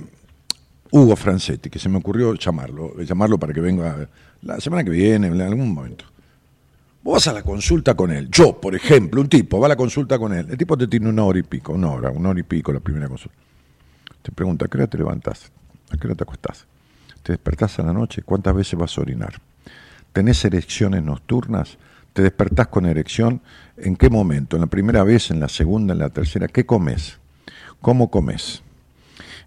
[0.92, 4.08] Hugo Francetti, que se me ocurrió llamarlo, llamarlo para que venga
[4.42, 6.06] la semana que viene, en algún momento.
[7.04, 8.30] Vos vas a la consulta con él.
[8.30, 10.48] Yo, por ejemplo, un tipo va a la consulta con él.
[10.50, 12.80] El tipo te tiene una hora y pico, una hora, una hora y pico la
[12.80, 13.38] primera consulta.
[14.22, 15.52] Te pregunta, ¿a qué hora te levantás?
[15.90, 16.66] ¿A qué hora te acostás?
[17.28, 19.34] Te despertás a la noche, ¿cuántas veces vas a orinar?
[20.14, 21.78] ¿Tenés erecciones nocturnas?
[22.14, 23.42] ¿Te despertás con erección?
[23.76, 24.56] ¿En qué momento?
[24.56, 25.30] ¿En la primera vez?
[25.30, 25.92] ¿En la segunda?
[25.92, 26.48] ¿En la tercera?
[26.48, 27.20] ¿Qué comes?
[27.82, 28.64] ¿Cómo comes?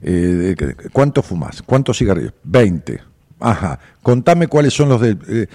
[0.03, 0.55] Eh,
[0.93, 1.63] ¿Cuánto fumas?
[1.63, 2.35] ¿Cuántos cigarrillos?
[2.45, 3.01] 20.
[3.41, 5.17] Ajá, contame cuáles son los de...
[5.29, 5.47] Eh,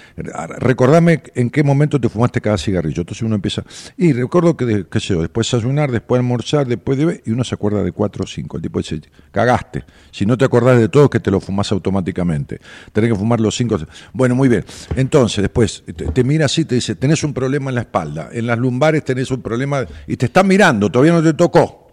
[0.58, 3.02] recordame en qué momento te fumaste cada cigarrillo.
[3.02, 3.64] Entonces uno empieza...
[3.96, 7.22] Y recuerdo que, qué sé yo, después desayunar, después almorzar, después de...
[7.26, 8.58] Y uno se acuerda de cuatro o cinco.
[8.58, 9.02] El tipo dice,
[9.32, 9.84] cagaste.
[10.12, 12.60] Si no te acordás de todo, que te lo fumas automáticamente.
[12.92, 13.78] Tenés que fumar los cinco...
[14.14, 14.66] Bueno, muy bien.
[14.96, 18.30] Entonces, después, te, te mira así, te dice, tenés un problema en la espalda.
[18.32, 19.86] En las lumbares tenés un problema...
[20.08, 21.85] Y te está mirando, todavía no te tocó.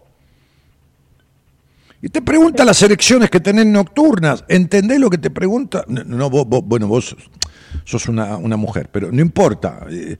[2.03, 4.43] Y te pregunta las elecciones que tenés nocturnas.
[4.49, 5.85] ¿Entendés lo que te pregunta?
[5.87, 7.15] No, bueno, vos
[7.85, 9.85] sos una, mujer, pero no importa.
[9.89, 10.17] Eh,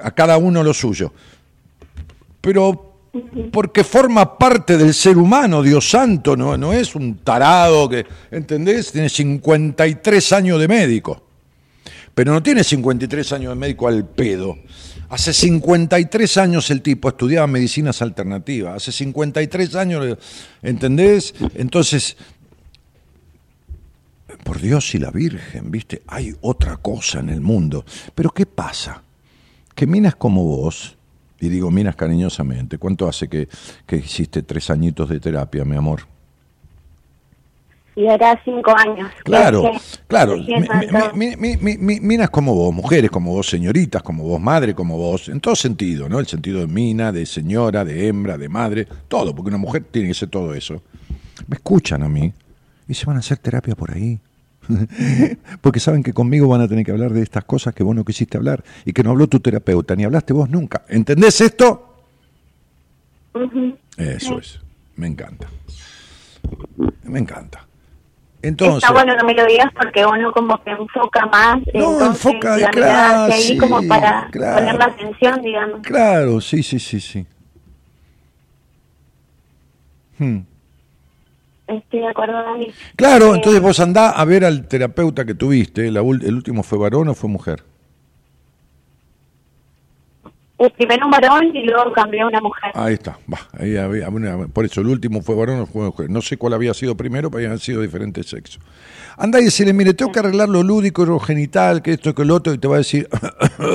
[0.00, 1.12] a cada uno lo suyo.
[2.40, 3.00] Pero
[3.50, 8.92] porque forma parte del ser humano, Dios santo, no, no es un tarado que, ¿entendés?
[8.92, 11.20] Tiene 53 años de médico.
[12.14, 14.56] Pero no tiene 53 años de médico al pedo.
[15.08, 18.76] Hace 53 años el tipo estudiaba medicinas alternativas.
[18.76, 20.18] Hace 53 años,
[20.62, 21.34] ¿entendés?
[21.54, 22.16] Entonces,
[24.42, 26.02] por Dios y la Virgen, ¿viste?
[26.06, 27.84] Hay otra cosa en el mundo.
[28.14, 29.02] Pero ¿qué pasa?
[29.74, 30.96] Que minas como vos,
[31.40, 33.48] y digo minas cariñosamente, ¿cuánto hace que,
[33.86, 36.15] que hiciste tres añitos de terapia, mi amor?
[37.96, 39.10] Y era cinco años.
[39.24, 39.72] Claro,
[40.06, 40.36] claro.
[41.14, 46.06] minas como vos, mujeres como vos, señoritas como vos, madre como vos, en todo sentido,
[46.06, 46.18] ¿no?
[46.20, 50.08] El sentido de mina, de señora, de hembra, de madre, todo, porque una mujer tiene
[50.08, 50.82] que ser todo eso.
[51.48, 52.32] Me escuchan a mí
[52.86, 54.20] y se van a hacer terapia por ahí.
[55.62, 58.04] porque saben que conmigo van a tener que hablar de estas cosas que vos no
[58.04, 60.84] quisiste hablar y que no habló tu terapeuta, ni hablaste vos nunca.
[60.88, 61.94] ¿Entendés esto?
[63.96, 64.60] Eso es.
[64.96, 65.48] Me encanta.
[67.04, 67.66] Me encanta.
[68.46, 71.58] Entonces, Está bueno que me lo digas porque uno como que enfoca más.
[71.74, 75.80] No, enfoca, claro, ahí como para poner la atención, digamos.
[75.82, 77.26] Claro, sí, sí, sí, sí.
[80.18, 80.42] Hmm.
[81.66, 82.68] Estoy de acuerdo, Dani.
[82.94, 85.88] Claro, eh, entonces vos andá a ver al terapeuta que tuviste.
[85.88, 87.64] ¿El último fue varón o fue mujer?
[90.58, 92.70] El primero un varón y luego cambió a una mujer.
[92.74, 93.18] Ahí está,
[93.58, 94.08] ahí había,
[94.52, 96.08] por eso el último fue varón o fue mujer.
[96.08, 98.60] No sé cuál había sido primero, pero habían sido diferentes sexos.
[99.18, 102.24] Anda y decirle, mire, tengo que arreglar lo lúdico y lo genital, que esto, que
[102.24, 103.08] lo otro, y te va a decir,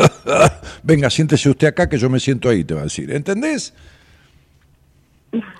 [0.83, 3.11] venga, siéntese usted acá, que yo me siento ahí, te va a decir.
[3.11, 3.73] ¿Entendés?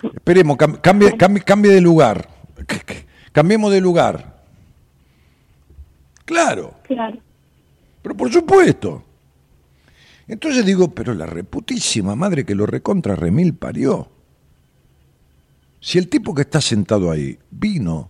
[0.04, 2.28] Esperemos, cambie, cambie, cambie de lugar.
[3.32, 4.42] Cambiemos de lugar.
[6.26, 6.74] Claro.
[6.84, 7.18] Claro.
[8.02, 9.04] Pero por supuesto.
[10.32, 14.10] Entonces digo, pero la reputísima madre que lo recontra remil parió.
[15.82, 18.10] Si el tipo que está sentado ahí vino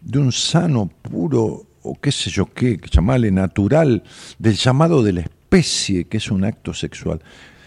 [0.00, 4.02] de un sano, puro, o qué sé yo qué, llamarle natural,
[4.36, 7.22] del llamado de la especie, que es un acto sexual,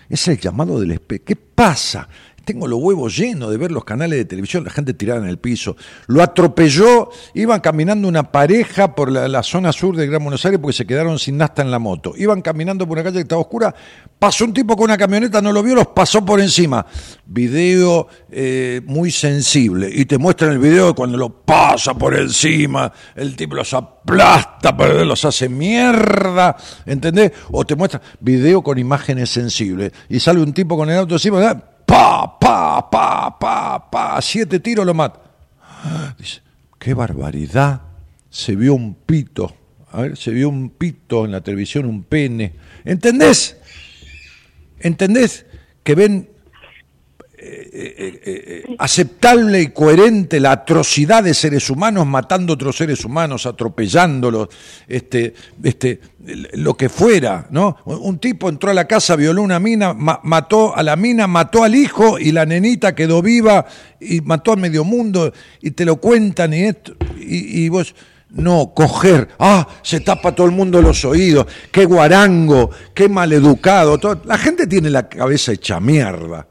[0.10, 1.24] es el llamado de la especie.
[1.24, 2.10] ¿Qué pasa?
[2.46, 5.38] Tengo los huevos llenos de ver los canales de televisión, la gente tirada en el
[5.38, 5.78] piso.
[6.08, 10.76] Lo atropelló, iban caminando una pareja por la, zona sur de Gran Buenos Aires porque
[10.76, 12.14] se quedaron sin nasta en la moto.
[12.18, 13.74] Iban caminando por una calle que estaba oscura,
[14.20, 16.86] pasó un tipo con una camioneta, no lo vio, los pasó por encima.
[17.26, 19.90] Video eh, muy sensible.
[19.94, 24.74] Y te muestran el video de cuando lo pasa por encima, el tipo los aplasta,
[25.06, 27.32] los hace mierda, ¿entendés?
[27.52, 29.94] O te muestra video con imágenes sensibles.
[30.10, 34.86] Y sale un tipo con el auto encima, pa, pa, pa, pa, pa, siete tiros
[34.86, 35.20] lo mata.
[36.18, 36.42] Dice,
[36.80, 37.82] qué barbaridad.
[38.30, 39.56] Se vio un pito.
[39.92, 42.54] A ver, se vio un pito en la televisión, un pene.
[42.84, 43.58] ¿Entendés?
[44.80, 45.46] ¿Entendés?
[45.84, 46.30] Que ven
[47.46, 53.46] eh, eh, eh, aceptable y coherente la atrocidad de seres humanos matando otros seres humanos,
[53.46, 54.48] atropellándolos,
[54.88, 56.00] este, este,
[56.54, 57.76] lo que fuera, ¿no?
[57.84, 61.76] Un tipo entró a la casa, violó una mina, mató a la mina, mató al
[61.76, 63.66] hijo y la nenita quedó viva
[64.00, 67.94] y mató al medio mundo y te lo cuentan y esto, y, y vos
[68.30, 74.38] no, coger, ah, se tapa todo el mundo los oídos, qué guarango, qué maleducado, la
[74.38, 76.48] gente tiene la cabeza hecha mierda.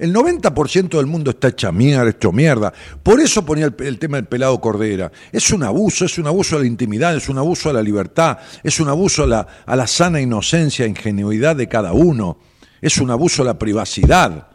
[0.00, 2.72] El 90% del mundo está hecha mierda, hecho mierda.
[3.02, 5.12] Por eso ponía el, tema del pelado Cordera.
[5.30, 8.38] Es un abuso, es un abuso a la intimidad, es un abuso a la libertad,
[8.64, 12.38] es un abuso a la, a la sana inocencia, ingenuidad de cada uno.
[12.80, 14.48] Es un abuso a la privacidad.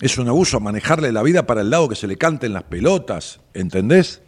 [0.00, 2.62] Es un abuso a manejarle la vida para el lado que se le canten las
[2.62, 3.40] pelotas.
[3.54, 4.22] ¿Entendés?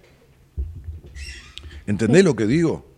[1.87, 2.90] ¿Entendés lo que digo?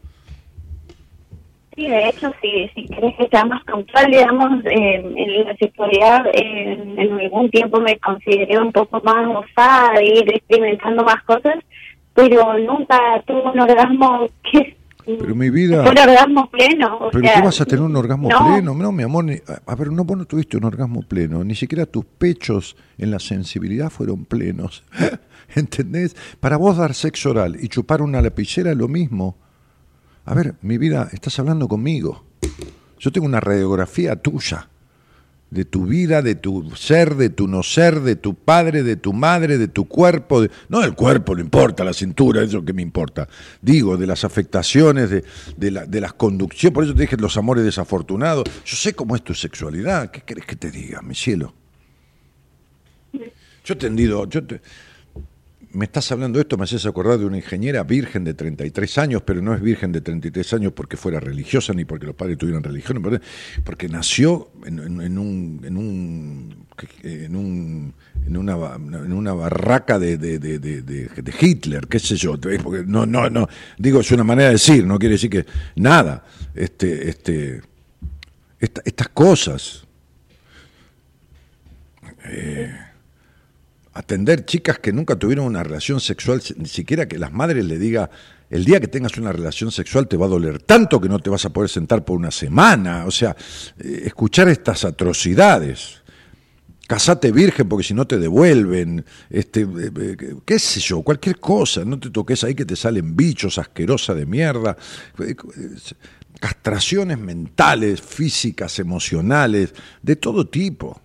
[1.75, 6.99] Sí, de hecho, si, si querés que sea más puntual, digamos, en la sexualidad, en
[6.99, 11.57] algún tiempo me consideré un poco más osada, ir experimentando más cosas,
[12.15, 15.83] pero nunca tuve un orgasmo que pero mi vida.
[15.83, 17.09] Un orgasmo pleno.
[17.11, 18.75] ¿Pero qué vas a tener un orgasmo pleno?
[18.75, 19.25] No, mi amor.
[19.67, 21.43] a ver, no, vos no tuviste un orgasmo pleno.
[21.45, 24.85] Ni siquiera tus pechos en la sensibilidad fueron plenos.
[25.55, 26.17] ¿Entendés?
[26.41, 29.37] Para vos dar sexo oral y chupar una lapicera es lo mismo.
[30.25, 32.25] A ver, mi vida, estás hablando conmigo.
[32.99, 34.69] Yo tengo una radiografía tuya,
[35.51, 39.13] de tu vida, de tu ser, de tu no ser, de tu padre, de tu
[39.13, 40.47] madre, de tu cuerpo.
[40.69, 43.29] No del cuerpo, no importa, la cintura, eso que me importa.
[43.61, 46.73] Digo, de las afectaciones, de, la, las conducciones.
[46.73, 48.45] Por eso te dije los amores desafortunados.
[48.65, 50.11] Yo sé cómo es tu sexualidad.
[50.11, 51.53] ¿Qué querés que te diga, mi cielo?
[53.65, 54.61] Yo he tendido, yo te,
[55.73, 59.23] me estás hablando de esto, me haces acordar de una ingeniera virgen de 33 años,
[59.25, 62.63] pero no es virgen de 33 años porque fuera religiosa ni porque los padres tuvieran
[62.63, 63.03] religión,
[63.65, 66.67] porque nació en, un, en, un,
[67.03, 70.19] en, una, en una barraca de,
[71.41, 74.99] Hitler, qué sé yo, porque no, no, no, digo, es una manera de decir, no
[74.99, 75.47] quiere decir que
[75.77, 76.25] nada,
[76.55, 77.63] este, este,
[78.61, 79.85] estas cosas.
[82.25, 82.92] Eh,
[83.95, 88.11] atender chicas que nunca tuvieron una relación sexual, ni siquiera que las madres le diga,
[88.51, 91.31] el día que tengas una relación sexual te va a doler tanto que no te
[91.31, 93.07] vas a poder sentar por una semana.
[93.07, 93.35] O sea,
[93.79, 96.03] eh, escuchar estas atrocidades.
[96.87, 101.99] Casate virgen porque si no te devuelven, este, eh, qué sé yo, cualquier cosa, no
[101.99, 104.77] te toques ahí que te salen bichos, asquerosa de mierda
[106.43, 111.01] castraciones mentales, físicas, emocionales, de todo tipo.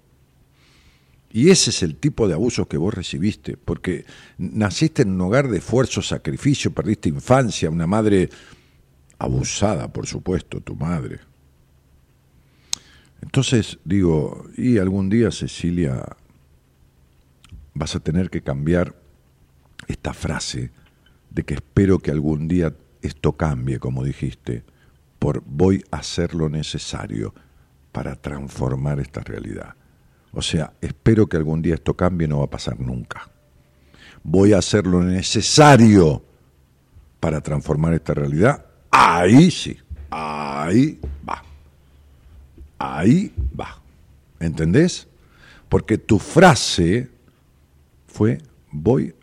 [1.38, 4.06] Y ese es el tipo de abusos que vos recibiste, porque
[4.40, 8.32] naciste en un hogar de esfuerzo, sacrificio, perdiste infancia, una madre
[9.20, 11.20] abusada, por supuesto, tu madre.
[13.22, 16.04] Entonces digo, y algún día, Cecilia,
[17.76, 18.96] vas a tener que cambiar
[19.88, 20.72] esta frase
[21.30, 22.74] de que espero que algún día
[23.04, 24.64] esto cambie, como dijiste
[25.20, 27.36] por voy a hacer lo necesario
[27.92, 29.76] para transformar esta realidad.
[30.32, 33.30] O sea, espero que algún día esto cambie, no va a pasar nunca.
[34.24, 36.24] Voy a hacer lo necesario
[37.20, 38.66] para transformar esta realidad.
[38.91, 39.78] Ahí sí,
[40.10, 41.44] ahí va.
[42.78, 43.82] Ahí va.
[44.40, 45.08] ¿Entendés?
[45.70, 47.10] Porque tu frase
[48.08, 48.40] fue,
[48.72, 49.14] voy,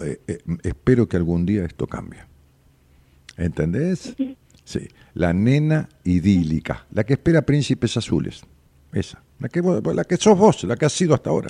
[0.00, 2.20] eh, eh, espero que algún día esto cambie.
[3.36, 4.14] ¿Entendés?
[4.64, 8.42] Sí, la nena idílica, la que espera príncipes azules.
[8.92, 9.60] Esa, la que,
[9.94, 11.48] la que sos vos, la que has sido hasta ahora.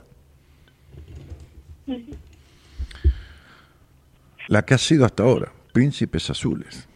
[4.49, 6.89] La que has sido hasta ahora, príncipes azules.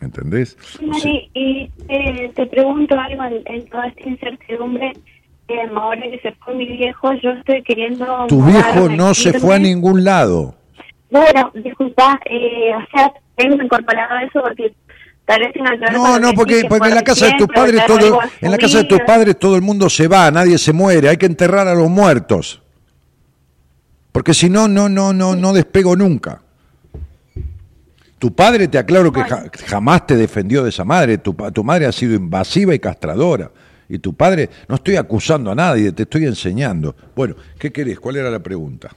[0.00, 0.56] ¿Entendés?
[1.34, 4.92] y eh, te pregunto algo en, toda esta incertidumbre.
[5.46, 8.26] Eh, ahora que se fue mi viejo, yo estoy queriendo.
[8.26, 10.56] Tu viejo no se fue a ningún lado.
[11.10, 14.74] Bueno, disculpa, eh, o sea, tengo incorporado eso porque
[15.92, 18.84] no, no, porque, porque en la casa de tus padres todo, en la casa de
[18.84, 21.88] tus padres todo el mundo se va, nadie se muere, hay que enterrar a los
[21.88, 22.60] muertos.
[24.10, 26.42] Porque si no, no, no, no, no despego nunca.
[28.18, 29.24] Tu padre, te aclaro que
[29.66, 31.18] jamás te defendió de esa madre.
[31.18, 33.50] Tu, tu madre ha sido invasiva y castradora.
[33.88, 36.94] Y tu padre, no estoy acusando a nadie, te estoy enseñando.
[37.16, 37.98] Bueno, ¿qué querés?
[37.98, 38.90] ¿Cuál era la pregunta?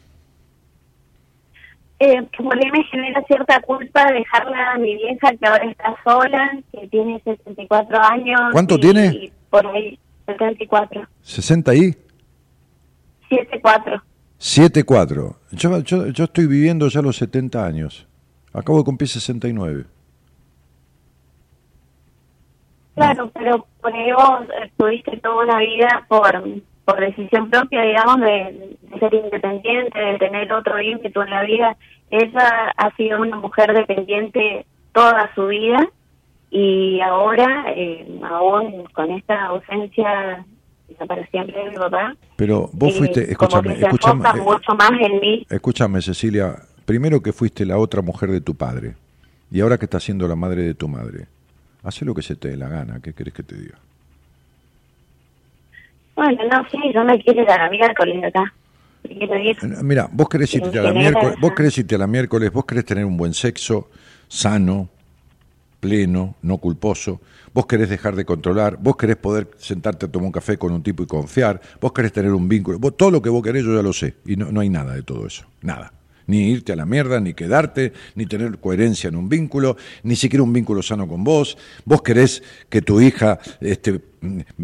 [1.99, 6.87] Eh, por me genera cierta culpa dejarla a mi vieja que ahora está sola, que
[6.87, 8.41] tiene 64 años.
[8.51, 9.31] ¿Cuánto tiene?
[9.49, 11.07] por ahí, 74.
[11.23, 11.95] ¿60 y?
[13.29, 14.03] 74.
[14.37, 15.35] 74.
[15.51, 18.07] Yo, yo, yo estoy viviendo ya los 70 años.
[18.51, 19.85] Acabo de cumplir 69.
[22.95, 26.43] Claro, pero por ahí vos estuviste toda una vida por
[26.85, 31.77] por decisión propia, digamos, de, ser independiente, de tener otro ímpetu en la vida.
[32.11, 35.89] Ella ha sido una mujer dependiente toda su vida
[36.51, 40.45] y ahora, eh, aún con esta ausencia
[41.07, 42.15] para siempre de mi papá.
[42.35, 45.45] Pero vos eh, fuiste, escúchame, escúchame, eh, mucho más en mí.
[45.49, 46.55] Escúchame, Cecilia,
[46.85, 48.95] primero que fuiste la otra mujer de tu padre
[49.51, 51.27] y ahora que estás siendo la madre de tu madre.
[51.83, 53.77] Hace lo que se te dé la gana, ¿qué querés que te diga?
[56.15, 58.53] Bueno, no, sí, yo me quiero ir a la miércoles acá.
[59.83, 62.85] Mira, vos querés irte a la miércoles, vos querés irte a la miércoles, vos querés
[62.85, 63.89] tener un buen sexo,
[64.27, 64.89] sano,
[65.79, 67.21] pleno, no culposo,
[67.53, 70.81] vos querés dejar de controlar, vos querés poder sentarte a tomar un café con un
[70.81, 73.75] tipo y confiar, vos querés tener un vínculo, vos, todo lo que vos querés yo
[73.75, 75.91] ya lo sé, y no, no hay nada de todo eso, nada
[76.27, 80.43] ni irte a la mierda, ni quedarte, ni tener coherencia en un vínculo, ni siquiera
[80.43, 81.57] un vínculo sano con vos.
[81.85, 84.01] Vos querés que tu hija este,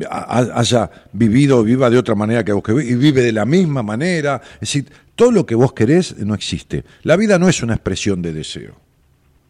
[0.10, 4.42] haya vivido, viva de otra manera que vos, y vive de la misma manera.
[4.56, 4.86] Es decir,
[5.16, 6.84] todo lo que vos querés no existe.
[7.04, 8.76] La vida no es una expresión de deseo.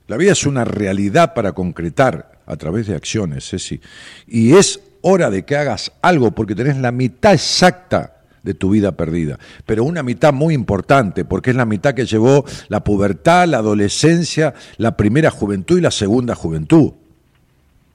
[0.08, 3.80] La vida es una realidad para concretar a través de acciones, Ceci.
[4.28, 8.94] Y es hora de que hagas algo porque tenés la mitad exacta de tu vida
[8.94, 13.58] perdida, pero una mitad muy importante, porque es la mitad que llevó la pubertad, la
[13.58, 16.94] adolescencia, la primera juventud y la segunda juventud.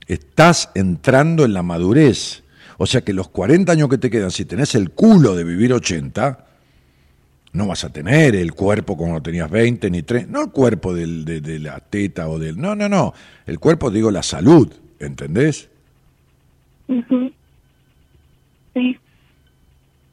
[0.07, 2.45] Estás entrando en la madurez.
[2.79, 5.73] O sea que los 40 años que te quedan, si tenés el culo de vivir
[5.73, 6.47] 80,
[7.53, 11.25] no vas a tener el cuerpo como tenías 20 ni 3, no el cuerpo del,
[11.25, 12.61] de, la teta o del...
[12.61, 13.15] No, no, no,
[13.47, 14.71] el cuerpo, digo, la salud,
[15.01, 15.69] ¿entendés?
[18.75, 18.99] Sí.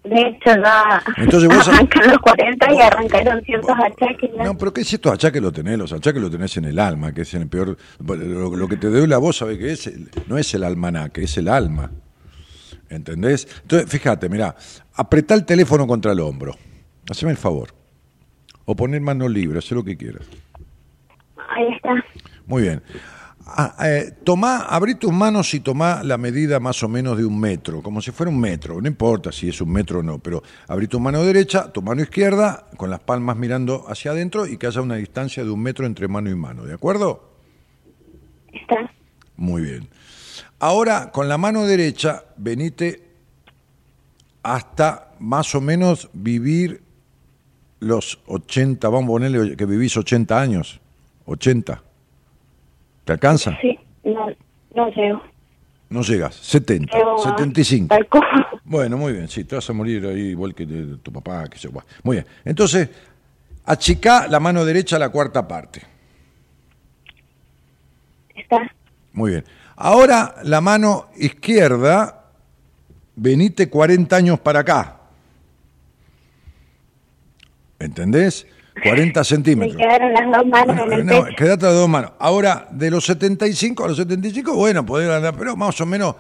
[0.03, 4.31] De hecho, ya Entonces vos arrancan los 40 y arrancaron ciertos achaques.
[4.37, 4.57] ¿no?
[4.57, 5.77] pero ¿qué ciertos achaques lo tenés?
[5.77, 7.77] Los achaques lo tenés en el alma, que es el peor...
[8.05, 9.89] Lo, que te doy la voz, ¿sabes qué es?
[10.27, 11.89] No es el almanaque, es el alma.
[12.89, 13.47] ¿Entendés?
[13.61, 14.55] Entonces, fíjate, mira,
[14.93, 16.53] apretá el teléfono contra el hombro.
[17.09, 17.69] Haceme el favor.
[18.65, 20.27] O poner mano libre, haz lo que quieras.
[21.49, 22.03] Ahí está.
[22.45, 22.81] Muy bien.
[23.45, 27.37] Ah, eh, tomá, abrí tus manos y tomá la medida más o menos de un
[27.39, 30.41] metro, como si fuera un metro, no importa si es un metro o no, pero
[30.67, 34.67] abrí tu mano derecha, tu mano izquierda, con las palmas mirando hacia adentro y que
[34.67, 37.33] haya una distancia de un metro entre mano y mano, ¿de acuerdo?
[38.53, 38.91] Está.
[39.35, 39.89] Muy bien.
[40.59, 43.03] Ahora, con la mano derecha, venite
[44.41, 46.81] hasta más o menos vivir
[47.81, 50.79] los 80, vamos a ponerle que vivís 80 años,
[51.25, 51.82] 80.
[53.05, 53.57] ¿Te alcanza?
[53.61, 54.27] Sí, no,
[54.75, 55.21] no llego.
[55.89, 57.93] No llegas, 70, Llego a- 75.
[57.93, 58.25] al cojo.
[58.63, 61.67] Bueno, muy bien, sí, te vas a morir ahí igual que tu papá, que se
[61.67, 61.85] va.
[62.01, 62.27] Muy bien.
[62.45, 62.89] Entonces,
[63.65, 65.81] achicá la mano derecha a la cuarta parte.
[68.35, 68.57] Está.
[69.11, 69.45] Muy bien.
[69.75, 72.25] Ahora la mano izquierda,
[73.15, 74.97] venite 40 años para acá.
[77.79, 78.47] ¿Entendés?
[78.81, 79.77] 40 Me centímetros.
[79.77, 82.11] quedaron las dos manos en el No, las dos manos.
[82.19, 86.15] Ahora, de los 75 a los 75, bueno, poder andar, pero más o menos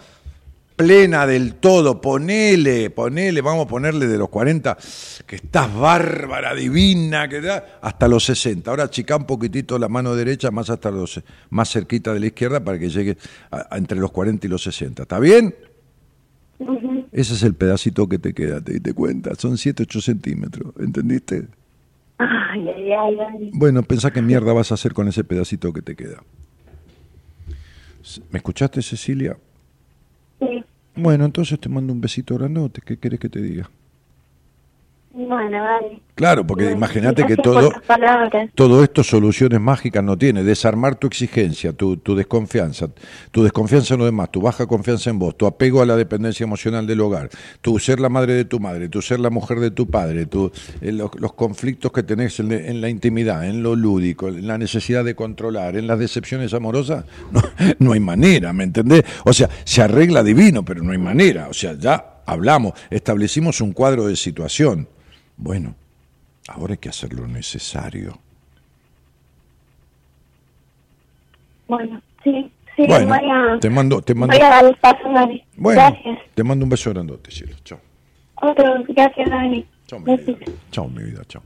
[0.75, 2.01] plena del todo.
[2.01, 4.75] Ponele, ponele, vamos a ponerle de los 40,
[5.25, 8.69] que estás bárbara, divina, que da, hasta los 60.
[8.69, 11.21] Ahora chica un poquitito la mano derecha, más hasta los,
[11.51, 13.17] más cerquita de la izquierda para que llegue
[13.51, 15.03] a- a entre los 40 y los 60.
[15.03, 15.53] ¿Está bien?
[17.11, 19.35] Ese es el pedacito que te queda, te diste cuenta.
[19.35, 21.45] Son 7, 8 centímetros, ¿entendiste?
[22.51, 23.51] Ay, ay, ay, ay.
[23.53, 26.23] Bueno, pensá qué mierda vas a hacer con ese pedacito que te queda.
[28.31, 29.37] ¿Me escuchaste, Cecilia?
[30.39, 30.63] Sí.
[30.95, 32.81] Bueno, entonces te mando un besito grandote.
[32.81, 33.69] ¿Qué querés que te diga?
[35.15, 36.01] Bueno, dale.
[36.15, 37.71] Claro, porque Bueno, imagínate que todo,
[38.55, 40.43] todo esto soluciones mágicas no tiene.
[40.43, 42.87] Desarmar tu exigencia, tu, tu desconfianza,
[43.29, 46.43] tu desconfianza en lo demás, tu baja confianza en vos, tu apego a la dependencia
[46.43, 47.29] emocional del hogar,
[47.61, 50.51] tu ser la madre de tu madre, tu ser la mujer de tu padre, tu,
[50.81, 54.57] eh, los, los conflictos que tenés en, en la intimidad, en lo lúdico, en la
[54.57, 57.41] necesidad de controlar, en las decepciones amorosas, no,
[57.77, 59.03] no hay manera, ¿me entendés?
[59.25, 61.49] O sea, se arregla divino, pero no hay manera.
[61.49, 64.87] O sea, ya hablamos, establecimos un cuadro de situación.
[65.37, 65.75] Bueno,
[66.47, 68.17] ahora hay que hacer lo necesario.
[71.67, 73.59] Bueno, sí, sí, Bueno, voy a...
[73.59, 75.43] te mando, te mando, Voy a dar el paso, Dani.
[75.57, 76.19] bueno, Gracias.
[76.35, 77.55] te mando un beso grandote, cielo.
[77.63, 77.79] Chao.
[78.35, 79.65] Otro, gracias, Dani.
[79.87, 80.37] Chao, mi vida.
[80.71, 81.43] Chao, mi vida, chao.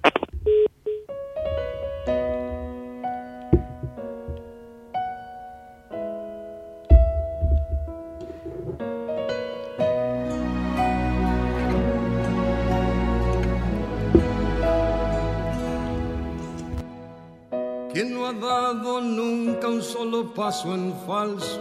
[17.98, 21.60] ¿Quién no ha dado nunca un solo paso en falso?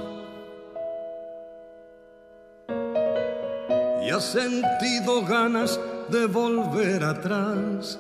[4.05, 5.81] Y ha sentido ganas
[6.11, 7.99] de volver atrás.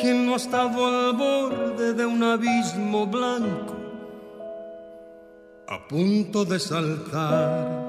[0.00, 3.76] ¿Quién no ha estado al borde de un abismo blanco?
[5.68, 7.80] A punto de saltar.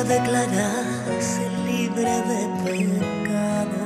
[0.00, 3.80] ¿Quién va a declararse libre de pecado?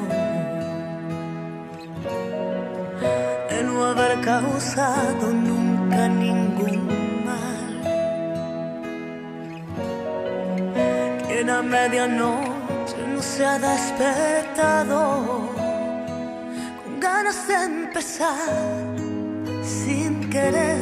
[3.50, 6.86] De no haber causado nunca ningún
[7.26, 7.74] mal.
[11.26, 15.50] Quien a medianoche no se ha despertado
[16.84, 18.94] con ganas de empezar
[19.64, 20.78] sin querer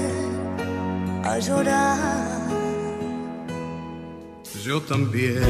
[1.24, 2.31] a llorar.
[4.64, 5.42] Yo también.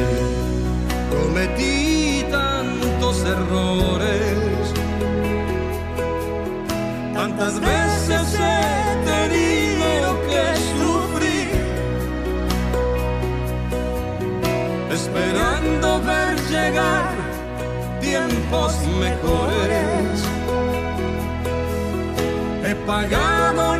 [1.11, 4.73] Cometí tantos errores,
[7.13, 10.45] tantas veces he tenido que
[10.79, 11.51] sufrir,
[14.91, 17.15] esperando ver llegar
[18.01, 20.25] tiempos mejores.
[22.65, 23.77] He pagado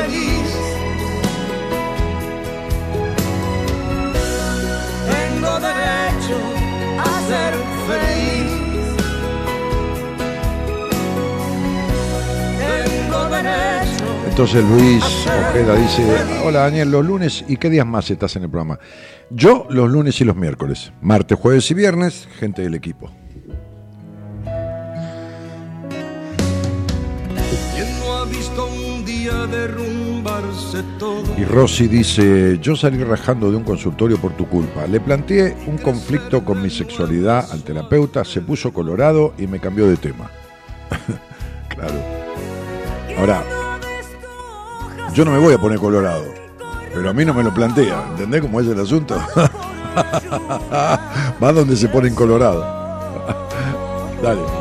[0.00, 0.48] feliz.
[5.10, 6.38] Tengo derecho
[6.98, 7.54] a ser
[7.88, 8.50] feliz.
[12.58, 14.04] Tengo derecho.
[14.28, 15.04] Entonces Luis
[15.50, 16.02] Ojeda dice,
[16.44, 18.78] hola Daniel, los lunes y qué días más estás en el programa.
[19.30, 23.10] Yo los lunes y los miércoles, martes, jueves y viernes, gente del equipo.
[27.74, 27.88] ¿Quién
[31.36, 34.86] Y Rosy dice, yo salí rajando de un consultorio por tu culpa.
[34.86, 39.86] Le planteé un conflicto con mi sexualidad al terapeuta, se puso colorado y me cambió
[39.88, 40.30] de tema.
[41.68, 41.94] claro.
[43.18, 43.42] Ahora,
[45.14, 46.24] yo no me voy a poner colorado,
[46.94, 48.06] pero a mí no me lo plantea.
[48.10, 49.16] ¿Entendés cómo es el asunto?
[51.42, 52.60] Va donde se ponen colorado.
[54.22, 54.59] Dale.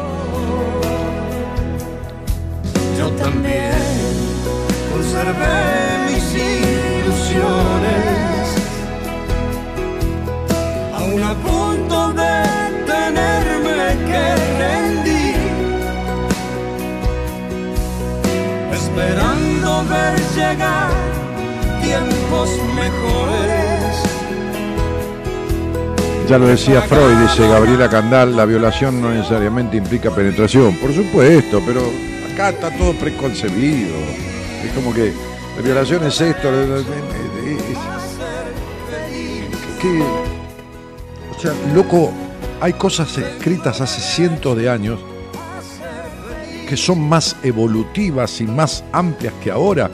[20.12, 20.90] Ver llegar
[21.82, 23.96] tiempos mejores.
[26.28, 30.76] Ya lo decía Freud, dice Gabriela Candal, la violación no necesariamente implica penetración.
[30.76, 31.82] Por supuesto, pero
[32.32, 33.96] acá está todo preconcebido.
[34.64, 35.12] Es como que
[35.56, 36.52] la violación es esto.
[36.52, 36.86] la- es-
[39.82, 42.12] que- o sea, loco,
[42.62, 45.00] hay cosas escritas hace cientos de años
[46.70, 49.90] que son más evolutivas y más amplias que ahora.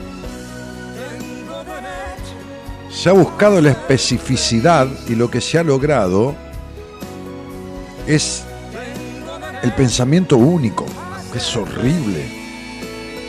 [2.90, 6.34] Se ha buscado la especificidad y lo que se ha logrado
[8.06, 8.44] es
[9.62, 10.84] el pensamiento único,
[11.32, 12.26] que es horrible,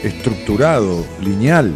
[0.04, 1.74] estructurado, lineal.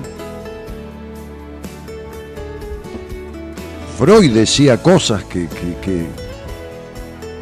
[3.97, 6.07] Freud decía cosas que, que, que,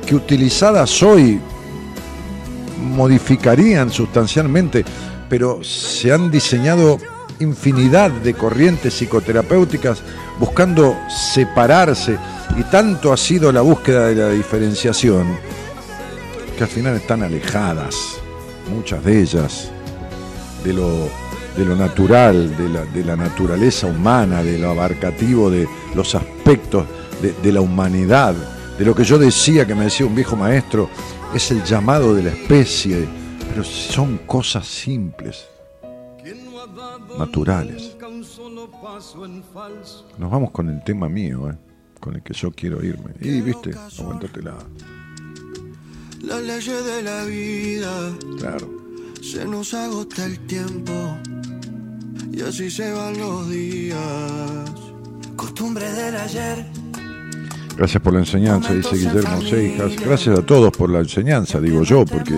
[0.05, 1.41] que utilizadas hoy
[2.79, 4.83] modificarían sustancialmente,
[5.29, 6.97] pero se han diseñado
[7.39, 10.01] infinidad de corrientes psicoterapéuticas
[10.39, 12.17] buscando separarse
[12.57, 15.37] y tanto ha sido la búsqueda de la diferenciación
[16.57, 17.95] que al final están alejadas,
[18.73, 19.71] muchas de ellas,
[20.63, 21.07] de lo,
[21.55, 26.85] de lo natural, de la, de la naturaleza humana, de lo abarcativo, de los aspectos
[27.21, 28.35] de, de la humanidad,
[28.77, 30.89] de lo que yo decía, que me decía un viejo maestro,
[31.33, 33.07] es el llamado de la especie,
[33.49, 35.47] pero son cosas simples,
[37.17, 37.95] naturales.
[40.17, 41.57] Nos vamos con el tema mío, eh,
[41.99, 43.13] con el que yo quiero irme.
[43.21, 44.55] Y viste, aguantátela.
[46.21, 48.69] Las leyes de la vida, Claro.
[49.21, 50.91] se nos agota el tiempo
[52.31, 53.99] y así se van los días.
[55.35, 56.65] Costumbre del ayer,
[57.79, 59.95] Gracias por la enseñanza, dice Guillermo Seijas.
[59.95, 62.35] Gracias a todos por la enseñanza, digo yo, porque,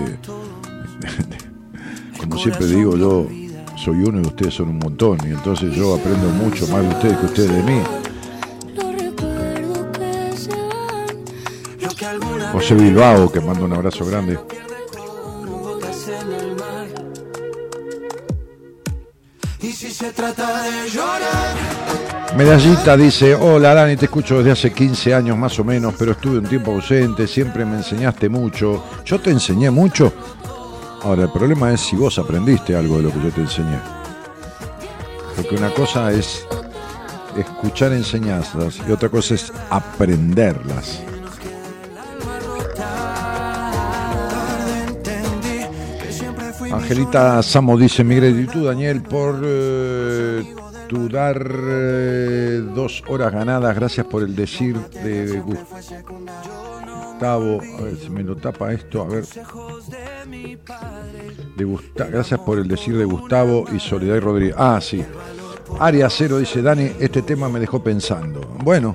[2.20, 3.28] como siempre digo, yo
[3.76, 7.18] soy uno y ustedes son un montón, y entonces yo aprendo mucho más de ustedes
[7.18, 7.82] que ustedes de mí.
[12.52, 14.38] José Bilbao, que manda un abrazo grande.
[19.60, 21.71] Y si se trata de llorar,
[22.36, 26.40] Medallita dice, hola Dani, te escucho desde hace 15 años más o menos, pero estuve
[26.40, 28.84] un tiempo ausente, siempre me enseñaste mucho.
[29.04, 30.14] ¿Yo te enseñé mucho?
[31.04, 33.78] Ahora, el problema es si vos aprendiste algo de lo que yo te enseñé.
[35.36, 36.48] Porque una cosa es
[37.38, 41.02] escuchar enseñanzas y otra cosa es aprenderlas.
[46.72, 50.56] Angelita Samo dice, mi gratitud Daniel por eh,
[50.92, 58.10] tu dar eh, dos horas ganadas, gracias por el decir de Gustavo, a ver si
[58.10, 59.24] me lo tapa esto, a ver.
[61.56, 64.56] De Gusta- gracias por el decir de Gustavo y Soledad y Rodríguez.
[64.58, 65.02] Ah, sí.
[65.80, 68.42] Aria Cero dice, Dani, este tema me dejó pensando.
[68.62, 68.94] Bueno,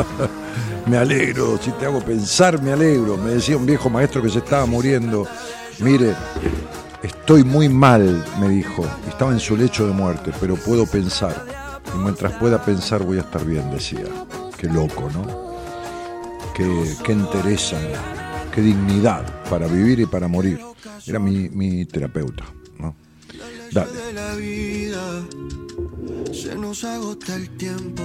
[0.86, 3.16] me alegro, si te hago pensar, me alegro.
[3.16, 5.26] Me decía un viejo maestro que se estaba muriendo.
[5.78, 6.14] Mire,
[7.02, 8.86] estoy muy mal, me dijo.
[9.08, 11.44] Estaba en su lecho de muerte, pero puedo pensar.
[11.94, 14.04] Y mientras pueda pensar voy a estar bien, decía.
[14.56, 15.48] Qué loco, ¿no?
[16.54, 17.78] Qué, qué interesa,
[18.52, 20.60] qué dignidad para vivir y para morir.
[21.06, 22.44] Era mi, mi terapeuta,
[22.78, 22.94] ¿no?
[23.72, 24.12] Dale.
[24.12, 25.22] la vida,
[26.32, 28.02] se nos agota el tiempo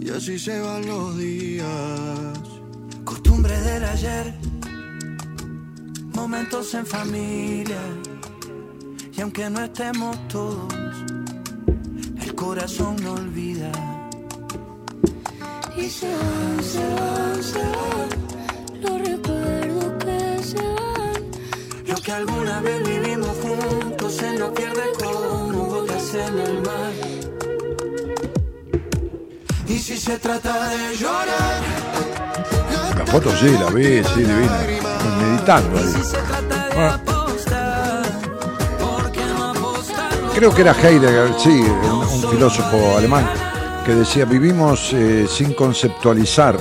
[0.00, 1.66] y así se van los días.
[3.04, 4.34] Costumbre del ayer,
[6.16, 7.78] momentos en familia
[9.14, 10.72] y aunque no estemos todos,
[12.22, 13.70] el corazón no olvida.
[15.76, 18.08] y se van, se van, se van.
[18.80, 21.22] Los recuerdos que se van,
[21.86, 26.92] Lo que alguna vez vivimos juntos se nos pierde como gotas en el mar.
[29.68, 32.25] Y si se trata de llorar,
[33.06, 34.58] La foto sí, la vi, sí, divina.
[35.20, 35.94] Meditando ahí.
[36.78, 36.98] Ah.
[40.34, 41.90] creo que era Heidegger, sí, un,
[42.24, 43.24] un filósofo alemán,
[43.86, 46.58] que decía, vivimos eh, sin conceptualizar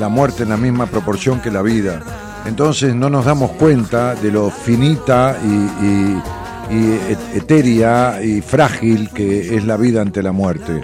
[0.00, 2.02] la muerte en la misma proporción que la vida.
[2.44, 6.22] Entonces no nos damos cuenta de lo finita y, y-
[6.70, 10.80] y et- etérea y frágil que es la vida ante la muerte.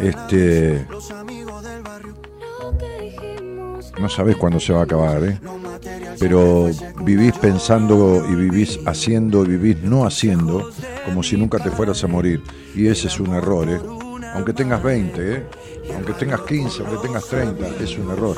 [0.00, 0.86] Este,
[4.00, 5.38] no sabés cuándo se va a acabar, ¿eh?
[6.18, 6.70] pero
[7.02, 10.70] vivís pensando y vivís haciendo y vivís no haciendo
[11.04, 12.42] como si nunca te fueras a morir.
[12.74, 13.80] Y ese es un error, ¿eh?
[14.34, 15.46] Aunque tengas 20, ¿eh?
[15.94, 18.36] aunque tengas 15, aunque tengas 30, es un error.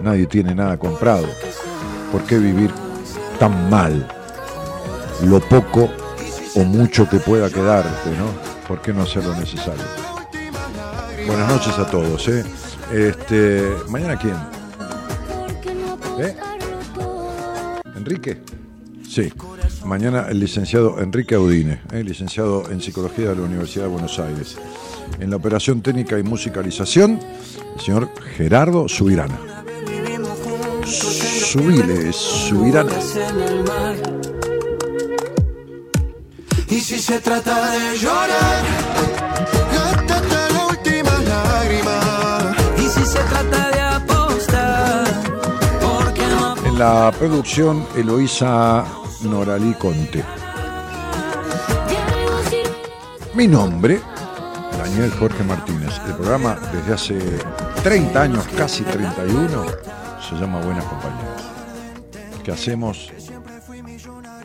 [0.00, 1.26] Nadie tiene nada comprado.
[2.12, 2.70] ¿Por qué vivir
[3.38, 4.06] tan mal?
[5.24, 5.90] Lo poco
[6.54, 8.26] o mucho que pueda quedarte, ¿no?
[8.68, 9.84] ¿Por qué no hacer lo necesario?
[11.26, 12.44] Buenas noches a todos, ¿eh?
[12.92, 14.57] Este, ¿Mañana quién?
[16.18, 16.34] ¿Eh?
[17.96, 18.40] ¿Enrique?
[19.08, 19.32] Sí.
[19.84, 22.02] Mañana el licenciado Enrique Audine, ¿eh?
[22.02, 24.56] licenciado en Psicología de la Universidad de Buenos Aires.
[25.20, 27.20] En la operación técnica y musicalización,
[27.76, 29.38] el señor Gerardo Subirana.
[30.84, 32.92] Subile, Subirana.
[36.68, 38.64] Y si se trata de llorar,
[39.72, 42.56] gástate la última lágrima.
[42.76, 43.77] Y si se trata de
[46.78, 48.84] La producción, Eloísa
[49.22, 50.24] Noralí Conte.
[53.34, 54.00] Mi nombre,
[54.78, 56.00] Daniel Jorge Martínez.
[56.06, 57.18] El programa desde hace
[57.82, 59.64] 30 años, casi 31,
[60.20, 61.50] se llama Buenas Compañías.
[62.44, 63.10] Que hacemos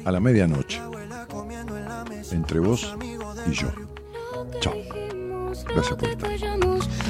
[0.03, 0.81] a la medianoche,
[2.31, 2.95] entre vos
[3.45, 3.67] y yo.
[4.59, 4.73] Chao.
[5.67, 6.31] Gracias por estar.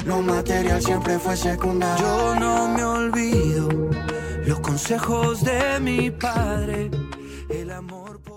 [0.04, 2.04] Lo material siempre fue secundario.
[2.04, 4.13] Yo no me olvido
[4.46, 6.90] los consejos de mi padre.
[7.48, 8.33] El amor por